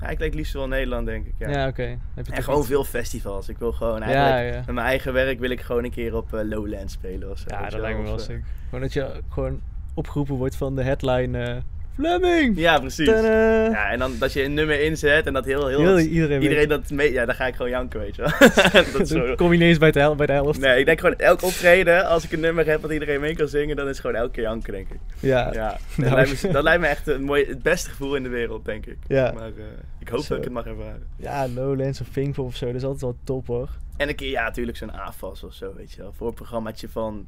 ja, 0.00 0.08
ik 0.08 0.18
denk 0.18 0.34
liefst 0.34 0.52
wel 0.52 0.68
Nederland, 0.68 1.06
denk 1.06 1.26
ik. 1.26 1.34
Ja. 1.38 1.48
ja, 1.48 1.68
oké. 1.68 1.82
En 1.82 2.24
toch 2.24 2.44
gewoon 2.44 2.58
iets- 2.60 2.68
veel 2.68 2.84
festivals. 2.84 3.48
Ik 3.48 3.58
wil 3.58 3.72
gewoon 3.72 4.02
eigenlijk... 4.02 4.54
ja. 4.54 4.62
Met 4.66 4.74
mijn 4.74 4.86
eigen 4.86 5.12
werk 5.12 5.38
wil 5.38 5.50
ik 5.50 5.60
gewoon 5.60 5.84
een 5.84 5.90
keer 5.90 6.16
op 6.16 6.34
eh, 6.34 6.40
Lowland 6.44 6.90
spelen 6.90 7.30
of 7.30 7.38
zo. 7.38 7.44
Ja, 7.48 7.68
dat 7.68 7.80
lijkt 7.80 7.98
me 7.98 8.04
wel 8.04 8.14
Of, 8.14 8.20
eh, 8.20 8.26
sick. 8.26 8.42
Gewoon 8.64 8.80
dat 8.80 8.92
je 8.92 9.22
gewoon 9.28 9.60
opgeroepen 9.94 10.34
wordt 10.34 10.56
van 10.56 10.76
de 10.76 10.82
headline 10.82 11.62
Fleming! 11.94 12.58
Ja, 12.58 12.78
precies. 12.78 13.06
Tadaa! 13.06 13.70
Ja, 13.70 13.90
en 13.90 13.98
dan 13.98 14.12
dat 14.18 14.32
je 14.32 14.44
een 14.44 14.54
nummer 14.54 14.80
inzet 14.80 15.26
en 15.26 15.32
dat 15.32 15.44
heel... 15.44 15.66
heel, 15.66 15.96
Heel, 15.96 15.98
iedereen 15.98 16.68
dat 16.68 16.90
mee... 16.90 17.12
Ja, 17.12 17.24
dan 17.24 17.34
ga 17.34 17.46
ik 17.46 17.54
gewoon 17.54 17.70
janken, 17.70 18.00
weet 18.00 18.16
je 18.16 18.22
wel. 18.22 18.84
dat 18.98 19.08
zo... 19.08 19.34
kom 19.34 19.48
je 19.52 19.54
ineens 19.54 19.78
bij 19.78 19.90
de, 19.90 20.14
bij 20.16 20.26
de 20.26 20.32
helft. 20.32 20.60
Nee, 20.60 20.78
ik 20.78 20.86
denk 20.86 21.00
gewoon 21.00 21.16
elk 21.16 21.42
optreden, 21.42 22.06
als 22.06 22.24
ik 22.24 22.32
een 22.32 22.40
nummer 22.40 22.66
heb 22.66 22.82
wat 22.82 22.90
iedereen 22.90 23.20
mee 23.20 23.36
kan 23.36 23.48
zingen, 23.48 23.76
dan 23.76 23.84
is 23.84 23.90
het 23.90 24.00
gewoon 24.00 24.16
elke 24.16 24.30
keer 24.32 24.42
janken, 24.42 24.72
denk 24.72 24.88
ik. 24.88 24.98
Ja, 25.20 25.50
ja. 25.52 25.52
Ja, 25.52 25.78
dat, 25.96 25.96
Nou. 25.96 26.14
lijkt 26.14 26.42
me, 26.42 26.52
dat 26.52 26.62
lijkt 26.62 26.80
me 26.80 26.86
echt 26.86 27.06
een 27.06 27.22
mooi, 27.22 27.44
het 27.44 27.62
beste 27.62 27.90
gevoel 27.90 28.14
in 28.14 28.22
de 28.22 28.28
wereld, 28.28 28.64
denk 28.64 28.86
ik. 28.86 28.96
Ja. 29.06 29.32
Maar 29.32 29.46
eh, 29.46 29.64
ik 29.98 30.08
hoop 30.08 30.20
Zo. 30.20 30.28
dat 30.28 30.38
ik 30.38 30.44
het 30.44 30.52
mag 30.52 30.66
ervaren. 30.66 31.54
Lowlands 31.54 32.00
of 32.00 32.10
Pinkpop 32.10 32.46
of 32.46 32.56
zo, 32.56 32.66
dat 32.66 32.74
is 32.74 32.82
altijd 32.82 33.00
wel 33.02 33.16
top 33.24 33.46
hoor. 33.46 33.68
En 33.96 34.08
een 34.08 34.14
keer, 34.14 34.30
ja, 34.30 34.42
natuurlijk 34.42 34.76
zo'n 34.76 34.92
AFAS 34.92 35.44
of 35.44 35.54
zo, 35.54 35.72
weet 35.76 35.92
je 35.92 36.02
wel. 36.02 36.12
Voor 36.16 36.26
een 36.26 36.34
programmaatje 36.34 36.88
van... 36.88 37.26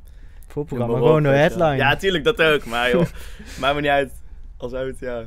Gewoon 0.49 0.91
op, 0.91 1.25
een 1.25 1.25
headline. 1.25 1.77
Ja, 1.77 1.97
tuurlijk, 1.97 2.25
dat 2.25 2.43
ook. 2.43 2.65
Maar 2.65 2.91
joh, 2.91 3.07
maakt 3.61 3.75
me 3.75 3.81
niet 3.81 3.91
uit. 3.91 4.13
Als 4.65 4.73
uit, 4.75 4.99
ja. 4.99 5.25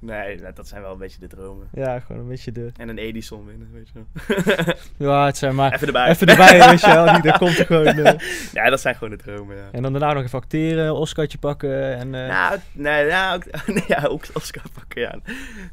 Nee, 0.00 0.40
dat- 0.54 0.68
zijn 0.68 0.82
wel 0.82 0.92
een 0.92 0.98
beetje 0.98 1.18
de 1.20 1.26
dromen. 1.26 1.68
Ja, 1.72 2.00
gewoon 2.00 2.22
een 2.22 2.28
beetje 2.28 2.52
de... 2.52 2.70
En 2.76 2.88
een 2.88 2.98
Edison 2.98 3.46
winnen, 3.46 3.68
weet 3.72 3.88
je 3.92 3.94
wel. 3.94 4.74
Ja, 5.08 5.26
het 5.26 5.36
zijn 5.36 5.54
maar... 5.54 5.72
Even 5.74 5.86
erbij. 5.86 6.08
Even 6.08 6.26
erbij, 6.26 6.68
weet 6.70 6.80
je 6.80 6.86
wel. 6.86 7.12
Die, 7.12 7.22
daar 7.22 7.38
komt 7.38 7.58
er 7.58 7.66
gewoon... 7.74 7.86
eh, 7.86 8.18
Ja, 8.52 8.70
dat 8.70 8.80
zijn 8.80 8.94
gewoon 8.94 9.10
de 9.10 9.16
dromen, 9.16 9.56
ja. 9.56 9.68
en 9.72 9.82
dan 9.82 9.92
daarna 9.92 10.12
nog 10.12 10.22
even 10.22 10.38
acteren, 10.38 10.94
Oscartje 10.94 11.38
pakken 11.38 11.96
en... 11.96 12.14
eh, 12.14 12.28
Nou, 12.28 12.58
nee, 12.72 13.06
nou, 13.10 13.36
ook, 13.36 13.44
nee, 13.74 13.84
ja, 13.86 14.04
ook 14.04 14.24
Oscar 14.34 14.62
pakken, 14.72 15.00
ja. 15.00 15.18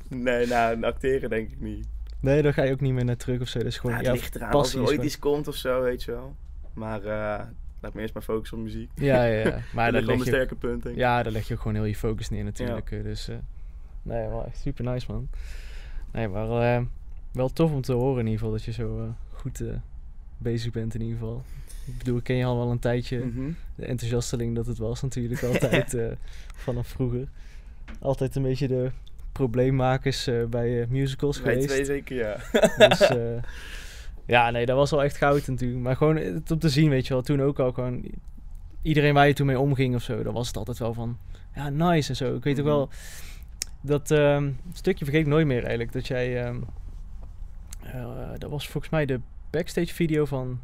Nee, 0.07 0.47
nou, 0.47 0.83
acteren 0.83 1.29
denk 1.29 1.51
ik 1.51 1.59
niet. 1.59 1.87
Nee, 2.19 2.41
daar 2.41 2.53
ga 2.53 2.63
je 2.63 2.71
ook 2.71 2.81
niet 2.81 2.93
meer 2.93 3.05
naar 3.05 3.17
terug 3.17 3.41
of 3.41 3.47
zo. 3.47 3.57
Dat 3.59 3.67
is 3.67 3.77
gewoon... 3.77 3.95
Ja, 3.95 4.01
Ja, 4.01 4.11
het 4.11 4.19
ligt 4.19 4.35
eraan 4.35 4.51
als 4.51 4.73
er 4.73 4.81
ooit 4.85 5.03
iets 5.03 5.19
komt 5.19 5.47
of 5.47 5.55
zo, 5.55 5.81
weet 5.81 6.03
je 6.03 6.11
wel. 6.11 6.35
Maar 6.73 7.03
eh 7.03 7.39
laat 7.83 7.93
me 7.93 8.01
eerst 8.01 8.13
maar 8.13 8.23
focussen 8.23 8.57
op 8.57 8.63
muziek. 8.63 8.89
Ja, 8.95 9.23
ja, 9.25 9.47
ja. 9.47 9.59
Maar 9.73 9.91
dat 9.91 10.03
leg 10.03 10.17
je... 10.17 10.23
sterke 10.23 10.55
punt, 10.55 10.83
denk 10.83 10.95
ik. 10.95 11.01
Ja, 11.01 11.23
daar 11.23 11.31
leg 11.31 11.47
je 11.47 11.53
ook 11.53 11.59
gewoon 11.59 11.75
heel 11.75 11.85
je 11.85 11.95
focus 11.95 12.29
neer 12.29 12.43
natuurlijk. 12.43 12.91
eh, 12.91 13.03
Dus 13.03 13.27
eh, 13.27 13.35
nee, 14.01 14.27
wel 14.27 14.45
echt 14.45 14.57
super 14.57 14.83
nice 14.83 15.11
man. 15.11 15.29
Nee, 16.11 16.27
maar 16.27 16.75
eh, 16.75 16.83
wel 17.31 17.49
tof 17.49 17.71
om 17.71 17.81
te 17.81 17.93
horen 17.93 18.19
in 18.19 18.25
ieder 18.25 18.39
geval 18.39 18.51
dat 18.53 18.63
je 18.63 18.71
zo 18.71 19.15
goed 19.31 19.63
bezig 20.37 20.71
bent 20.71 20.93
in 20.95 21.01
ieder 21.01 21.17
geval. 21.17 21.43
Ik 21.85 21.97
bedoel, 21.97 22.17
ik 22.17 22.23
ken 22.23 22.35
je 22.35 22.45
al 22.45 22.57
wel 22.57 22.71
een 22.71 22.79
tijdje. 22.79 23.19
Mhm. 23.25 23.51
De 23.75 23.85
enthousiasteling 23.85 24.55
dat 24.55 24.65
het 24.65 24.77
was 24.77 25.01
natuurlijk 25.01 25.43
altijd 25.53 25.97
vanaf 26.55 26.87
vroeger. 26.87 27.27
Altijd 27.99 28.35
een 28.35 28.41
beetje 28.41 28.67
de 28.67 28.91
probleemmakers 29.31 30.29
bij 30.49 30.85
musicals 30.89 31.37
geweest. 31.37 31.67
twee 31.67 31.85
zeker, 31.85 32.15
ja. 32.15 32.37
Dus 32.87 33.09
ja, 34.25 34.49
nee, 34.49 34.65
dat 34.65 34.75
was 34.77 34.91
wel 34.91 35.03
echt 35.03 35.17
goud 35.17 35.47
natuurlijk. 35.47 35.81
Maar 35.81 35.95
gewoon 35.95 36.15
het 36.15 36.51
om 36.51 36.59
te 36.59 36.69
zien, 36.69 36.89
weet 36.89 37.07
je 37.07 37.13
wel. 37.13 37.21
Toen 37.23 37.41
ook 37.41 37.59
al 37.59 37.71
gewoon... 37.71 38.05
Iedereen 38.81 39.13
waar 39.13 39.27
je 39.27 39.33
toen 39.33 39.45
mee 39.47 39.59
omging 39.59 39.95
of 39.95 40.01
zo, 40.03 40.23
dan 40.23 40.33
was 40.33 40.47
het 40.47 40.57
altijd 40.57 40.77
wel 40.77 40.93
van... 40.93 41.17
Ja, 41.55 41.69
nice 41.69 42.09
en 42.09 42.15
zo. 42.15 42.35
Ik 42.35 42.43
weet 42.43 42.59
ook 42.59 42.65
Mhm. 42.65 42.73
wel... 42.75 42.89
Dat 43.81 44.11
ehm, 44.11 44.51
stukje 44.73 45.05
vergeet 45.05 45.23
ik 45.23 45.27
nooit 45.31 45.45
meer 45.47 45.59
eigenlijk. 45.61 45.91
Dat 45.91 46.07
jij... 46.07 46.43
ehm, 46.45 46.57
eh, 47.83 48.29
dat 48.37 48.49
was 48.49 48.67
volgens 48.67 48.91
mij 48.91 49.05
de 49.05 49.19
backstage 49.49 49.93
video 49.93 50.25
van... 50.25 50.59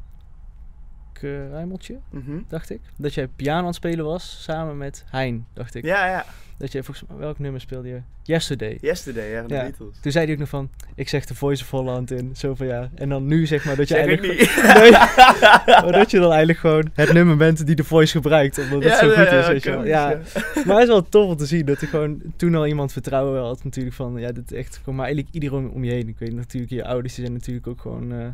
Kruimeltje, 1.13 1.99
Mhm. 2.09 2.39
dacht 2.47 2.69
ik. 2.69 2.81
Dat 2.97 3.13
jij 3.13 3.27
piano 3.27 3.59
aan 3.59 3.65
het 3.65 3.75
spelen 3.75 4.05
was, 4.05 4.43
samen 4.43 4.77
met 4.77 5.05
Hein, 5.09 5.45
dacht 5.53 5.75
ik. 5.75 5.83
Ja, 5.83 6.07
ja. 6.07 6.25
Dat 6.59 6.71
jij 6.71 6.83
volgens. 6.83 7.09
Welk 7.17 7.39
nummer 7.39 7.61
speelde 7.61 7.87
je? 7.87 7.99
Yesterday. 8.23 8.77
Yesterday, 8.81 9.29
ja, 9.29 9.41
de 9.41 9.53
Ja. 9.53 9.61
Beatles. 9.63 9.99
Toen 10.01 10.11
zei 10.11 10.23
hij 10.25 10.33
ook 10.33 10.39
nog 10.39 10.49
van, 10.49 10.69
ik 10.95 11.09
zeg 11.09 11.25
de 11.25 11.35
Voice 11.35 11.63
of 11.63 11.69
Holland 11.69 12.11
in, 12.11 12.29
zoveel 12.33 12.67
jaar. 12.67 12.89
En 12.95 13.09
dan 13.09 13.25
nu 13.25 13.45
zeg 13.45 13.65
maar 13.65 13.75
dat 13.75 13.87
je 13.87 13.93
Zeg 13.93 14.03
ik 14.05 14.09
eigenlijk... 14.09 14.39
niet. 14.39 14.73
Nee, 14.73 14.91
maar 15.83 15.91
dat 15.91 16.11
je 16.11 16.17
dan 16.19 16.29
eigenlijk 16.29 16.59
gewoon 16.59 16.89
het 16.93 17.13
nummer 17.13 17.37
bent 17.37 17.65
die 17.65 17.75
de 17.75 17.83
Voice 17.83 18.11
gebruikt, 18.11 18.57
omdat 18.57 18.83
het 18.83 18.91
Ja, 18.91 18.99
zo 18.99 19.09
goed 19.09 19.31
is, 19.31 19.47
weet 19.47 19.63
je 19.63 19.69
wel. 19.71 19.85
Ja, 19.85 20.19
maar 20.65 20.75
het 20.75 20.81
is 20.83 20.87
wel 20.87 21.09
tof 21.09 21.29
om 21.29 21.37
te 21.37 21.45
zien 21.45 21.65
dat 21.65 21.81
er 21.81 21.87
gewoon 21.87 22.21
toen 22.35 22.55
al 22.55 22.67
iemand 22.67 22.91
vertrouwen 22.91 23.41
had 23.41 23.63
natuurlijk 23.63 23.95
van, 23.95 24.17
ja, 24.19 24.31
dit 24.31 24.51
is 24.51 24.57
echt 24.57 24.77
gewoon, 24.77 24.95
maar 24.95 25.05
eigenlijk 25.05 25.35
iedereen 25.35 25.69
om 25.69 25.83
je 25.83 25.91
heen. 25.91 26.07
Ik 26.07 26.19
weet 26.19 26.33
natuurlijk, 26.35 26.71
je 26.71 26.85
ouders 26.85 27.15
die 27.15 27.23
zijn 27.25 27.37
natuurlijk 27.37 27.67
ook 27.67 27.81
gewoon... 27.81 28.11
eh, 28.11 28.27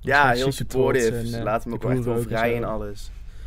Ja, 0.00 0.30
heel 0.30 0.52
supportive. 0.52 1.16
en, 1.16 1.26
Ze 1.26 1.36
eh, 1.36 1.42
laten 1.42 1.68
me 1.70 1.74
ook 1.76 1.82
wel 1.82 1.92
echt 1.92 2.04
wel 2.04 2.14
ook 2.14 2.20
en 2.22 2.28
vrij 2.28 2.58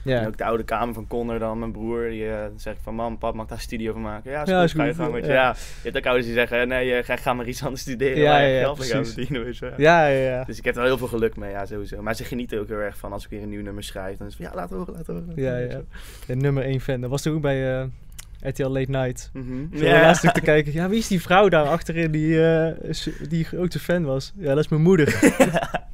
alles. 0.06 0.16
En 0.18 0.22
Ja, 0.22 0.28
ook 0.28 0.38
de 0.38 0.44
oude 0.44 0.64
kamer 0.64 0.94
van 0.94 1.08
Connor 1.08 1.40
dan, 1.40 1.60
mijn 1.60 1.72
broer, 1.72 2.10
die 2.10 2.30
eh, 2.30 2.46
zegt 2.56 2.78
van 2.84 2.96
mam, 2.96 3.18
pap 3.18 3.36
mag 3.36 3.48
daar 3.48 3.60
studio 3.60 3.92
van 3.92 4.02
maken. 4.02 4.32
Ja, 4.32 4.42
is 4.42 4.50
Ja, 4.50 4.56
goed, 4.60 4.66
is 4.66 4.72
ga 4.74 4.84
je 4.84 4.94
gang. 4.94 5.14
Weet 5.14 5.26
je. 5.26 5.32
ja. 5.32 5.36
Ja. 5.44 5.50
je 5.56 5.80
hebt 5.84 5.98
ook 5.98 6.06
ouders 6.06 6.26
die 6.26 6.36
zeggen, 6.36 6.68
nee, 6.68 6.94
eh, 6.94 7.04
ga, 7.06 7.16
ga 7.16 7.34
maar 7.34 7.48
iets 7.48 7.64
anders 7.64 7.82
studeren 7.82 8.18
Ja, 8.18 8.38
ja, 8.40 8.60
ja, 8.60 8.76
verdienen. 8.76 9.44
Weet 9.44 9.58
je. 9.58 9.74
ja, 9.78 10.08
ja. 10.08 10.30
ja. 10.30 10.44
Dus 10.44 10.58
ik 10.58 10.64
heb 10.66 10.74
er 10.76 10.80
wel 10.80 10.90
heel 10.90 10.98
veel 11.00 11.08
geluk 11.18 11.36
mee, 11.36 11.52
ja, 11.52 11.66
sowieso. 11.66 12.02
Maar 12.02 12.16
ze 12.16 12.24
genieten 12.24 12.60
ook 12.60 12.68
heel 12.68 12.78
erg 12.78 12.98
van 12.98 13.12
als 13.14 13.24
ik 13.24 13.30
weer 13.30 13.42
een 13.42 13.50
nieuw 13.50 13.62
nummer 13.62 13.84
schrijf. 13.84 14.18
Dan 14.18 14.28
is 14.28 14.36
van, 14.36 14.46
ja, 14.46 14.52
laat 14.56 14.70
horen, 14.70 14.94
laat 14.94 15.08
horen. 15.08 15.32
Ja, 15.36 15.58
ja. 15.58 15.82
nummer 16.28 16.64
1 16.64 16.82
fan. 16.82 17.02
Dat 17.02 17.10
was 17.10 17.22
toen 17.22 17.36
ook 17.36 17.42
bij, 17.42 17.80
eh, 17.80 17.86
RTL 18.42 18.68
Late 18.68 18.92
Night. 18.92 19.32
Zo 19.76 19.84
laatst 19.86 20.26
ook 20.28 20.34
te 20.34 20.42
kijken. 20.52 20.74
Ja, 20.74 20.90
wie 20.90 21.00
is 21.00 21.08
die 21.08 21.22
vrouw 21.22 21.50
daar 21.50 21.66
achterin 21.66 22.12
die, 22.12 22.40
su- 22.90 23.28
die 23.30 23.44
grote 23.44 23.80
fan 23.80 24.04
was? 24.04 24.34
Ja, 24.38 24.50
dat 24.56 24.64
is 24.64 24.68
mijn 24.68 24.82
moeder. 24.82 25.20
ja, 25.38 25.88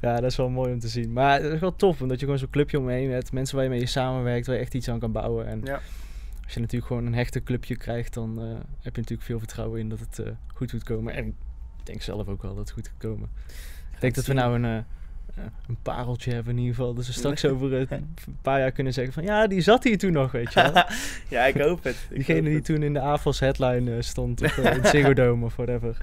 dat 0.00 0.22
is 0.22 0.36
wel 0.36 0.48
mooi 0.48 0.72
om 0.72 0.78
te 0.78 0.88
zien. 0.88 1.12
Maar 1.12 1.42
het 1.42 1.52
is 1.52 1.60
wel 1.60 1.76
tof, 1.76 2.02
omdat 2.02 2.18
je 2.18 2.24
gewoon 2.24 2.38
zo'n 2.40 2.50
clubje 2.50 2.78
omheen 2.78 3.10
hebt. 3.10 3.32
Mensen 3.32 3.54
waar 3.56 3.64
je 3.64 3.70
mee 3.70 3.86
samenwerkt, 3.86 4.46
waar 4.46 4.56
je 4.56 4.60
echt 4.62 4.74
iets 4.74 4.88
aan 4.88 4.98
kan 4.98 5.12
bouwen. 5.12 5.46
En 5.46 5.60
Ja. 5.64 5.80
als 6.44 6.54
je 6.54 6.60
natuurlijk 6.60 6.86
gewoon 6.86 7.06
een 7.06 7.14
hechte 7.14 7.42
clubje 7.42 7.76
krijgt, 7.76 8.14
dan 8.14 8.38
eh, 8.38 8.44
heb 8.82 8.94
je 8.94 9.00
natuurlijk 9.00 9.22
veel 9.22 9.38
vertrouwen 9.38 9.80
in 9.80 9.88
dat 9.88 9.98
het 10.00 10.18
eh, 10.18 10.32
goed 10.54 10.72
moet 10.72 10.84
komen. 10.84 11.14
En 11.14 11.26
ik 11.26 11.34
denk 11.86 12.02
zelf 12.02 12.28
ook 12.28 12.42
wel 12.42 12.50
dat 12.54 12.60
het 12.64 12.70
goed 12.70 12.86
gaat 12.88 12.98
komen. 13.10 13.28
Ik 13.94 14.00
denk 14.00 14.14
dat 14.14 14.26
we 14.26 14.32
nou 14.32 14.54
een, 14.54 14.64
eh, 14.64 15.44
een 15.68 15.76
pareltje 15.82 16.32
hebben 16.32 16.52
in 16.52 16.58
ieder 16.58 16.74
geval. 16.74 16.94
Dus 16.94 17.06
we 17.06 17.12
straks 17.12 17.44
over 17.52 17.72
een 17.92 18.16
paar 18.42 18.58
jaar 18.58 18.72
kunnen 18.72 18.92
zeggen 18.92 19.12
van... 19.12 19.22
Ja, 19.22 19.46
die 19.46 19.60
zat 19.60 19.84
hier 19.84 19.98
toen 19.98 20.12
nog, 20.12 20.32
weet 20.32 20.52
je 20.52 20.62
wel. 20.62 20.82
ja, 21.38 21.44
ik 21.46 21.56
hoop 21.60 21.82
het. 21.84 21.96
Ik 22.10 22.14
Diegene 22.16 22.36
hoop 22.36 22.46
die 22.46 22.54
het. 22.56 22.64
toen 22.64 22.82
in 22.82 22.92
de 22.92 23.00
AFOS 23.00 23.40
headline 23.40 24.02
stond. 24.02 24.42
Of 24.42 24.56
in 24.58 24.64
het 24.64 24.86
Ziggo 24.86 25.12
Dome 25.14 25.44
of 25.44 25.56
whatever. 25.56 25.96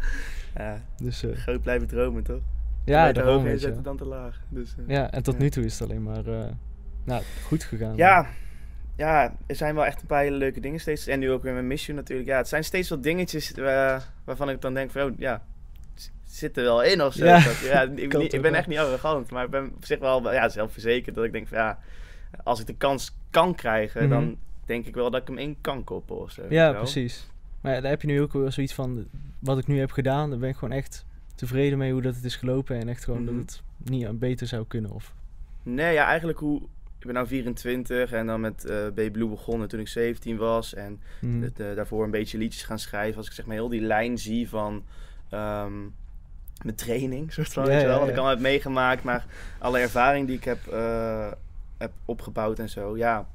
Ja, 0.55 0.81
Dus 1.03 1.23
groot 1.33 1.61
blijven 1.61 1.87
dromen, 1.87 2.23
toch? 2.23 2.41
Ja, 2.91 3.11
daarom 3.11 3.43
weet 3.43 3.61
je. 3.61 3.81
dan 3.81 3.97
te 3.97 4.05
laag. 4.05 4.41
Dus, 4.49 4.75
eh, 4.77 4.83
Ja, 4.95 5.11
en 5.11 5.23
tot 5.23 5.33
Ja. 5.33 5.39
nu 5.41 5.49
toe 5.49 5.63
is 5.65 5.79
het 5.79 5.89
alleen 5.89 6.03
maar 6.03 6.25
eh, 6.27 6.45
nou, 7.03 7.23
goed 7.45 7.63
gegaan. 7.63 7.95
Ja, 7.95 8.27
ja, 8.95 9.35
er 9.47 9.55
zijn 9.55 9.75
wel 9.75 9.85
echt 9.85 10.01
een 10.01 10.07
paar 10.07 10.21
hele 10.23 10.35
leuke 10.37 10.59
dingen 10.59 10.79
steeds. 10.79 11.07
En 11.07 11.19
nu 11.19 11.31
ook 11.31 11.43
weer 11.43 11.53
met 11.53 11.63
Mission 11.63 11.95
natuurlijk. 11.95 12.27
Ja, 12.29 12.37
het 12.37 12.47
zijn 12.47 12.63
steeds 12.63 12.89
wat 12.89 13.03
dingetjes 13.03 13.51
waarvan 14.25 14.49
ik 14.49 14.61
dan 14.61 14.73
denk 14.73 14.91
van, 14.91 15.01
oh, 15.01 15.11
ja, 15.17 15.41
zit 16.23 16.57
er 16.57 16.63
wel 16.63 16.83
in 16.83 17.03
of 17.03 17.13
zo. 17.13 17.25
Ja, 17.25 17.39
Dat- 17.43 17.59
ja, 17.59 17.81
ik, 17.95 18.17
niet- 18.17 18.41
ben 18.41 18.53
echt 18.55 18.67
niet 18.67 18.77
arrogant, 18.77 19.31
maar 19.31 19.43
ik 19.45 19.49
ben 19.51 19.71
op 19.75 19.85
zich 19.85 19.99
wel 19.99 20.33
ja, 20.33 20.49
zelfverzekerd 20.49 21.15
dat 21.15 21.25
ik 21.25 21.31
denk 21.31 21.47
van, 21.47 21.57
ja, 21.57 21.79
als 22.43 22.59
ik 22.59 22.65
de 22.67 22.75
kans 22.75 23.17
kan 23.29 23.55
krijgen, 23.55 24.01
Mhm. 24.01 24.09
dan 24.09 24.37
denk 24.65 24.85
ik 24.85 24.95
wel 24.95 25.11
dat 25.11 25.21
ik 25.21 25.27
hem 25.27 25.37
in 25.37 25.57
kan 25.61 25.83
koppen 25.83 26.17
of 26.19 26.31
zo. 26.31 26.41
Ja, 26.49 26.71
precies. 26.73 27.27
Maar 27.61 27.73
ja, 27.73 27.81
daar 27.81 27.89
heb 27.91 28.01
je 28.01 28.07
nu 28.07 28.21
ook 28.21 28.33
wel 28.33 28.51
zoiets 28.51 28.73
van... 28.73 29.07
Wat 29.39 29.57
ik 29.57 29.67
nu 29.67 29.79
heb 29.79 29.91
gedaan, 29.91 30.29
daar 30.29 30.39
ben 30.39 30.49
ik 30.49 30.55
gewoon 30.55 30.75
echt 30.77 31.05
tevreden 31.37 31.77
mee 31.77 31.91
hoe 31.91 32.01
dat 32.01 32.15
het 32.15 32.23
is 32.23 32.35
gelopen. 32.35 32.79
En 32.79 32.89
echt 32.89 33.03
gewoon 33.03 33.23
Mhm. 33.23 33.35
dat 33.35 33.61
het 33.79 33.89
niet 33.89 34.05
aan 34.05 34.17
beter 34.17 34.47
zou 34.47 34.65
kunnen. 34.67 34.91
Of, 34.91 35.13
Nee, 35.63 35.93
ja, 35.93 36.05
eigenlijk 36.05 36.39
hoe... 36.39 36.61
Ik 36.99 37.05
ben 37.05 37.13
nou 37.13 37.27
24 37.27 38.11
en 38.11 38.25
dan 38.27 38.41
met 38.41 38.65
eh 38.65 38.75
Baby 38.75 39.09
Blue 39.11 39.27
begonnen 39.29 39.67
toen 39.67 39.79
ik 39.79 39.87
17 39.87 40.37
was. 40.37 40.73
En 40.73 41.01
Mhm. 41.21 41.43
eh, 41.43 41.75
daarvoor 41.75 42.03
een 42.03 42.11
beetje 42.11 42.37
liedjes 42.37 42.63
gaan 42.63 42.79
schrijven. 42.79 43.17
Als 43.17 43.27
ik 43.27 43.33
zeg 43.33 43.45
maar 43.45 43.55
heel 43.55 43.69
die 43.69 43.81
lijn 43.81 44.17
zie 44.17 44.49
van 44.49 44.83
ehm, 45.29 45.79
mijn 46.63 46.75
training, 46.75 47.33
soort 47.33 47.53
van, 47.53 47.63
Ja, 47.63 47.69
weet 47.69 47.79
je 47.81 47.85
wel. 47.85 47.93
ja, 47.95 47.99
Wat 47.99 48.09
ik 48.09 48.15
allemaal 48.15 48.33
heb 48.33 48.41
meegemaakt, 48.43 49.03
maar 49.03 49.25
alle 49.59 49.79
ervaring 49.79 50.27
die 50.27 50.35
ik 50.37 50.43
heb, 50.43 50.67
eh, 50.67 51.31
heb 51.77 51.91
opgebouwd 52.05 52.59
en 52.59 52.69
zo. 52.69 52.97
Ja, 52.97 53.27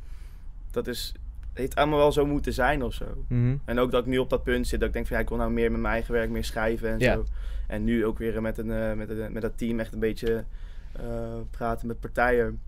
dat 0.71 0.87
is... 0.87 1.12
Het 1.53 1.61
heeft 1.61 1.75
allemaal 1.77 1.99
wel 1.99 2.12
zo 2.12 2.27
moeten 2.27 2.53
zijn 2.53 2.83
of 2.83 2.95
zo. 2.95 3.05
Mhm. 3.29 3.57
En 3.65 3.79
ook 3.79 3.91
dat 3.91 4.01
ik 4.01 4.07
nu 4.07 4.19
op 4.19 4.31
dat 4.31 4.43
punt 4.43 4.67
zit 4.67 4.79
dat 4.79 4.88
ik 4.88 4.95
denk 4.95 5.07
van 5.07 5.17
ja, 5.17 5.23
ik 5.23 5.29
wil 5.29 5.38
nou 5.38 5.51
meer 5.51 5.71
met 5.71 5.81
mijn 5.81 5.93
eigen 5.95 6.12
werk 6.12 6.31
meer 6.31 6.45
schrijven 6.45 6.88
en 6.91 6.99
Ja. 6.99 7.12
zo. 7.15 7.25
En 7.67 7.85
nu 7.85 8.07
ook 8.07 8.19
weer 8.19 8.43
met, 8.43 8.59
een, 8.59 8.71
eh, 8.71 8.93
met, 8.93 9.11
een, 9.11 9.33
met 9.33 9.43
dat 9.43 9.59
team 9.59 9.81
echt 9.81 9.93
een 9.93 9.99
beetje 10.01 10.45
eh, 10.93 11.05
praten 11.51 11.87
met 11.87 12.01
partijen. 12.01 12.61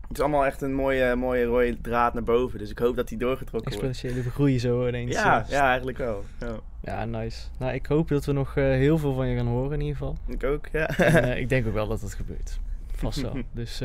Het 0.00 0.16
is 0.20 0.20
allemaal 0.20 0.46
echt 0.46 0.62
een 0.62 0.74
mooie, 0.74 1.14
mooie 1.16 1.44
rode 1.44 1.80
draad 1.80 2.14
naar 2.14 2.22
boven. 2.22 2.58
Dus 2.58 2.70
ik 2.70 2.78
hoop 2.78 2.96
dat 2.96 3.08
die 3.08 3.18
doorgetrokken 3.18 3.72
wordt. 3.72 3.86
Exponentiële 3.88 4.22
vergroeien 4.22 4.60
zo 4.60 4.86
ineens. 4.88 5.14
Ja, 5.14 5.44
eh, 5.44 5.50
ja, 5.50 5.68
eigenlijk 5.68 5.98
wel. 5.98 6.24
Ja, 6.40 6.56
Ja, 6.80 7.04
nice. 7.04 7.46
Nou, 7.58 7.72
ik 7.72 7.86
hoop 7.86 8.08
dat 8.08 8.24
we 8.24 8.32
nog 8.32 8.54
heel 8.54 8.98
veel 8.98 9.14
van 9.14 9.26
je 9.28 9.36
gaan 9.36 9.46
horen 9.46 9.72
in 9.72 9.80
ieder 9.80 9.96
geval. 9.96 10.16
ik 10.26 10.44
ook, 10.44 10.66
ja. 10.72 10.88
En, 10.98 11.38
ik 11.42 11.48
denk 11.48 11.66
ook 11.66 11.72
wel 11.74 11.88
dat 11.88 12.00
dat 12.00 12.14
gebeurt. 12.14 12.58
Vast 12.94 13.20
wel. 13.20 13.36
Dus, 13.52 13.82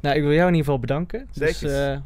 nou, 0.00 0.16
ik 0.16 0.22
wil 0.22 0.32
jou 0.32 0.48
in 0.48 0.54
ieder 0.54 0.64
geval 0.64 0.78
bedanken. 0.78 1.28
Dus, 1.32 1.58
Zeker. 1.58 1.90
eh, 1.92 1.98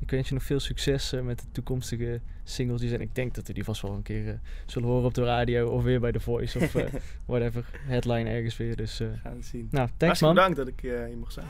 ik 0.00 0.10
wens 0.10 0.28
je 0.28 0.34
nog 0.34 0.42
veel 0.42 0.60
succes 0.60 1.12
eh, 1.12 1.20
met 1.20 1.38
de 1.38 1.46
toekomstige 1.52 2.20
singletjes. 2.44 2.90
En 2.92 3.00
ik 3.00 3.14
denk 3.14 3.34
dat 3.34 3.46
we 3.46 3.52
die 3.52 3.64
vast 3.64 3.82
wel 3.82 3.92
een 3.92 4.02
keer 4.02 4.28
eh, 4.28 4.34
zullen 4.66 4.88
horen 4.88 5.04
op 5.04 5.14
de 5.14 5.24
radio 5.24 5.68
of 5.68 5.82
weer 5.82 6.00
bij 6.00 6.12
The 6.12 6.20
Voice 6.20 6.58
of 6.58 6.74
eh, 6.74 6.84
whatever. 7.26 7.64
Headline 7.86 8.30
ergens 8.30 8.56
weer. 8.56 8.76
Dus, 8.76 8.96
Gaan 9.22 9.36
we 9.36 9.42
zien. 9.42 9.68
nou, 9.70 9.88
thanks 9.96 10.20
Hartstikke 10.20 10.24
man. 10.24 10.34
bedankt 10.34 10.56
dat 10.56 10.68
ik 10.68 10.80
hier 10.80 11.16
mocht 11.18 11.32
zijn. 11.32 11.46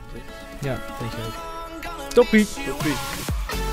Ja, 0.61 0.75
thanks 0.99 1.15
ook. 1.15 2.09
Toppie. 2.09 2.45
Tot 2.45 2.81
ziens. 2.81 3.70